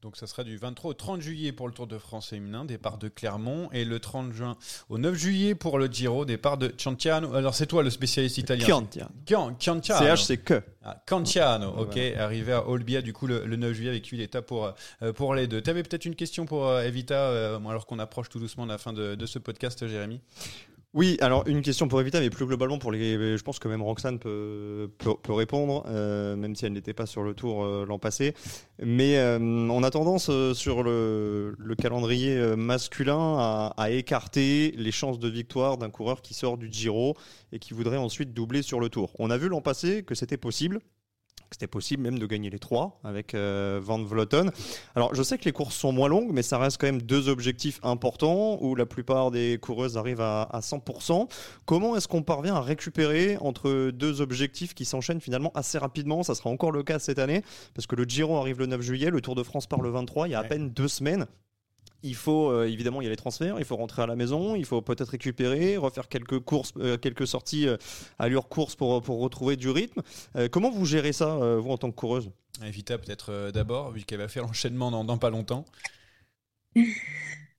Donc 0.01 0.17
ça 0.17 0.29
sera 0.29 0.45
du 0.45 0.57
23 0.57 0.93
au 0.93 0.95
30 0.95 1.21
juillet 1.21 1.51
pour 1.51 1.67
le 1.67 1.75
Tour 1.75 1.89
de 1.89 1.99
France 1.99 2.29
féminin, 2.29 2.65
départ 2.65 2.99
de 2.99 3.09
Clermont, 3.09 3.69
et 3.73 3.85
le 3.85 3.99
30 3.99 4.33
juin 4.33 4.57
au 4.89 4.97
9 4.97 5.13
juillet 5.17 5.55
pour 5.57 5.77
le 5.77 5.87
Giro, 5.89 6.25
départ 6.25 6.57
de 6.57 6.73
Cianciano. 6.79 7.35
Alors 7.35 7.57
c'est 7.57 7.67
toi 7.67 7.83
le 7.83 7.91
spécialiste 7.91 8.39
italien. 8.39 8.65
Cianciano. 8.65 9.57
Cianciano. 9.59 10.17
CH 10.17 10.23
c'est 10.23 10.37
que. 10.37 10.63
Ah, 10.85 11.03
Canciano, 11.05 11.71
ok, 11.79 11.99
arrivé 12.17 12.53
à 12.53 12.69
Olbia 12.69 13.03
du 13.03 13.13
coup 13.13 13.27
le, 13.27 13.45
9 13.45 13.73
juillet 13.73 13.91
avec 13.91 14.07
8 14.07 14.23
étapes 14.23 14.47
pour, 14.47 14.73
euh, 15.03 15.13
pour 15.13 15.35
les 15.35 15.49
deux. 15.49 15.61
Tu 15.61 15.69
avais 15.69 15.83
peut-être 15.83 16.05
une 16.05 16.15
question 16.15 16.47
pour 16.47 16.79
Evita, 16.79 17.57
alors 17.57 17.85
qu'on 17.87 17.99
approche 17.99 18.29
tout 18.29 18.39
doucement 18.39 18.67
de 18.67 18.71
la 18.71 18.79
fin 18.79 18.93
de, 18.93 19.17
de 19.17 19.27
ce 19.27 19.41
podcast, 19.41 19.85
Jérémy? 19.85 20.21
Oui, 20.95 21.19
alors 21.21 21.47
une 21.47 21.61
question 21.61 21.87
pour 21.87 22.01
Evita, 22.01 22.19
mais 22.19 22.31
plus 22.31 22.47
globalement 22.47 22.79
pour 22.79 22.91
les. 22.91 23.37
Je 23.37 23.43
pense 23.43 23.59
que 23.59 23.69
même 23.69 23.83
Roxane 23.83 24.19
peut, 24.19 24.89
répondre, 25.29 25.85
euh, 25.87 26.35
même 26.35 26.57
si 26.57 26.65
elle 26.65 26.73
n'était 26.73 26.95
pas 26.95 27.05
sur 27.05 27.23
le 27.23 27.35
tour 27.35 27.63
euh, 27.63 27.85
l'an 27.87 27.99
passé. 27.99 28.35
Mais 28.83 29.19
euh, 29.19 29.39
on 29.39 29.83
a 29.83 29.91
tendance 29.91 30.31
sur 30.55 30.83
le, 30.83 31.55
le 31.59 31.75
calendrier 31.75 32.57
masculin 32.57 33.37
à, 33.39 33.75
à, 33.77 33.91
écarter 33.91 34.73
les 34.79 34.91
chances 34.91 35.19
de 35.19 35.29
victoire 35.29 35.77
d'un 35.77 35.91
coureur 35.91 36.23
qui 36.23 36.33
sort 36.33 36.57
du 36.57 36.73
Giro 36.73 37.17
et 37.53 37.59
qui 37.59 37.75
voudrait 37.75 37.99
ensuite 37.99 38.33
doubler 38.33 38.63
sur 38.63 38.81
le 38.81 38.89
tour. 38.89 39.13
On 39.19 39.31
a 39.31 39.37
vu 39.37 39.49
l'an 39.49 39.61
passé 39.61 40.05
que 40.05 40.15
c'était 40.15 40.39
possible 40.39 40.81
c'était 41.51 41.67
possible 41.67 42.03
même 42.03 42.19
de 42.19 42.27
gagner 42.27 42.51
les 42.51 42.59
trois 42.59 42.99
avec 43.05 43.35
euh, 43.35 43.81
Van 43.83 44.03
Vleuten. 44.03 44.51
Alors 44.95 45.15
je 45.15 45.23
sais 45.23 45.39
que 45.39 45.45
les 45.45 45.53
courses 45.53 45.77
sont 45.77 45.93
moins 45.93 46.09
longues, 46.09 46.31
mais 46.33 46.43
ça 46.43 46.59
reste 46.59 46.79
quand 46.81 46.87
même 46.87 47.03
deux 47.03 47.29
objectifs 47.29 47.81
importants 47.83 48.59
où 48.61 48.75
la 48.75 48.87
plupart 48.87 49.31
des 49.31 49.59
coureuses 49.61 49.97
arrivent 49.97 50.21
à, 50.21 50.43
à 50.43 50.61
100%. 50.61 51.29
Comment 51.65 51.97
est-ce 51.97 52.09
qu'on 52.09 52.23
parvient 52.23 52.55
à 52.55 52.61
récupérer 52.61 53.37
entre 53.41 53.91
deux 53.91 54.21
objectifs 54.21 54.75
qui 54.75 54.85
s'enchaînent 54.85 55.21
finalement 55.21 55.53
assez 55.55 55.79
rapidement? 55.79 56.23
Ça 56.23 56.35
sera 56.35 56.51
encore 56.51 56.73
le 56.73 56.83
cas 56.83 56.99
cette 56.99 57.19
année 57.19 57.43
parce 57.75 57.87
que 57.87 57.97
le 57.97 58.05
Giro 58.05 58.37
arrive 58.37 58.59
le 58.59 58.67
9 58.67 58.81
juillet, 58.81 59.11
le 59.11 59.21
Tour 59.21 59.35
de 59.35 59.43
France 59.43 59.67
part 59.67 59.83
le 59.83 59.91
23, 59.91 60.29
il 60.29 60.33
y 60.33 60.35
a 60.35 60.41
à 60.41 60.45
peine 60.45 60.71
deux 60.71 60.89
semaines. 60.89 61.27
Il 62.03 62.15
faut 62.15 62.51
euh, 62.51 62.69
évidemment 62.69 63.01
il 63.01 63.05
y 63.05 63.07
a 63.09 63.11
les 63.11 63.17
transferts, 63.17 63.57
il 63.59 63.65
faut 63.65 63.77
rentrer 63.77 64.03
à 64.03 64.07
la 64.07 64.15
maison, 64.15 64.55
il 64.55 64.65
faut 64.65 64.81
peut-être 64.81 65.11
récupérer, 65.11 65.77
refaire 65.77 66.09
quelques 66.09 66.39
courses, 66.39 66.73
euh, 66.79 66.97
quelques 66.97 67.27
sorties 67.27 67.67
euh, 67.67 67.77
à 68.19 68.29
l'heure 68.29 68.49
course 68.49 68.77
pour, 68.77 69.03
pour 69.03 69.19
retrouver 69.21 69.57
du 69.57 69.69
rythme. 69.69 70.03
comment 70.53 70.71
vous 70.71 70.85
gérez 70.85 71.13
ça 71.13 71.37
vous 71.57 71.71
en 71.71 71.79
tant 71.79 71.91
que 71.91 71.97
coureuse? 71.97 72.31
Evita 72.65 72.99
peut-être 72.99 73.51
d'abord 73.53 73.91
vu 73.93 74.03
qu'elle 74.05 74.19
va 74.19 74.29
faire 74.29 74.45
l'enchaînement 74.45 74.91
dans, 74.91 75.19
pas 75.19 75.31
longtemps. 75.31 75.65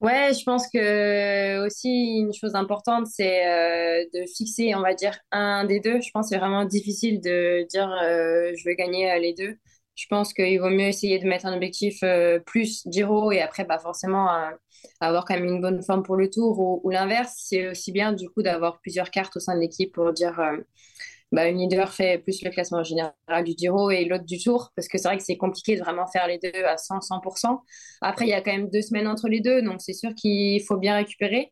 Ouais, 0.01 0.31
je 0.33 0.43
pense 0.45 0.69
que 0.69 1.65
aussi 1.65 2.19
une 2.19 2.33
chose 2.33 2.55
importante, 2.55 3.07
c'est 3.07 4.07
de 4.13 4.25
fixer, 4.33 4.73
on 4.75 4.81
va 4.81 4.93
dire, 4.93 5.17
un 5.31 5.65
des 5.65 5.81
deux. 5.81 5.99
Je 5.99 6.09
pense 6.11 6.27
que 6.27 6.29
c'est 6.29 6.37
vraiment 6.37 6.63
difficile 6.63 7.19
de 7.19 7.67
dire 7.69 7.89
je 7.89 8.69
veux 8.69 8.75
gagner 8.75 9.19
les 9.19 9.33
deux 9.33 9.57
je 9.99 10.07
pense 10.07 10.33
qu'il 10.33 10.59
vaut 10.61 10.69
mieux 10.69 10.87
essayer 10.87 11.19
de 11.19 11.27
mettre 11.27 11.45
un 11.45 11.53
objectif 11.53 11.99
euh, 12.03 12.39
plus 12.39 12.83
Giro 12.89 13.33
et 13.33 13.41
après, 13.41 13.65
bah, 13.65 13.79
forcément, 13.79 14.33
euh, 14.33 14.51
avoir 15.01 15.25
quand 15.25 15.33
même 15.33 15.43
une 15.43 15.59
bonne 15.59 15.83
forme 15.83 16.03
pour 16.03 16.15
le 16.15 16.29
tour 16.29 16.57
ou, 16.57 16.89
l'inverse. 16.89 17.33
C'est 17.35 17.67
aussi 17.67 17.91
bien, 17.91 18.13
du 18.13 18.29
coup, 18.29 18.41
d'avoir 18.41 18.79
plusieurs 18.79 19.11
cartes 19.11 19.35
au 19.35 19.41
sein 19.41 19.55
de 19.55 19.59
l'équipe 19.59 19.93
pour 19.93 20.13
dire 20.13 20.39
euh, 20.39 20.57
bah, 21.33 21.49
une 21.49 21.57
leader 21.57 21.91
fait 21.93 22.17
plus 22.17 22.41
le 22.43 22.49
classement 22.49 22.81
général 22.81 23.13
du 23.43 23.53
Giro 23.57 23.91
et 23.91 24.05
l'autre 24.05 24.23
du 24.23 24.41
tour 24.41 24.71
parce 24.73 24.87
que 24.87 24.97
c'est 24.97 25.07
vrai 25.09 25.17
que 25.17 25.23
c'est 25.23 25.37
compliqué 25.37 25.75
de 25.75 25.81
vraiment 25.81 26.07
faire 26.07 26.27
les 26.27 26.39
deux 26.39 26.63
à 26.63 26.77
100, 26.77 26.99
100%. 26.99 27.59
Après, 28.01 28.25
il 28.25 28.29
y 28.29 28.33
a 28.33 28.41
quand 28.41 28.53
même 28.53 28.69
deux 28.69 28.81
semaines 28.81 29.07
entre 29.07 29.27
les 29.27 29.41
deux, 29.41 29.61
donc 29.61 29.81
c'est 29.81 29.93
sûr 29.93 30.15
qu'il 30.15 30.63
faut 30.63 30.77
bien 30.77 30.95
récupérer. 30.95 31.51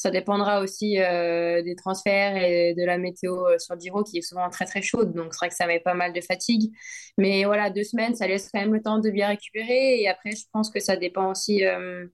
Ça 0.00 0.10
dépendra 0.10 0.62
aussi 0.62 0.98
euh, 0.98 1.60
des 1.60 1.76
transferts 1.76 2.34
et 2.34 2.72
de 2.72 2.82
la 2.86 2.96
météo 2.96 3.46
euh, 3.46 3.58
sur 3.58 3.74
le 3.74 3.80
Giro 3.82 4.02
qui 4.02 4.16
est 4.16 4.22
souvent 4.22 4.48
très 4.48 4.64
très 4.64 4.80
chaude. 4.80 5.12
Donc 5.12 5.34
c'est 5.34 5.40
vrai 5.40 5.48
que 5.50 5.54
ça 5.54 5.66
met 5.66 5.78
pas 5.78 5.92
mal 5.92 6.14
de 6.14 6.22
fatigue. 6.22 6.72
Mais 7.18 7.44
voilà, 7.44 7.68
deux 7.68 7.84
semaines, 7.84 8.14
ça 8.14 8.26
laisse 8.26 8.48
quand 8.50 8.60
même 8.60 8.72
le 8.72 8.80
temps 8.80 8.98
de 8.98 9.10
bien 9.10 9.28
récupérer. 9.28 10.00
Et 10.00 10.08
après, 10.08 10.30
je 10.30 10.44
pense 10.54 10.70
que 10.70 10.80
ça 10.80 10.96
dépend 10.96 11.30
aussi 11.30 11.66
euh, 11.66 12.06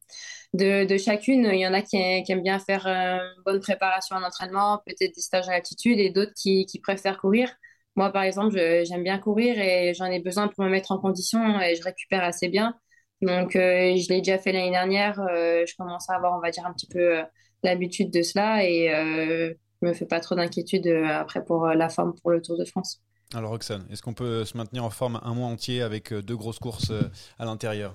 de, 0.53 0.97
chacune. 0.99 1.49
Il 1.53 1.61
y 1.61 1.67
en 1.69 1.73
a 1.75 1.81
qui, 1.81 1.97
aiment 1.97 2.43
bien 2.43 2.59
faire 2.59 2.89
une 2.89 3.21
bonne 3.45 3.61
préparation 3.61 4.17
en 4.17 4.25
entraînement, 4.25 4.83
peut-être 4.85 5.15
des 5.15 5.21
stages 5.21 5.49
à 5.49 5.53
altitude 5.53 6.01
et 6.01 6.11
d'autres 6.11 6.35
qui 6.35 6.81
préfèrent 6.83 7.19
courir. 7.21 7.55
Moi, 7.95 8.11
par 8.11 8.25
exemple, 8.25 8.59
j'aime 8.85 9.05
bien 9.05 9.19
courir 9.21 9.61
et 9.61 9.95
j'en 9.95 10.07
ai 10.07 10.19
besoin 10.19 10.49
pour 10.49 10.65
me 10.65 10.71
mettre 10.71 10.91
en 10.91 10.99
condition 10.99 11.61
et 11.61 11.77
je 11.77 11.85
récupère 11.85 12.25
assez 12.25 12.49
bien. 12.49 12.75
Donc, 13.23 13.53
je 13.53 14.09
l'ai 14.09 14.19
déjà 14.23 14.39
fait 14.39 14.51
l'année 14.51 14.73
dernière. 14.73 15.15
je 15.29 15.77
commence 15.77 16.11
à 16.11 16.17
avoir, 16.17 16.37
on 16.37 16.41
va 16.41 16.51
dire, 16.51 16.67
un 16.67 16.73
petit 16.73 16.89
peu 16.89 17.23
l'habitude 17.67 18.11
de 18.11 18.23
cela 18.23 18.65
et 18.65 18.93
euh, 18.93 19.53
je 19.83 19.89
me 19.89 19.93
fais 19.93 20.07
pas 20.07 20.21
trop 20.21 20.35
d'inquiétude 20.35 20.87
euh, 20.87 21.07
après 21.07 21.45
pour 21.45 21.67
euh, 21.67 21.75
la 21.75 21.89
forme 21.89 22.15
pour 22.15 22.31
le 22.31 22.41
Tour 22.41 22.57
de 22.57 22.65
France. 22.65 23.01
Alors 23.35 23.51
Roxane, 23.51 23.85
est-ce 23.91 24.03
qu'on 24.03 24.15
peut 24.15 24.45
se 24.45 24.57
maintenir 24.57 24.85
en 24.85 24.91
forme 24.91 25.21
un 25.23 25.35
mois 25.35 25.49
entier 25.49 25.83
avec 25.83 26.15
deux 26.15 26.37
grosses 26.37 26.61
courses 26.61 26.93
à 27.39 27.45
l'intérieur? 27.45 27.95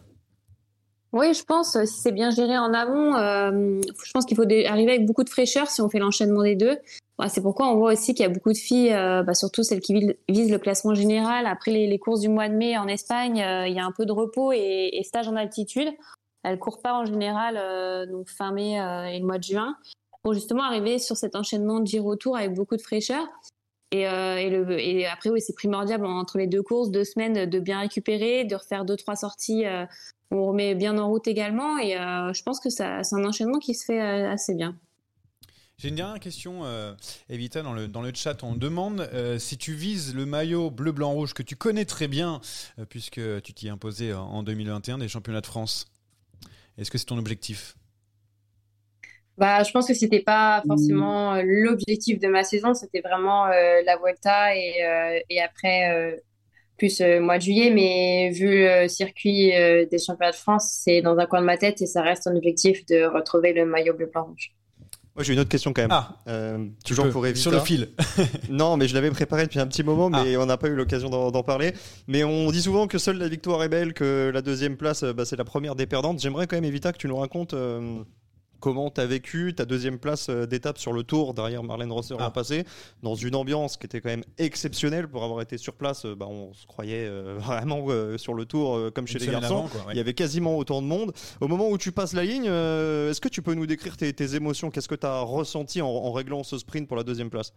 Oui, 1.13 1.33
je 1.33 1.43
pense, 1.43 1.77
si 1.85 2.01
c'est 2.01 2.11
bien 2.11 2.31
géré 2.31 2.57
en 2.57 2.73
amont, 2.73 3.15
je 3.17 4.11
pense 4.13 4.25
qu'il 4.25 4.35
faut 4.35 4.43
arriver 4.43 4.91
avec 4.91 5.05
beaucoup 5.05 5.23
de 5.23 5.29
fraîcheur 5.29 5.69
si 5.69 5.81
on 5.81 5.89
fait 5.89 5.99
l'enchaînement 5.99 6.43
des 6.43 6.55
deux. 6.55 6.77
c'est 7.29 7.41
pourquoi 7.41 7.69
on 7.69 7.77
voit 7.77 7.93
aussi 7.93 8.13
qu'il 8.13 8.23
y 8.23 8.25
a 8.25 8.29
beaucoup 8.29 8.51
de 8.51 8.57
filles, 8.57 8.91
bah, 8.91 9.33
surtout 9.33 9.63
celles 9.63 9.79
qui 9.79 10.15
visent 10.27 10.51
le 10.51 10.57
classement 10.57 10.95
général. 10.95 11.47
Après 11.47 11.71
les, 11.71 11.99
courses 11.99 12.19
du 12.19 12.29
mois 12.29 12.49
de 12.49 12.55
mai 12.55 12.77
en 12.77 12.87
Espagne, 12.87 13.37
il 13.37 13.73
y 13.73 13.79
a 13.79 13.85
un 13.85 13.91
peu 13.93 14.05
de 14.05 14.11
repos 14.11 14.51
et, 14.51 14.89
et 14.91 15.03
stage 15.03 15.29
en 15.29 15.37
altitude. 15.37 15.93
Elle 16.43 16.57
court 16.57 16.81
pas 16.81 16.93
en 16.93 17.05
général 17.05 17.57
euh, 17.57 18.05
donc 18.05 18.29
fin 18.29 18.51
mai 18.51 18.79
euh, 18.79 19.05
et 19.05 19.19
le 19.19 19.25
mois 19.25 19.37
de 19.37 19.43
juin 19.43 19.75
pour 20.23 20.33
justement 20.33 20.63
arriver 20.63 20.99
sur 20.99 21.17
cet 21.17 21.35
enchaînement 21.35 21.79
de 21.79 21.87
Giro 21.87 22.15
Tour 22.15 22.37
avec 22.37 22.53
beaucoup 22.53 22.75
de 22.75 22.81
fraîcheur. 22.81 23.25
Et, 23.91 24.07
euh, 24.07 25.09
après, 25.11 25.29
oui, 25.29 25.41
c'est 25.41 25.55
primordial 25.55 26.05
entre 26.05 26.37
les 26.37 26.47
deux 26.47 26.61
courses, 26.61 26.91
deux 26.91 27.03
semaines, 27.03 27.49
de 27.49 27.59
bien 27.59 27.79
récupérer, 27.79 28.45
de 28.45 28.55
refaire 28.55 28.85
deux, 28.85 28.95
trois 28.95 29.15
sorties 29.15 29.65
on 30.33 30.45
remet 30.45 30.75
bien 30.75 30.97
en 30.97 31.09
route 31.09 31.27
également. 31.27 31.77
Et 31.77 31.91
je 31.91 32.43
pense 32.43 32.61
que 32.61 32.69
c'est 32.69 32.83
un 32.83 33.25
enchaînement 33.25 33.59
qui 33.59 33.73
se 33.73 33.83
fait 33.83 33.99
assez 33.99 34.53
bien. 34.53 34.77
J'ai 35.77 35.89
une 35.89 35.95
dernière 35.95 36.21
question, 36.21 36.63
Evita, 37.27 37.63
dans 37.63 37.73
le, 37.73 38.11
chat. 38.13 38.41
On 38.43 38.55
demande 38.55 39.09
si 39.39 39.57
tu 39.57 39.73
vises 39.73 40.15
le 40.15 40.25
maillot 40.25 40.69
bleu, 40.69 40.93
blanc, 40.93 41.11
rouge 41.11 41.33
que 41.33 41.43
tu 41.43 41.57
connais 41.57 41.83
très 41.83 42.07
bien, 42.07 42.39
puisque 42.87 43.19
tu 43.41 43.53
t'y 43.53 43.67
imposé 43.67 44.13
en 44.13 44.41
2021 44.43 44.99
des 44.99 45.09
championnats 45.09 45.41
de 45.41 45.47
France. 45.47 45.90
Est-ce 46.77 46.91
que 46.91 46.97
c'est 46.97 47.05
ton 47.05 47.17
objectif? 47.17 47.75
Bah, 49.37 49.63
je 49.63 49.71
pense 49.71 49.87
que 49.87 49.93
c'était 49.93 50.21
pas 50.21 50.63
forcément 50.67 51.33
euh, 51.33 51.41
l'objectif 51.43 52.19
de 52.19 52.27
ma 52.27 52.43
saison, 52.43 52.73
c'était 52.73 53.01
vraiment 53.01 53.47
euh, 53.47 53.81
la 53.85 53.97
Vuelta 53.97 54.55
et, 54.55 54.83
euh, 54.83 55.19
et 55.29 55.41
après 55.41 56.21
plus 56.77 57.01
mois 57.01 57.37
de 57.37 57.43
juillet, 57.43 57.71
mais 57.71 58.31
vu 58.31 58.65
le 58.65 58.87
circuit 58.87 59.51
des 59.51 59.97
championnats 59.99 60.31
de 60.31 60.35
France, 60.35 60.79
c'est 60.83 61.01
dans 61.01 61.17
un 61.17 61.25
coin 61.27 61.41
de 61.41 61.45
ma 61.45 61.57
tête 61.57 61.81
et 61.81 61.85
ça 61.85 62.01
reste 62.01 62.27
un 62.27 62.35
objectif 62.35 62.85
de 62.87 63.03
retrouver 63.05 63.53
le 63.53 63.65
maillot 63.65 63.93
bleu 63.93 64.07
blanc 64.07 64.25
rouge. 64.25 64.51
Moi, 65.15 65.23
j'ai 65.23 65.33
une 65.33 65.39
autre 65.39 65.49
question 65.49 65.73
quand 65.73 65.81
même. 65.81 65.91
Ah, 65.91 66.15
euh, 66.29 66.67
toujours 66.85 67.09
pour 67.09 67.27
Evita. 67.27 67.41
Sur 67.41 67.51
le 67.51 67.59
fil. 67.59 67.89
non, 68.49 68.77
mais 68.77 68.87
je 68.87 68.93
l'avais 68.93 69.11
préparé 69.11 69.43
depuis 69.43 69.59
un 69.59 69.67
petit 69.67 69.83
moment, 69.83 70.09
mais 70.09 70.37
on 70.37 70.45
n'a 70.45 70.57
pas 70.57 70.69
eu 70.69 70.75
l'occasion 70.75 71.09
d'en 71.09 71.43
parler. 71.43 71.73
Mais 72.07 72.23
on 72.23 72.49
dit 72.51 72.61
souvent 72.61 72.87
que 72.87 72.97
seule 72.97 73.17
la 73.17 73.27
victoire 73.27 73.61
est 73.63 73.69
belle, 73.69 73.93
que 73.93 74.31
la 74.33 74.41
deuxième 74.41 74.77
place, 74.77 75.03
bah, 75.03 75.25
c'est 75.25 75.35
la 75.35 75.43
première 75.43 75.75
des 75.75 75.85
perdantes. 75.85 76.21
J'aimerais 76.21 76.47
quand 76.47 76.55
même, 76.55 76.65
Evita, 76.65 76.93
que 76.93 76.97
tu 76.97 77.07
nous 77.07 77.17
racontes 77.17 77.53
comment 78.61 78.89
tu 78.89 79.01
as 79.01 79.05
vécu 79.05 79.53
ta 79.53 79.65
deuxième 79.65 79.99
place 79.99 80.29
euh, 80.29 80.45
d'étape 80.45 80.77
sur 80.77 80.93
le 80.93 81.03
tour 81.03 81.33
derrière 81.33 81.63
Marlène 81.63 81.91
Rosser 81.91 82.13
l'an 82.13 82.27
ah. 82.27 82.31
passé, 82.31 82.63
dans 83.03 83.15
une 83.15 83.35
ambiance 83.35 83.75
qui 83.75 83.87
était 83.87 83.99
quand 83.99 84.09
même 84.09 84.23
exceptionnelle 84.37 85.09
pour 85.09 85.25
avoir 85.25 85.41
été 85.41 85.57
sur 85.57 85.73
place. 85.73 86.05
Euh, 86.05 86.15
bah, 86.15 86.27
on 86.29 86.53
se 86.53 86.65
croyait 86.65 87.05
euh, 87.05 87.37
vraiment 87.39 87.87
sur 88.17 88.33
le 88.33 88.45
tour 88.45 88.91
comme 88.93 89.07
chez 89.07 89.19
les 89.19 89.27
garçons. 89.27 89.67
Il 89.89 89.97
y 89.97 89.99
avait 89.99 90.13
quasiment 90.13 90.57
autant 90.57 90.81
de 90.81 90.87
monde. 90.87 91.11
Au 91.41 91.47
moment 91.47 91.69
où 91.69 91.77
tu 91.77 91.91
passes 91.91 92.13
la 92.13 92.23
ligne, 92.23 92.45
est-ce 92.45 93.19
que 93.19 93.27
tu 93.27 93.41
peux 93.41 93.55
nous 93.55 93.65
décrire 93.65 93.97
tes, 93.97 94.35
émotions? 94.35 94.69
Qu'est-ce 94.69 94.87
que 94.87 94.95
tu 94.95 95.07
as 95.07 95.21
ressenti 95.21 95.81
en 95.81 96.11
réglant 96.11 96.43
ce 96.43 96.57
sprint 96.59 96.87
pour 96.87 96.95
la 96.95 97.03
deuxième 97.03 97.31
place? 97.31 97.53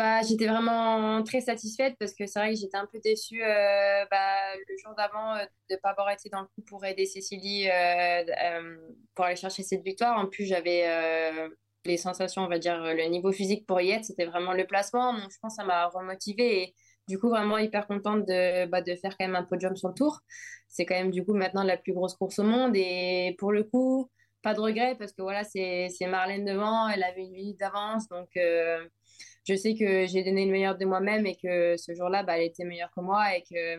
Bah, 0.00 0.22
j'étais 0.22 0.46
vraiment 0.46 1.22
très 1.24 1.42
satisfaite 1.42 1.94
parce 2.00 2.14
que 2.14 2.24
c'est 2.24 2.38
vrai 2.38 2.54
que 2.54 2.58
j'étais 2.58 2.78
un 2.78 2.86
peu 2.90 2.98
déçue 3.04 3.42
euh, 3.44 4.06
bah, 4.10 4.56
le 4.66 4.76
jour 4.78 4.94
d'avant 4.96 5.34
euh, 5.34 5.44
de 5.68 5.74
ne 5.74 5.76
pas 5.76 5.90
avoir 5.90 6.10
été 6.10 6.30
dans 6.30 6.40
le 6.40 6.46
coup 6.46 6.62
pour 6.66 6.82
aider 6.86 7.04
Cécilie 7.04 7.68
euh, 7.68 8.78
pour 9.14 9.26
aller 9.26 9.36
chercher 9.36 9.62
cette 9.62 9.82
victoire. 9.82 10.18
En 10.18 10.26
plus, 10.26 10.46
j'avais 10.46 10.86
les 11.84 11.98
sensations, 11.98 12.40
on 12.42 12.48
va 12.48 12.58
dire, 12.58 12.80
le 12.80 13.08
niveau 13.10 13.30
physique 13.30 13.66
pour 13.66 13.78
y 13.82 13.90
être. 13.90 14.06
C'était 14.06 14.24
vraiment 14.24 14.54
le 14.54 14.66
placement. 14.66 15.12
Donc, 15.12 15.30
je 15.30 15.36
pense 15.38 15.56
que 15.56 15.62
ça 15.62 15.64
m'a 15.64 15.86
remotivée 15.88 16.62
et 16.62 16.74
du 17.06 17.18
coup, 17.18 17.28
vraiment 17.28 17.58
hyper 17.58 17.86
contente 17.86 18.24
de, 18.24 18.64
bah, 18.68 18.80
de 18.80 18.94
faire 18.94 19.18
quand 19.18 19.26
même 19.26 19.36
un 19.36 19.44
podium 19.44 19.76
sur 19.76 19.88
le 19.88 19.94
tour. 19.94 20.20
C'est 20.66 20.86
quand 20.86 20.94
même 20.94 21.10
du 21.10 21.26
coup 21.26 21.34
maintenant 21.34 21.62
la 21.62 21.76
plus 21.76 21.92
grosse 21.92 22.14
course 22.14 22.38
au 22.38 22.44
monde 22.44 22.72
et 22.74 23.36
pour 23.38 23.52
le 23.52 23.64
coup, 23.64 24.10
pas 24.40 24.54
de 24.54 24.60
regret 24.60 24.96
parce 24.98 25.12
que 25.12 25.20
voilà, 25.20 25.44
c'est 25.44 25.90
Marlène 26.08 26.46
devant, 26.46 26.88
elle 26.88 27.02
avait 27.02 27.24
une 27.26 27.32
minute 27.32 27.60
d'avance. 27.60 28.08
Donc, 28.08 28.30
je 29.50 29.56
sais 29.56 29.74
que 29.74 30.06
j'ai 30.06 30.22
donné 30.22 30.46
le 30.46 30.52
meilleur 30.52 30.76
de 30.78 30.84
moi-même 30.84 31.26
et 31.26 31.36
que 31.36 31.76
ce 31.76 31.92
jour-là, 31.94 32.22
bah, 32.22 32.38
elle 32.38 32.44
était 32.44 32.64
meilleure 32.64 32.90
que 32.94 33.00
moi 33.00 33.36
et 33.36 33.42
que 33.42 33.78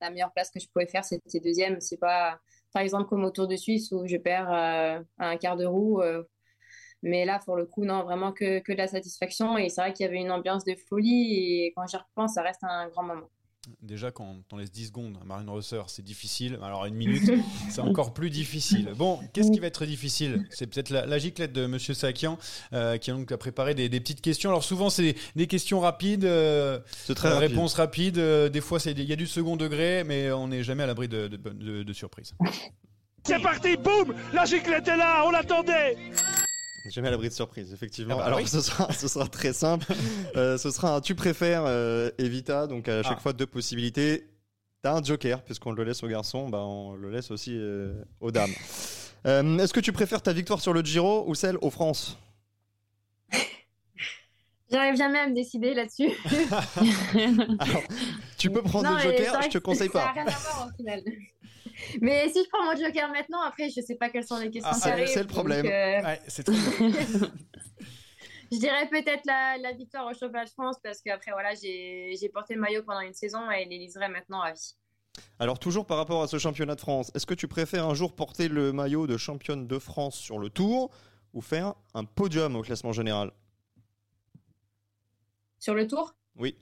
la 0.00 0.10
meilleure 0.10 0.32
place 0.32 0.50
que 0.50 0.60
je 0.60 0.68
pouvais 0.68 0.86
faire, 0.86 1.04
c'était 1.04 1.40
deuxième. 1.40 1.80
C'est 1.80 1.96
pas, 1.96 2.38
par 2.72 2.82
exemple, 2.82 3.08
comme 3.08 3.24
au 3.24 3.30
Tour 3.30 3.48
de 3.48 3.56
Suisse 3.56 3.90
où 3.92 4.06
je 4.06 4.16
perds 4.18 4.52
euh, 4.52 5.00
un 5.18 5.36
quart 5.38 5.56
de 5.56 5.64
roue. 5.66 6.00
Euh. 6.02 6.24
mais 7.02 7.24
là, 7.24 7.40
pour 7.44 7.56
le 7.56 7.66
coup, 7.66 7.84
non, 7.84 8.04
vraiment 8.04 8.32
que, 8.32 8.60
que 8.60 8.72
de 8.72 8.78
la 8.78 8.88
satisfaction. 8.88 9.56
Et 9.58 9.70
c'est 9.70 9.80
vrai 9.80 9.92
qu'il 9.92 10.04
y 10.04 10.08
avait 10.08 10.20
une 10.20 10.32
ambiance 10.32 10.64
de 10.64 10.74
folie. 10.88 11.64
Et 11.64 11.72
quand 11.76 11.86
j'y 11.86 11.96
repense, 11.96 12.34
ça 12.34 12.42
reste 12.42 12.62
un 12.64 12.88
grand 12.88 13.04
moment. 13.04 13.30
Déjà, 13.82 14.10
quand 14.10 14.36
on 14.52 14.56
laisse 14.56 14.70
10 14.70 14.86
secondes 14.86 15.18
à 15.20 15.24
Marine 15.24 15.48
Rosser, 15.48 15.82
c'est 15.86 16.04
difficile. 16.04 16.58
Alors, 16.62 16.86
une 16.86 16.94
minute, 16.94 17.30
c'est 17.70 17.80
encore 17.80 18.12
plus 18.14 18.30
difficile. 18.30 18.90
Bon, 18.96 19.20
qu'est-ce 19.32 19.50
qui 19.50 19.60
va 19.60 19.66
être 19.66 19.86
difficile? 19.86 20.46
C'est 20.50 20.66
peut-être 20.66 20.90
la, 20.90 21.18
giclette 21.18 21.52
de 21.52 21.66
Monsieur 21.66 21.94
Sakian, 21.94 22.38
euh, 22.72 22.98
qui 22.98 23.10
a 23.10 23.14
donc 23.14 23.34
préparé 23.36 23.74
des, 23.74 23.88
petites 24.00 24.20
questions. 24.20 24.50
Alors, 24.50 24.64
souvent, 24.64 24.90
c'est 24.90 25.14
des 25.36 25.46
questions 25.46 25.80
rapides, 25.80 26.24
euh, 26.24 26.80
très 27.14 27.28
euh, 27.28 27.38
réponses 27.38 27.74
rapides. 27.74 28.18
Euh, 28.18 28.48
des 28.48 28.60
fois, 28.60 28.78
il 28.84 29.02
y 29.02 29.12
a 29.12 29.16
du 29.16 29.26
second 29.26 29.56
degré, 29.56 30.04
mais 30.04 30.30
on 30.32 30.48
n'est 30.48 30.62
jamais 30.62 30.82
à 30.82 30.86
l'abri 30.86 31.08
de, 31.08 31.28
de, 31.28 31.82
de 31.82 31.92
surprises. 31.92 32.34
C'est 33.24 33.42
parti, 33.42 33.76
boum 33.76 34.14
La 34.32 34.46
giclette 34.46 34.88
est 34.88 34.96
là, 34.96 35.22
on 35.26 35.30
l'attendait 35.30 35.98
Jamais 36.90 37.08
à 37.08 37.10
l'abri 37.10 37.28
de 37.28 37.34
surprise, 37.34 37.72
effectivement. 37.72 38.16
Ah 38.16 38.18
bah 38.18 38.24
Alors 38.26 38.48
ce, 38.48 38.60
sera, 38.60 38.92
ce 38.92 39.08
sera 39.08 39.26
très 39.26 39.52
simple. 39.52 39.86
Euh, 40.36 40.58
ce 40.58 40.70
sera 40.70 40.94
un 40.94 41.00
tu 41.00 41.14
préfères 41.14 41.64
euh, 41.66 42.10
Evita, 42.18 42.66
donc 42.66 42.88
à 42.88 43.02
chaque 43.02 43.16
ah. 43.16 43.20
fois 43.20 43.32
deux 43.32 43.46
possibilités. 43.46 44.28
T'as 44.82 44.94
un 44.94 45.02
joker, 45.02 45.42
puisqu'on 45.42 45.72
le 45.72 45.82
laisse 45.82 46.02
aux 46.02 46.08
garçons, 46.08 46.48
bah, 46.48 46.60
on 46.60 46.94
le 46.94 47.10
laisse 47.10 47.30
aussi 47.30 47.56
euh, 47.56 47.94
aux 48.20 48.30
dames. 48.30 48.52
Est-ce 49.24 49.72
que 49.72 49.80
tu 49.80 49.92
préfères 49.92 50.22
ta 50.22 50.32
victoire 50.32 50.60
sur 50.60 50.72
le 50.72 50.82
Giro 50.82 51.24
ou 51.26 51.34
celle 51.34 51.56
aux 51.60 51.70
France? 51.70 52.18
J'arrive 54.70 54.96
jamais 54.96 55.18
à 55.18 55.28
me 55.28 55.34
décider 55.34 55.74
là-dessus. 55.74 56.10
tu 58.38 58.50
peux 58.50 58.62
prendre 58.62 58.94
le 58.94 59.00
joker, 59.00 59.42
je 59.42 59.48
te 59.48 59.58
conseille 59.58 59.88
pas. 59.88 60.00
Ça 60.00 60.06
n'a 60.06 60.12
rien 60.12 60.26
à 60.26 60.38
voir 60.38 60.68
au 60.68 60.76
final. 60.76 61.02
Mais 62.00 62.28
si 62.28 62.42
je 62.42 62.48
prends 62.48 62.64
mon 62.64 62.76
joker 62.76 63.10
maintenant, 63.10 63.40
après, 63.42 63.70
je 63.70 63.80
sais 63.80 63.94
pas 63.94 64.08
quelles 64.10 64.26
sont 64.26 64.38
les 64.38 64.50
questions 64.50 64.70
ah, 64.72 65.06
C'est 65.06 65.22
le 65.22 65.26
problème. 65.26 65.66
Euh, 65.66 66.16
c'est 66.26 66.48
Je 68.50 68.56
dirais 68.56 68.88
peut-être 68.88 69.26
la, 69.26 69.58
la, 69.58 69.72
victoire 69.72 70.06
au 70.06 70.14
Chauffage 70.14 70.48
France 70.48 70.76
parce 70.82 71.02
qu'après, 71.02 71.32
voilà, 71.32 71.52
j'ai 71.54 72.30
porté 72.32 72.54
le 72.54 72.60
maillot 72.60 72.82
pendant 72.82 73.00
une 73.00 73.12
saison 73.12 73.50
et 73.50 73.66
les 73.66 73.78
liserait 73.78 74.08
maintenant 74.08 74.40
à 74.40 74.52
vie. 74.52 74.74
Alors, 75.38 75.58
toujours 75.58 75.86
par 75.86 75.98
rapport 75.98 76.22
à 76.22 76.28
ce 76.28 76.38
championnat 76.38 76.74
de 76.74 76.80
France, 76.80 77.10
est-ce 77.14 77.26
que 77.26 77.34
tu 77.34 77.46
préfères 77.46 77.86
un 77.86 77.94
jour 77.94 78.14
porter 78.14 78.48
le 78.48 78.72
maillot 78.72 79.06
de 79.06 79.16
championne 79.16 79.66
de 79.66 79.78
France 79.78 80.16
sur 80.16 80.38
le 80.38 80.48
tour 80.48 80.90
ou 81.34 81.40
faire 81.40 81.74
un 81.94 82.04
podium 82.04 82.56
au 82.56 82.62
classement 82.62 82.92
général? 82.92 83.32
Sur 85.58 85.74
le 85.74 85.86
tour? 85.86 86.14
Oui. 86.36 86.56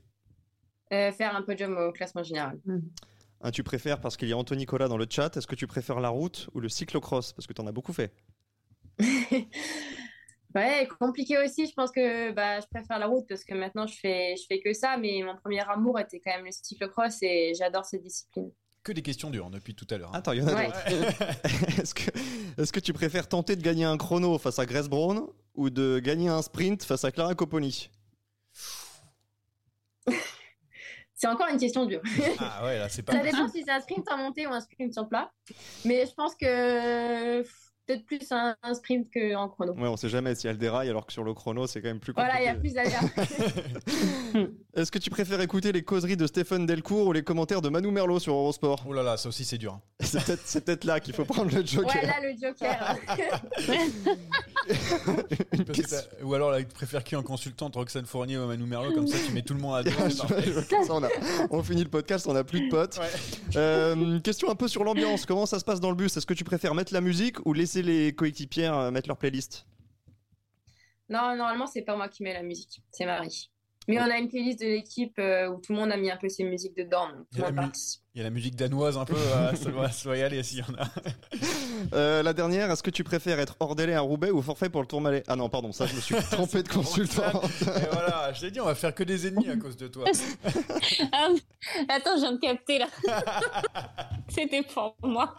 Euh, 0.93 1.13
faire 1.13 1.37
un 1.37 1.43
podium 1.43 1.77
au 1.77 1.93
classement 1.93 2.23
général. 2.23 2.59
Hmm. 2.65 2.81
Un 3.41 3.51
tu 3.51 3.63
préfères 3.63 4.01
parce 4.01 4.17
qu'il 4.17 4.29
y 4.29 4.33
a 4.33 4.37
Anthony 4.37 4.61
Nicolas 4.61 4.89
dans 4.89 4.97
le 4.97 5.07
chat. 5.09 5.37
Est-ce 5.37 5.47
que 5.47 5.55
tu 5.55 5.67
préfères 5.67 6.01
la 6.01 6.09
route 6.09 6.49
ou 6.55 6.61
le 6.61 6.69
cyclocross? 6.69 7.33
Parce 7.33 7.47
que 7.47 7.53
tu 7.53 7.61
en 7.61 7.67
as 7.67 7.73
beaucoup 7.73 7.93
fait. 7.93 8.13
ouais, 10.55 10.89
compliqué 10.99 11.39
aussi. 11.39 11.67
Je 11.67 11.75
pense 11.75 11.91
que 11.91 12.33
bah, 12.33 12.61
je 12.61 12.67
préfère 12.67 12.99
la 12.99 13.07
route 13.07 13.27
parce 13.29 13.45
que 13.45 13.55
maintenant 13.55 13.87
je 13.87 13.95
fais, 13.95 14.35
je 14.37 14.47
fais 14.47 14.61
que 14.61 14.73
ça. 14.73 14.97
Mais 14.97 15.23
mon 15.23 15.37
premier 15.37 15.61
amour 15.69 16.01
était 16.01 16.21
quand 16.21 16.35
même 16.35 16.47
le 16.47 16.53
cyclocross 16.53 17.19
et 17.23 17.53
j'adore 17.59 17.85
cette 17.85 18.03
discipline. 18.03 18.51
Que 18.83 18.93
des 18.93 19.03
questions 19.03 19.31
dures 19.31 19.51
depuis 19.51 19.75
tout 19.75 19.87
à 19.91 19.99
l'heure. 19.99 20.11
Hein. 20.15 20.19
Attends, 20.19 20.33
il 20.33 20.39
y 20.39 20.43
en 20.43 20.47
a 20.47 20.65
d'autres. 20.65 20.87
est-ce, 21.81 21.93
que, 21.93 22.11
est 22.57 22.73
que 22.73 22.81
tu 22.81 22.93
préfères 22.93 23.29
tenter 23.29 23.57
de 23.57 23.63
gagner 23.63 23.85
un 23.85 23.97
chrono 23.97 24.39
face 24.39 24.59
à 24.59 24.67
Grace 24.67 24.89
Brown 24.89 25.27
ou 25.55 25.71
de 25.71 25.99
gagner 25.99 26.29
un 26.29 26.41
sprint 26.41 26.85
face 26.85 27.05
à 27.05 27.11
Clara 27.11 27.35
Copponi 27.35 27.91
C'est 31.17 31.29
encore 31.29 31.49
une 31.49 31.59
question 31.59 31.87
dure. 31.87 32.03
Ah 32.39 32.63
ouais, 32.65 32.79
là, 32.79 32.89
c'est 32.91 33.03
pas. 33.07 33.13
Ça 33.15 33.21
dépend 33.21 33.49
si 33.49 33.65
c'est 33.65 33.71
un 33.71 33.81
sprint 33.81 34.07
en 34.13 34.19
montée 34.19 34.47
ou 34.47 34.53
un 34.53 34.61
sprint 34.61 34.93
sur 34.93 35.09
plat. 35.09 35.33
Mais 35.87 36.05
je 36.05 36.13
pense 36.13 36.35
que 36.35 37.43
peut-être 37.87 38.05
plus 38.05 38.31
un, 38.33 38.57
sprint 38.75 39.09
qu'en 39.13 39.49
chrono. 39.49 39.73
Ouais, 39.75 39.89
on 39.89 39.97
sait 39.97 40.09
jamais 40.09 40.35
s'il 40.35 40.47
y 40.47 40.51
a 40.51 40.53
le 40.53 40.59
dérail, 40.59 40.89
alors 40.89 41.07
que 41.07 41.13
sur 41.13 41.23
le 41.25 41.35
chrono, 41.35 41.67
c'est 41.67 41.81
quand 41.81 41.89
même 41.89 42.01
plus 42.01 42.13
compliqué. 42.13 42.33
Voilà, 42.33 42.43
il 42.43 42.47
y 42.47 42.57
a 42.57 42.59
plus 42.59 42.75
d'aléas. 42.75 43.01
Est-ce 44.75 44.91
que 44.91 44.99
tu 44.99 45.09
préfères 45.09 45.41
écouter 45.41 45.73
les 45.73 45.83
causeries 45.83 46.17
de 46.17 46.27
Stéphane 46.27 46.67
Delcourt 46.67 47.07
ou 47.07 47.13
les 47.13 47.23
commentaires 47.23 47.63
de 47.63 47.69
Manu 47.69 47.91
Merlot 47.91 48.19
sur 48.19 48.35
Eurosport? 48.35 48.85
Oh 48.87 48.93
là 48.93 49.03
là, 49.03 49.17
ça 49.17 49.29
aussi 49.29 49.45
c'est 49.45 49.59
dur. 49.59 49.81
C'est 50.01 50.65
peut-être 50.65 50.85
là 50.85 51.01
qu'il 51.01 51.15
faut 51.15 51.25
prendre 51.25 51.55
le 51.55 51.65
joker. 51.65 51.95
Ouais, 51.95 52.07
là, 52.07 52.17
le 52.23 52.35
joker. 52.39 52.97
ou 56.23 56.35
alors, 56.35 56.51
là, 56.51 56.63
tu 56.63 56.75
préfères 56.75 57.05
qui 57.05 57.17
en 57.17 57.23
consultante, 57.23 57.75
Roxane 57.77 58.05
Fournier 58.05 58.37
ou 58.37 58.47
Manu 58.47 58.65
Merlot, 58.65 58.93
comme 58.93 59.07
ça 59.07 59.17
tu 59.25 59.33
mets 59.33 59.43
tout 59.43 59.55
le 59.55 59.61
monde 59.61 59.77
à 59.77 59.83
deux. 59.83 59.93
on, 60.91 61.03
on, 61.51 61.63
finit 61.63 61.85
le 61.85 61.91
podcast, 61.91 62.27
on 62.27 62.35
n'a 62.35 62.45
plus 62.45 62.67
de 62.67 62.69
potes. 62.69 63.01
Euh, 63.57 64.21
question 64.21 64.51
un 64.51 64.55
peu 64.55 64.69
sur 64.69 64.85
l'ambiance. 64.85 65.25
Comment 65.25 65.47
ça 65.47 65.59
se 65.59 65.65
passe 65.65 65.81
dans 65.81 65.91
le 65.91 65.97
bus? 65.97 66.17
Est-ce 66.17 66.27
que 66.27 66.35
tu 66.35 66.45
préfères 66.45 66.75
mettre 66.75 66.93
la 66.93 67.01
musique 67.01 67.45
ou 67.47 67.53
laisser 67.53 67.76
les 67.83 68.15
coéquipières 68.15 68.77
euh, 68.77 68.91
mettre 68.91 69.09
leur 69.09 69.19
playlist 69.19 69.67
Non, 71.09 71.37
normalement, 71.37 71.67
c'est 71.67 71.83
pas 71.83 71.97
moi 71.97 72.09
qui 72.09 72.23
mets 72.23 72.35
la 72.35 72.43
musique, 72.43 72.83
c'est 72.91 73.07
Marie. 73.07 73.51
Mais 73.89 74.01
on 74.01 74.11
a 74.11 74.19
une 74.19 74.29
playlist 74.29 74.61
de 74.61 74.67
l'équipe 74.67 75.17
euh, 75.19 75.49
où 75.49 75.61
tout 75.61 75.73
le 75.73 75.79
monde 75.79 75.93
a 75.93 75.97
mis 75.97 76.11
un 76.11 76.17
peu 76.17 76.29
ses 76.29 76.43
musiques 76.43 76.77
dedans. 76.77 77.09
il, 77.33 77.39
y 77.39 78.21
a 78.21 78.25
la 78.25 78.31
musique 78.31 78.57
danoise 78.57 78.99
un 78.99 79.05
peu, 79.05 79.15
euh, 79.15 79.55
ça, 79.55 79.71
doit, 80.05 80.17
y 80.17 80.23
aller 80.23 80.43
s'il 80.43 80.59
y 80.59 80.63
en 80.63 80.75
a. 80.75 80.89
Euh, 81.93 82.23
la 82.23 82.33
dernière, 82.33 82.71
est-ce 82.71 82.83
que 82.83 82.91
tu 82.91 83.05
préfères 83.05 83.39
être 83.39 83.55
hors 83.61 83.77
délai 83.77 83.95
à 83.95 84.01
Roubaix 84.01 84.31
ou 84.31 84.43
forfait 84.43 84.69
pour 84.69 84.81
le 84.81 84.89
Tourmalet 84.89 85.23
Ah 85.29 85.37
non, 85.37 85.49
pardon, 85.49 85.71
ça 85.71 85.87
je 85.87 85.95
me 85.95 86.01
suis 86.01 86.15
trompé 86.31 86.63
de 86.65 86.69
consultant. 86.69 87.43
Et 87.43 87.87
voilà, 87.93 88.33
je 88.33 88.41
t'ai 88.41 88.51
dit, 88.51 88.61
on 88.61 88.65
va 88.65 88.75
faire 88.75 88.95
que 88.95 89.05
des 89.05 89.29
ennemis 89.29 89.51
à 89.51 89.57
cause 89.57 89.77
de 89.77 89.87
toi. 89.87 90.07
Ah, 91.13 91.29
attends, 91.89 92.17
je 92.17 92.21
viens 92.21 92.33
de 92.33 92.39
capter 92.39 92.79
là. 92.79 92.87
C'était 94.29 94.63
pour 94.63 94.97
moi. 95.03 95.37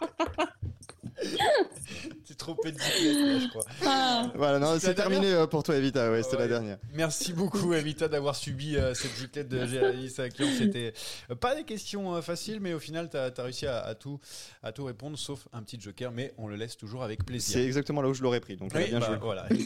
C'est 2.24 2.36
trop 2.36 2.54
petit, 2.54 2.76
je 2.78 3.48
crois. 3.48 3.64
Ah. 3.86 4.30
Voilà, 4.34 4.78
c'est 4.78 4.94
terminé 4.94 5.32
euh, 5.32 5.46
pour 5.46 5.62
toi, 5.62 5.76
Evita. 5.76 6.10
Ouais, 6.10 6.22
c'était 6.22 6.36
la 6.36 6.48
dernière. 6.48 6.78
Merci 6.92 7.32
beaucoup, 7.32 7.72
Evita, 7.72 8.06
d'avoir 8.06 8.36
subi 8.36 8.76
euh, 8.76 8.92
cette 8.92 9.16
giclette 9.16 9.48
de 9.48 9.64
Géralis 9.66 10.10
C'était 10.10 10.92
euh, 11.30 11.34
pas 11.34 11.54
des 11.54 11.64
questions 11.64 12.20
faciles, 12.20 12.60
mais 12.60 12.74
au 12.74 12.78
final, 12.78 13.08
tu 13.08 13.16
as, 13.16 13.32
réussi 13.38 13.66
à, 13.66 13.94
tout, 13.94 14.20
à 14.62 14.72
tout 14.72 14.84
répondre, 14.84 15.18
sauf 15.18 15.48
un 15.52 15.62
petit 15.62 15.80
joker, 15.80 16.12
mais 16.12 16.34
on 16.36 16.48
le 16.48 16.56
laisse 16.56 16.76
toujours 16.76 17.02
avec 17.02 17.24
plaisir. 17.24 17.54
C'est 17.54 17.64
exactement 17.64 18.02
là 18.02 18.08
où 18.08 18.14
je 18.14 18.22
l'aurais 18.22 18.40
pris. 18.40 18.56
Donc, 18.56 18.74
bien 18.74 19.00
bah, 19.00 19.18
Voilà. 19.20 19.46
J'ai 19.50 19.64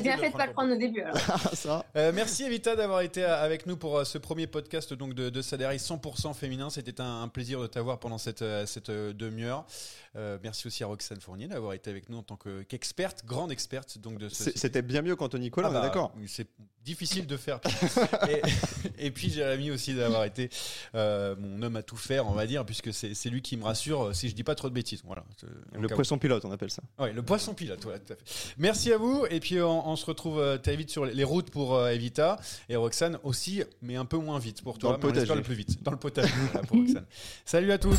bien 0.00 0.16
fait 0.16 0.30
de 0.30 0.36
pas 0.36 0.46
le 0.46 0.52
prendre 0.52 0.72
au 0.72 0.78
début. 0.78 1.02
Ça. 1.52 1.84
merci, 2.14 2.44
Evita, 2.44 2.76
d'avoir 2.76 3.00
été 3.00 3.24
avec 3.24 3.66
nous 3.66 3.76
pour 3.76 4.06
ce 4.06 4.18
premier 4.18 4.46
podcast 4.46 4.94
donc, 4.94 5.14
de, 5.14 5.30
de 5.30 5.42
100% 5.42 6.34
féminin. 6.34 6.70
C'était 6.70 7.00
un, 7.00 7.26
plaisir 7.28 7.60
de 7.60 7.66
t'avoir 7.66 7.98
pendant 7.98 8.18
cette, 8.18 8.44
cette 8.66 8.90
demi-heure. 8.90 9.66
merci 10.14 10.61
aussi 10.66 10.84
à 10.84 10.86
Roxane 10.86 11.20
Fournier 11.20 11.48
d'avoir 11.48 11.72
été 11.72 11.90
avec 11.90 12.08
nous 12.08 12.18
en 12.18 12.22
tant 12.22 12.38
qu'experte, 12.68 13.24
grande 13.24 13.52
experte. 13.52 13.98
Donc 13.98 14.18
de 14.18 14.28
C'était 14.28 14.82
bien 14.82 15.02
mieux 15.02 15.16
qu'Anthony 15.16 15.50
Colin, 15.50 15.68
ah 15.70 15.72
bah, 15.72 15.80
d'accord. 15.80 16.12
C'est 16.26 16.48
difficile 16.84 17.26
de 17.26 17.36
faire. 17.36 17.60
et, 18.28 19.06
et, 19.06 19.10
puis 19.10 19.30
Jérémy 19.30 19.70
aussi 19.70 19.94
d'avoir 19.94 20.24
été 20.24 20.50
euh, 20.94 21.34
mon 21.38 21.62
homme 21.62 21.76
à 21.76 21.82
tout 21.82 21.96
faire, 21.96 22.26
on 22.28 22.32
va 22.32 22.46
dire, 22.46 22.64
puisque 22.64 22.92
c'est 22.92 23.30
lui 23.30 23.42
qui 23.42 23.56
me 23.56 23.64
rassure 23.64 24.06
euh, 24.06 24.12
si 24.12 24.28
je 24.28 24.34
dis 24.34 24.44
pas 24.44 24.54
trop 24.54 24.68
de 24.68 24.74
bêtises. 24.74 25.02
Voilà. 25.04 25.24
Le 25.72 25.88
poisson 25.88 26.18
pilote, 26.18 26.44
on 26.44 26.52
appelle 26.52 26.70
ça. 26.70 26.82
Oui, 26.98 27.12
le 27.12 27.22
poisson 27.22 27.54
pilote, 27.54 27.80
tout 27.80 27.90
à 27.90 27.94
fait. 27.98 28.18
Merci 28.58 28.92
à 28.92 28.98
vous. 28.98 29.26
Et 29.30 29.40
puis 29.40 29.60
on, 29.60 29.96
se 29.96 30.06
retrouve 30.06 30.40
euh, 30.40 30.58
très 30.58 30.76
vite 30.76 30.90
sur 30.90 31.04
les 31.04 31.24
routes 31.24 31.50
pour 31.50 31.86
Evita 31.88 32.38
et 32.68 32.76
Roxane 32.76 33.18
aussi, 33.22 33.62
mais 33.80 33.96
un 33.96 34.04
peu 34.04 34.16
moins 34.16 34.38
vite 34.38 34.62
pour 34.62 34.78
toi. 34.78 34.90
Dans 34.90 34.96
le 34.96 35.00
potager. 35.00 35.34
le 35.34 35.42
plus 35.42 35.54
vite. 35.54 35.82
Dans 35.82 35.92
le 35.92 35.98
potager 35.98 36.32
pour 36.66 36.78
Roxane. 36.78 37.06
Salut 37.44 37.72
à 37.72 37.78
tous. 37.78 37.98